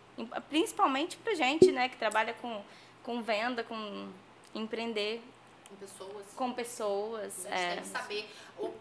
Principalmente 0.50 1.18
pra 1.18 1.34
gente, 1.34 1.72
né, 1.72 1.90
que 1.90 1.98
trabalha 1.98 2.34
com, 2.36 2.62
com 3.04 3.22
venda, 3.22 3.64
com 3.64 4.10
empreender 4.54 5.22
Com 5.70 5.76
pessoas. 5.76 6.26
com 6.36 6.54
pessoas. 6.54 7.46
A 7.46 7.50
gente 7.50 7.60
é. 7.62 7.74
tem 7.74 7.82
que 7.82 7.88
saber 7.88 8.30
o, 8.60 8.74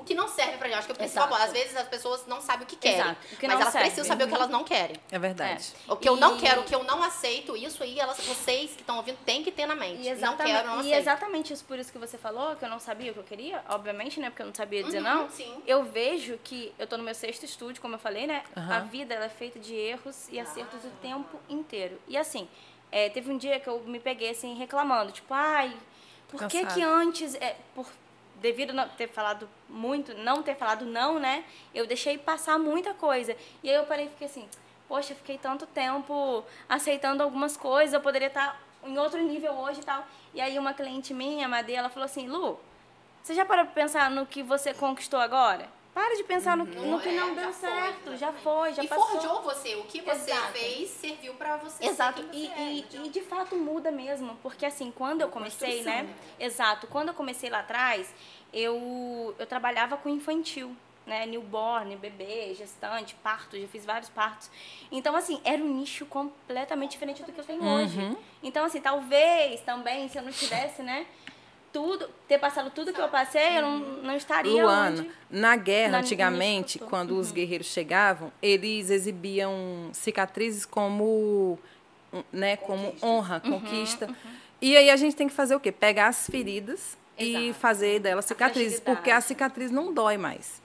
o 0.00 0.04
que 0.04 0.14
não 0.14 0.26
serve 0.28 0.56
pra 0.56 0.66
gente. 0.68 0.78
Acho 0.78 0.86
que 0.86 0.92
eu 0.92 0.96
preciso 0.96 1.18
Exato. 1.18 1.32
falar. 1.32 1.44
Às 1.44 1.52
vezes 1.52 1.76
as 1.76 1.86
pessoas 1.88 2.26
não 2.26 2.40
sabem 2.40 2.64
o 2.64 2.66
que 2.66 2.76
querem. 2.76 2.98
Exato. 3.00 3.26
O 3.32 3.36
que 3.36 3.46
mas 3.46 3.60
elas 3.60 3.72
serve. 3.72 3.86
precisam 3.86 4.04
saber 4.06 4.24
o 4.24 4.28
que 4.28 4.34
elas 4.34 4.48
não 4.48 4.64
querem. 4.64 4.96
É 5.10 5.18
verdade. 5.18 5.72
O 5.86 5.96
que 5.96 6.08
eu 6.08 6.16
não 6.16 6.36
E- 6.36 6.40
quero, 6.40 6.62
o 6.62 6.64
que 6.64 6.74
eu 6.74 6.82
não 6.84 7.02
aceito, 7.02 7.56
isso 7.56 7.82
aí, 7.82 8.00
elas, 8.00 8.18
vocês 8.18 8.70
que 8.72 8.80
estão 8.80 8.96
ouvindo, 8.96 9.18
tem 9.24 9.44
que 9.44 9.52
ter 9.52 9.66
na 9.66 9.74
mente. 9.74 10.00
E 10.00 10.04
não 10.06 10.12
exatamente, 10.12 10.54
quero, 10.56 10.68
não 10.68 10.76
e 10.76 10.80
aceito. 10.80 10.94
exatamente 10.98 11.52
isso 11.52 11.64
por 11.64 11.78
isso 11.78 11.92
que 11.92 11.98
você 11.98 12.16
falou, 12.18 12.56
que 12.56 12.64
eu 12.64 12.68
não 12.70 12.78
sabia 12.80 13.10
o 13.10 13.14
que 13.14 13.20
eu 13.20 13.24
queria, 13.24 13.62
obviamente, 13.68 14.18
né? 14.18 14.30
Porque 14.30 14.42
eu 14.42 14.46
não 14.46 14.54
sabia 14.54 14.82
dizer 14.82 14.98
Uhum, 14.98 15.02
não. 15.04 15.30
sim. 15.30 15.62
Eu 15.66 15.84
vejo 15.84 16.38
que 16.42 16.72
eu 16.78 16.86
tô 16.86 16.96
no 16.96 17.04
meu 17.04 17.14
sexto 17.14 17.44
estúdio, 17.44 17.80
como 17.82 17.94
eu 17.94 17.98
falei, 17.98 18.26
né? 18.26 18.42
Aham. 18.56 18.74
A 18.76 18.80
vida 18.80 19.14
ela 19.14 19.26
é 19.26 19.28
feita 19.28 19.58
de 19.58 19.74
erros 19.74 20.28
e 20.30 20.40
acertos 20.40 20.82
o 20.84 20.90
tempo 21.02 21.38
inteiro. 21.48 22.00
E 22.08 22.16
assim, 22.16 22.48
é, 22.90 23.08
teve 23.10 23.30
um 23.30 23.36
dia 23.36 23.60
que 23.60 23.68
eu 23.68 23.80
me 23.80 24.00
peguei 24.00 24.30
assim 24.30 24.54
reclamando, 24.54 25.12
tipo, 25.12 25.32
ai, 25.34 25.76
por 26.28 26.46
que 26.48 26.64
que 26.66 26.82
antes, 26.82 27.34
é, 27.34 27.56
por 27.74 27.86
devido 28.40 28.72
não 28.72 28.88
ter 28.88 29.08
falado 29.08 29.48
muito, 29.68 30.14
não 30.14 30.42
ter 30.42 30.56
falado 30.56 30.84
não, 30.84 31.18
né? 31.18 31.44
Eu 31.74 31.86
deixei 31.86 32.18
passar 32.18 32.58
muita 32.58 32.94
coisa. 32.94 33.36
E 33.62 33.70
aí 33.70 33.76
eu 33.76 33.84
parei 33.84 34.06
e 34.06 34.08
fiquei 34.08 34.26
assim, 34.26 34.48
poxa, 34.88 35.14
fiquei 35.14 35.38
tanto 35.38 35.66
tempo 35.66 36.44
aceitando 36.68 37.22
algumas 37.22 37.56
coisas, 37.56 37.94
eu 37.94 38.00
poderia 38.00 38.28
estar 38.28 38.60
em 38.84 38.98
outro 38.98 39.22
nível 39.22 39.52
hoje 39.52 39.80
e 39.80 39.84
tal. 39.84 40.04
E 40.34 40.40
aí 40.40 40.58
uma 40.58 40.74
cliente 40.74 41.12
minha, 41.12 41.46
a 41.46 41.48
Madê, 41.48 41.74
ela 41.74 41.88
falou 41.88 42.06
assim, 42.06 42.28
Lu, 42.28 42.58
você 43.22 43.34
já 43.34 43.44
parou 43.44 43.64
pra 43.66 43.74
pensar 43.74 44.10
no 44.10 44.26
que 44.26 44.42
você 44.42 44.72
conquistou 44.72 45.20
agora? 45.20 45.68
Para 45.92 46.16
de 46.16 46.22
pensar 46.24 46.56
no, 46.56 46.64
no 46.64 47.00
que 47.00 47.08
É, 47.08 47.12
não 47.12 47.34
já 47.34 47.40
deu 47.42 47.52
foi, 47.52 47.68
certo, 47.68 48.04
já 48.10 48.14
exatamente. 48.14 48.42
foi, 48.42 48.72
já 48.74 48.82
e 48.84 48.88
passou. 48.88 49.06
forjou 49.06 49.42
você. 49.42 49.74
O 49.74 49.84
que 49.84 50.00
você 50.00 50.30
Exato. 50.30 50.52
fez 50.52 50.90
serviu 50.90 51.34
pra 51.34 51.56
você 51.56 51.84
Exato, 51.84 52.22
ser 52.22 52.28
e, 52.32 52.48
quem 52.48 52.84
você 52.84 52.96
é, 52.96 53.02
e, 53.02 53.06
e 53.06 53.08
de 53.10 53.20
fato 53.22 53.56
muda 53.56 53.90
mesmo, 53.90 54.36
porque 54.42 54.64
assim, 54.64 54.92
quando 54.92 55.20
eu 55.22 55.28
comecei, 55.28 55.82
né? 55.82 56.08
Exato, 56.38 56.86
quando 56.86 57.08
eu 57.08 57.14
comecei 57.14 57.50
lá 57.50 57.58
atrás, 57.60 58.14
eu, 58.52 59.34
eu 59.38 59.46
trabalhava 59.46 59.96
com 59.96 60.08
infantil, 60.08 60.74
né? 61.04 61.26
Newborn, 61.26 61.96
bebê, 61.96 62.54
gestante, 62.54 63.16
parto, 63.16 63.58
já 63.60 63.66
fiz 63.66 63.84
vários 63.84 64.08
partos. 64.10 64.48
Então, 64.92 65.16
assim, 65.16 65.40
era 65.44 65.60
um 65.60 65.74
nicho 65.74 66.06
completamente 66.06 66.92
diferente 66.92 67.22
do 67.24 67.32
que 67.32 67.40
eu 67.40 67.44
tenho 67.44 67.64
hoje. 67.64 68.16
Então, 68.42 68.64
assim, 68.64 68.80
talvez 68.80 69.60
também, 69.62 70.08
se 70.08 70.16
eu 70.18 70.22
não 70.22 70.30
tivesse, 70.30 70.82
né? 70.82 71.04
Tudo, 71.72 72.08
ter 72.26 72.38
passado 72.38 72.68
tudo 72.70 72.92
que 72.92 73.00
eu 73.00 73.08
passei, 73.08 73.58
eu 73.58 73.62
não, 73.62 73.78
não 73.78 74.16
estaria 74.16 74.50
Luana, 74.62 75.02
onde... 75.02 75.10
na 75.30 75.54
guerra, 75.56 75.92
na- 75.92 75.98
antigamente, 75.98 76.78
no 76.78 76.84
Uhum. 76.84 76.90
quando 76.90 77.16
os 77.16 77.30
guerreiros 77.30 77.68
chegavam, 77.68 78.32
eles 78.42 78.90
exibiam 78.90 79.88
cicatrizes 79.92 80.66
como, 80.66 81.56
né, 82.32 82.56
como 82.56 82.92
honra, 83.02 83.40
Uhum, 83.44 83.52
conquista. 83.60 84.10
E 84.60 84.76
aí 84.76 84.90
a 84.90 84.96
gente 84.96 85.14
tem 85.14 85.28
que 85.28 85.34
fazer 85.34 85.54
o 85.54 85.60
quê? 85.60 85.70
Pegar 85.70 86.08
as 86.08 86.26
feridas 86.26 86.98
e 87.16 87.46
Exato. 87.48 87.60
fazer 87.60 88.00
delas 88.00 88.24
cicatrizes, 88.24 88.80
porque 88.80 89.10
a 89.10 89.20
cicatriz 89.20 89.70
não 89.70 89.94
dói 89.94 90.16
mais. 90.18 90.60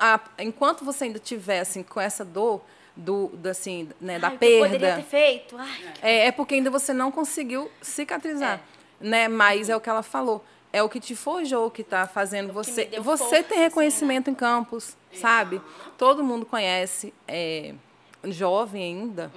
A- 0.00 0.20
enquanto 0.38 0.82
você 0.84 1.04
ainda 1.04 1.18
tiver 1.18 1.60
assim, 1.60 1.82
com 1.82 2.00
essa 2.00 2.24
dor 2.24 2.62
do, 2.96 3.28
do, 3.28 3.48
assim, 3.48 3.88
né, 4.00 4.18
da 4.18 4.28
Ai, 4.28 4.38
que 4.38 4.44
eu 4.44 4.58
poderia 4.58 4.78
perda, 4.78 5.02
ter 5.02 5.08
feito. 5.08 5.56
Ai, 5.58 5.68
é, 6.00 6.26
é 6.26 6.32
porque 6.32 6.54
ainda 6.54 6.70
você 6.70 6.92
não 6.92 7.10
conseguiu 7.10 7.70
cicatrizar, 7.80 8.60
né? 9.02 9.28
Mas 9.28 9.68
é 9.68 9.76
o 9.76 9.80
que 9.80 9.90
ela 9.90 10.02
falou. 10.02 10.44
É 10.72 10.82
o 10.82 10.88
que 10.88 10.98
te 10.98 11.14
forjou 11.14 11.70
que 11.70 11.82
está 11.82 12.06
fazendo 12.06 12.46
O 12.46 12.48
que 12.48 12.54
você. 12.54 13.00
Você 13.00 13.42
tem 13.42 13.58
assim, 13.58 13.64
reconhecimento 13.64 14.30
em 14.30 14.34
campos, 14.34 14.96
sabe? 15.12 15.60
Todo 15.98 16.24
mundo 16.24 16.46
conhece. 16.46 17.12
É, 17.28 17.74
jovem 18.24 18.82
ainda. 18.82 19.30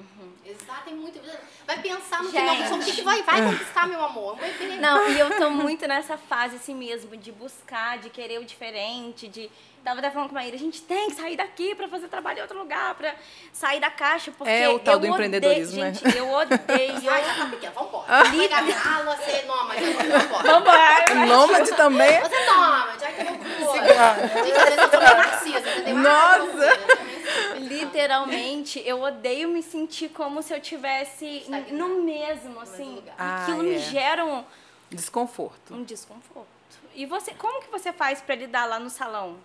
Exato, 0.46 0.84
tem 0.86 0.93
muito. 0.93 1.20
Vai 1.66 1.80
pensar 1.82 2.22
no 2.22 2.30
que, 2.30 2.38
Gente. 2.38 2.70
não, 2.70 2.80
o 2.80 2.84
que, 2.84 2.91
que 2.91 3.02
vai, 3.02 3.24
vai 3.24 3.41
conquistar, 3.41 3.88
meu 3.88 4.04
amor. 4.04 4.38
Um. 4.62 4.76
Não, 4.80 5.10
e 5.10 5.20
eu 5.20 5.38
tô 5.38 5.50
muito 5.50 5.88
nessa 5.88 6.18
fase 6.18 6.58
assim 6.58 6.76
mesmo, 6.76 7.18
de 7.18 7.32
buscar, 7.32 7.98
de 7.98 8.10
querer 8.10 8.39
o 8.39 8.46
diferente, 8.46 9.28
de. 9.28 9.50
Tava 9.84 10.00
até 10.00 10.10
falando 10.10 10.30
com 10.30 10.36
a 10.36 10.41
Maíra, 10.41 10.56
a 10.56 10.60
gente 10.60 10.82
tem 10.82 11.10
que 11.12 11.16
sair 11.16 11.36
daqui 11.38 11.76
pra 11.76 11.88
fazer 11.88 12.08
trabalho 12.08 12.39
em 12.39 12.41
outro 12.41 12.58
lugar, 12.58 12.96
pra 12.96 13.14
sair 13.54 13.80
da 13.80 13.91
caixa, 13.91 14.32
porque 14.36 14.52
É 14.52 14.68
o 14.68 14.80
tal 14.80 14.96
do 14.96 14.98
odeio- 15.02 15.14
empreendedorismo, 15.14 15.80
né? 15.80 15.93
Gente, 15.93 16.18
eu 16.18 16.28
odeio. 16.28 16.58
Ai, 17.12 17.24
já 17.24 17.36
tá 17.36 17.46
pequena, 17.46 17.72
vambora. 17.72 18.30
Pegar 18.32 18.64
minha 18.64 18.80
ala, 18.82 19.16
ser 19.18 19.46
nômade, 19.46 19.82
vambora. 19.84 20.43
Vambora! 20.43 21.26
Nômade 21.28 21.72
também. 21.76 22.20
Você 22.20 22.36
é 22.36 22.46
nômade, 22.52 23.06
ai 23.06 23.14
que 23.14 23.24
loucura. 23.26 24.16
Gente, 24.43 24.58
às 24.58 24.64
vezes 24.66 24.78
eu 24.80 24.89
sou 24.89 25.00
meio 25.00 25.18
narcisa, 25.18 25.60
entendeu? 25.78 26.04
Que 26.04 26.39
loucura. 26.39 26.95
Literalmente, 27.60 28.82
eu 28.86 29.01
odeio 29.01 29.49
me 29.49 29.62
sentir 29.64 30.10
como 30.10 30.41
se 30.41 30.53
eu 30.53 30.60
tivesse 30.62 31.45
no 31.72 32.01
mesmo, 32.03 32.60
assim. 32.60 32.95
lugar. 32.95 33.16
Ah, 33.18 33.43
Aquilo 33.43 33.64
me 33.64 33.76
é. 33.76 33.80
gera 33.80 34.26
um, 34.26 34.43
Desconforto. 34.89 35.74
um 35.74 35.84
desconforto. 35.84 36.47
E 36.93 37.06
você, 37.06 37.34
como 37.34 37.62
que 37.62 37.70
você 37.70 37.91
faz 37.91 38.22
pra 38.22 38.36
lidar 38.36 38.66
lá 38.66 38.80
no 38.80 38.89
salão? 38.89 39.38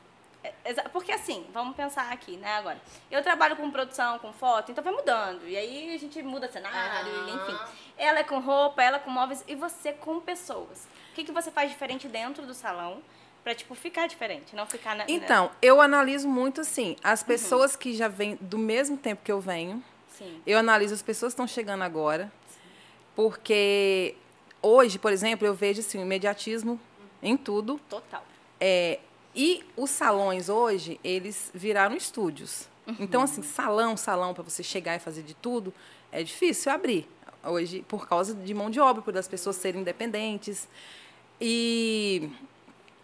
É, 0.42 0.72
Porque 0.90 1.12
assim, 1.12 1.46
vamos 1.52 1.76
pensar 1.76 2.11
aqui, 2.12 2.36
né, 2.36 2.54
agora. 2.54 2.80
Eu 3.11 3.22
trabalho 3.22 3.56
com 3.56 3.70
produção, 3.70 4.18
com 4.20 4.32
foto, 4.32 4.70
então 4.72 4.82
vai 4.82 4.92
mudando. 4.92 5.46
E 5.46 5.56
aí 5.56 5.94
a 5.94 5.98
gente 5.98 6.22
muda 6.22 6.48
cenário, 6.50 7.12
Aham. 7.12 7.34
enfim. 7.36 7.58
Ela 7.98 8.20
é 8.20 8.24
com 8.24 8.38
roupa, 8.38 8.82
ela 8.82 8.96
é 8.96 9.00
com 9.00 9.11
móveis 9.11 9.44
e 9.46 9.54
você 9.54 9.92
com 9.92 10.18
pessoas. 10.20 10.88
O 11.11 11.14
que, 11.14 11.24
que 11.24 11.32
você 11.32 11.50
faz 11.50 11.70
diferente 11.70 12.08
dentro 12.08 12.46
do 12.46 12.54
salão 12.54 13.02
pra, 13.43 13.55
tipo, 13.55 13.74
ficar 13.74 14.07
diferente, 14.07 14.55
não 14.55 14.66
ficar 14.66 14.95
na... 14.97 15.05
Então, 15.09 15.51
eu 15.62 15.80
analiso 15.80 16.28
muito 16.28 16.61
assim, 16.61 16.91
Uhum. 16.91 16.97
as 17.03 17.22
pessoas 17.22 17.76
que 17.76 17.93
já 17.95 18.09
vêm 18.09 18.36
do 18.41 18.59
mesmo 18.59 18.97
tempo 18.97 19.22
que 19.24 19.32
eu 19.32 19.41
venho. 19.41 19.82
Sim. 20.16 20.41
Eu 20.47 20.59
analiso 20.59 20.93
as 20.95 21.03
pessoas 21.03 21.32
que 21.32 21.34
estão 21.41 21.47
chegando 21.47 21.82
agora. 21.82 22.30
Porque 23.16 24.14
hoje, 24.62 24.99
por 24.99 25.12
exemplo, 25.12 25.47
eu 25.47 25.55
vejo 25.55 25.80
assim, 25.80 25.99
o 25.99 26.03
imediatismo 26.03 26.78
em 27.22 27.36
tudo. 27.36 27.80
Total. 27.88 28.24
É, 28.59 28.99
e 29.34 29.64
os 29.76 29.91
salões 29.91 30.49
hoje, 30.49 30.99
eles 31.03 31.51
viraram 31.55 31.97
estúdios. 31.97 32.68
Então, 32.99 33.22
assim, 33.22 33.43
salão, 33.43 33.97
salão, 33.97 34.34
para 34.34 34.43
você 34.43 34.62
chegar 34.62 34.97
e 34.97 34.99
fazer 34.99 35.22
de 35.22 35.34
tudo, 35.34 35.72
é 36.11 36.22
difícil 36.22 36.72
abrir. 36.72 37.09
Hoje, 37.45 37.82
por 37.86 38.09
causa 38.09 38.34
de 38.34 38.53
mão 38.53 38.68
de 38.68 38.80
obra, 38.80 39.01
por 39.01 39.12
das 39.12 39.28
pessoas 39.28 39.57
serem 39.57 39.80
independentes. 39.82 40.68
E 41.41 42.28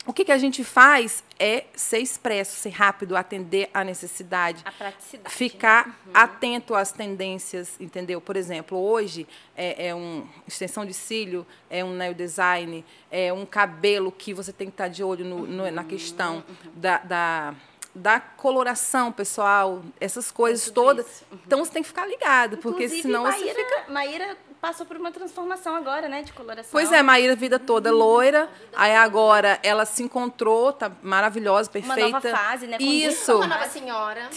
o 0.06 0.12
que, 0.12 0.24
que 0.24 0.32
a 0.32 0.38
gente 0.38 0.62
faz 0.64 1.22
é 1.38 1.64
ser 1.74 1.98
expresso, 1.98 2.56
ser 2.56 2.70
rápido, 2.70 3.16
atender 3.16 3.68
a 3.74 3.82
necessidade. 3.84 4.62
A 4.64 4.72
praticidade. 4.72 5.34
Ficar 5.34 5.88
né? 5.88 5.94
atento 6.14 6.74
às 6.74 6.92
tendências, 6.92 7.74
entendeu? 7.80 8.20
Por 8.20 8.36
exemplo, 8.36 8.78
hoje 8.78 9.26
é, 9.56 9.88
é 9.88 9.94
um 9.94 10.26
extensão 10.46 10.86
de 10.86 10.94
cílio, 10.94 11.46
é 11.68 11.84
um 11.84 11.92
nail 11.92 12.14
design, 12.14 12.84
é 13.10 13.32
um 13.32 13.44
cabelo 13.44 14.10
que 14.12 14.32
você 14.32 14.52
tem 14.52 14.68
que 14.68 14.74
estar 14.74 14.88
de 14.88 15.02
olho 15.02 15.24
no- 15.24 15.46
no- 15.46 15.70
na 15.70 15.84
questão 15.84 16.42
da, 16.74 16.98
da, 16.98 17.54
da 17.94 18.20
coloração 18.20 19.10
pessoal, 19.10 19.82
essas 20.00 20.30
coisas 20.30 20.66
tudo 20.66 20.74
todas. 20.74 21.06
isso. 21.06 21.24
Então 21.46 21.64
você 21.64 21.72
tem 21.72 21.82
que 21.82 21.88
ficar 21.88 22.06
ligado, 22.06 22.58
porque 22.58 22.84
Inclusive, 22.84 23.02
senão 23.02 23.24
você 23.24 23.38
Maíra, 23.40 23.54
fica. 23.54 23.92
Maíra 23.92 24.36
passou 24.60 24.84
por 24.86 24.96
uma 24.96 25.12
transformação 25.12 25.74
agora, 25.74 26.08
né? 26.08 26.22
De 26.22 26.32
coloração. 26.32 26.70
Pois 26.72 26.90
é, 26.92 27.02
Maíra, 27.02 27.32
a 27.32 27.36
vida 27.36 27.58
toda 27.58 27.92
loira. 27.92 28.48
Aí 28.74 28.94
agora 28.94 29.58
ela 29.62 29.84
se 29.84 30.02
encontrou, 30.02 30.72
tá 30.72 30.90
maravilhosa, 31.02 31.68
Uma 31.68 31.72
perfeita. 31.72 32.10
nova 32.10 32.30
fase, 32.30 32.66
né? 32.66 32.78
Com 32.78 32.84
Isso. 32.84 33.36
Uma 33.36 33.46
nova 33.46 33.68
senhora. 33.68 34.28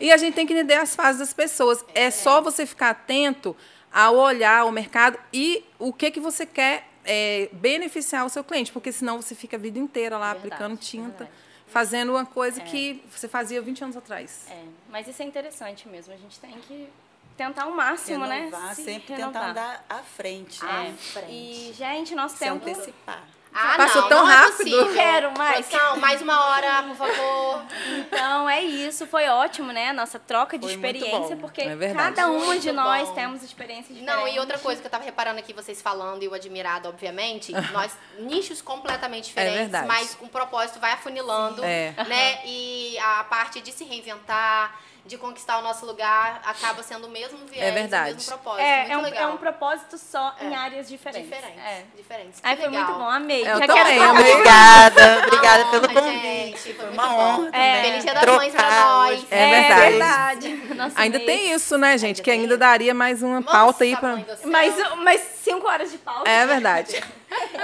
E 0.00 0.12
a 0.12 0.16
gente 0.16 0.34
tem 0.34 0.46
que 0.46 0.52
entender 0.52 0.74
as 0.74 0.94
fases 0.94 1.20
das 1.20 1.32
pessoas. 1.32 1.84
É 1.94 2.10
só 2.10 2.40
você 2.40 2.66
ficar 2.66 2.90
atento 2.90 3.56
ao 3.92 4.16
olhar 4.16 4.60
ao 4.60 4.72
mercado 4.72 5.18
e 5.32 5.64
o 5.78 5.92
que, 5.92 6.10
que 6.10 6.20
você 6.20 6.44
quer 6.44 6.88
é, 7.04 7.48
beneficiar 7.52 8.26
o 8.26 8.28
seu 8.28 8.42
cliente, 8.42 8.72
porque 8.72 8.90
senão 8.90 9.20
você 9.20 9.34
fica 9.34 9.56
a 9.56 9.60
vida 9.60 9.78
inteira 9.78 10.18
lá 10.18 10.32
Verdade, 10.32 10.46
aplicando 10.54 10.78
tinta, 10.78 11.08
verdade. 11.24 11.30
fazendo 11.66 12.10
uma 12.12 12.26
coisa 12.26 12.60
que 12.60 13.02
você 13.10 13.28
fazia 13.28 13.60
20 13.62 13.84
anos 13.84 13.96
atrás. 13.96 14.46
É, 14.50 14.62
mas 14.90 15.06
isso 15.06 15.22
é 15.22 15.24
interessante 15.24 15.88
mesmo. 15.88 16.12
A 16.12 16.16
gente 16.16 16.38
tem 16.40 16.52
que 16.66 16.88
tentar 17.36 17.66
o 17.66 17.74
máximo, 17.74 18.24
Renovar, 18.24 18.60
né? 18.68 18.74
Se 18.74 18.84
sempre 18.84 19.14
renovar. 19.14 19.32
tentar 19.32 19.50
andar 19.50 19.84
à 19.88 19.98
frente. 19.98 20.62
É. 20.64 20.66
né? 20.68 20.94
frente. 20.98 21.30
E, 21.30 21.72
gente, 21.76 22.14
nosso 22.14 22.34
Se 22.36 22.44
tempo. 22.44 22.56
antecipar. 22.68 23.22
Ah, 23.56 23.76
Passou 23.76 24.02
não, 24.02 24.08
tão 24.08 24.22
não 24.24 24.30
é 24.32 24.34
rápido. 24.34 24.56
possível. 24.56 24.92
Quero 24.94 25.38
mais. 25.38 25.68
Produção, 25.68 25.96
mais 26.00 26.20
uma 26.20 26.44
hora, 26.44 26.82
por 26.82 26.96
favor. 26.96 27.62
Então 27.98 28.50
é 28.50 28.60
isso, 28.64 29.06
foi 29.06 29.28
ótimo, 29.28 29.70
né? 29.72 29.90
A 29.90 29.92
nossa 29.92 30.18
troca 30.18 30.58
de 30.58 30.64
Foi 30.66 30.74
experiência, 30.74 31.36
porque 31.36 31.60
É 31.60 31.94
cada 31.94 32.26
uma 32.32 32.58
de 32.58 32.72
nós 32.72 33.08
bom. 33.10 33.14
temos 33.14 33.44
experiências 33.44 33.96
diferentes. 33.96 34.04
Não, 34.12 34.26
e 34.26 34.40
outra 34.40 34.58
coisa 34.58 34.80
que 34.80 34.86
eu 34.88 34.90
tava 34.90 35.04
reparando 35.04 35.38
aqui, 35.38 35.52
vocês 35.52 35.80
falando 35.80 36.24
e 36.24 36.26
o 36.26 36.34
admirado, 36.34 36.88
obviamente, 36.88 37.52
nós, 37.72 37.96
nichos 38.18 38.60
completamente 38.60 39.26
diferentes, 39.26 39.58
verdade. 39.60 39.86
mas 39.86 40.16
com 40.16 40.26
propósito 40.26 40.80
vai 40.80 40.90
afunilando, 40.90 41.62
É. 41.64 41.94
né? 42.08 42.40
E 42.44 42.98
a 42.98 43.22
parte 43.22 43.60
de 43.60 43.70
se 43.70 43.84
reinventar, 43.84 44.80
de 45.06 45.18
conquistar 45.18 45.58
o 45.58 45.62
nosso 45.62 45.84
lugar, 45.84 46.40
acaba 46.46 46.82
sendo 46.82 47.06
o 47.06 47.10
mesmo 47.10 47.38
viés, 47.46 47.62
É 47.66 47.70
verdade. 47.72 48.12
o 48.12 48.14
mesmo 48.14 48.28
propósito. 48.32 48.62
É, 48.62 48.78
muito 48.80 48.92
é 48.92 48.96
um, 48.96 49.00
legal. 49.02 49.22
é 49.22 49.26
um 49.34 49.36
propósito 49.36 49.98
só 49.98 50.34
em 50.40 50.52
É. 50.52 50.56
áreas 50.56 50.88
diferentes. 50.88 51.28
Diferentes, 51.30 51.62
É. 51.64 51.84
diferentes. 51.94 52.40
Ai, 52.42 52.56
foi 52.56 52.68
muito 52.68 52.92
bom, 52.94 53.08
amei. 53.10 53.42
Eu 53.42 53.58
Já 53.58 53.66
também, 53.66 53.98
quero. 53.98 54.10
Obrigada, 54.12 55.18
obrigada 55.26 55.62
Uma 55.64 55.70
pelo 55.70 55.84
honra, 55.90 56.00
convite. 56.00 56.22
gente, 56.22 56.74
foi 56.74 56.90
uma 56.90 57.06
bom. 57.06 57.14
honra 57.20 57.50
É. 57.52 57.82
Feliz 57.82 58.04
Dia 58.04 58.14
das 58.14 58.24
Mães 58.36 58.52
pra 58.54 58.62
trocar 58.62 58.86
nós. 58.86 59.12
hoje. 59.18 59.26
É 59.30 59.74
verdade. 59.90 60.48
Nosso 60.74 60.98
Ainda 60.98 61.18
mês. 61.18 61.30
tem 61.30 61.52
isso, 61.52 61.78
né, 61.78 61.98
gente? 61.98 62.06
Ainda 62.06 62.22
que 62.22 62.30
tem 62.30 62.40
ainda 62.40 62.56
daria 62.56 62.94
mais 62.94 63.22
uma 63.22 63.40
Nossa, 63.40 63.52
pauta 63.58 63.84
aí 63.84 63.94
céu. 63.96 64.50
Mais, 64.50 64.94
mais 64.96 65.20
cinco 65.42 65.68
horas 65.68 65.90
de 65.92 65.98
pauta. 65.98 66.28
É 66.30 66.46
verdade. 66.46 67.02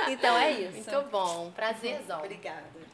Então 0.08 0.36
é 0.36 0.50
isso. 0.50 0.90
Muito 0.90 1.10
bom, 1.12 1.52
prazerzão. 1.54 2.18
Obrigada. 2.18 2.64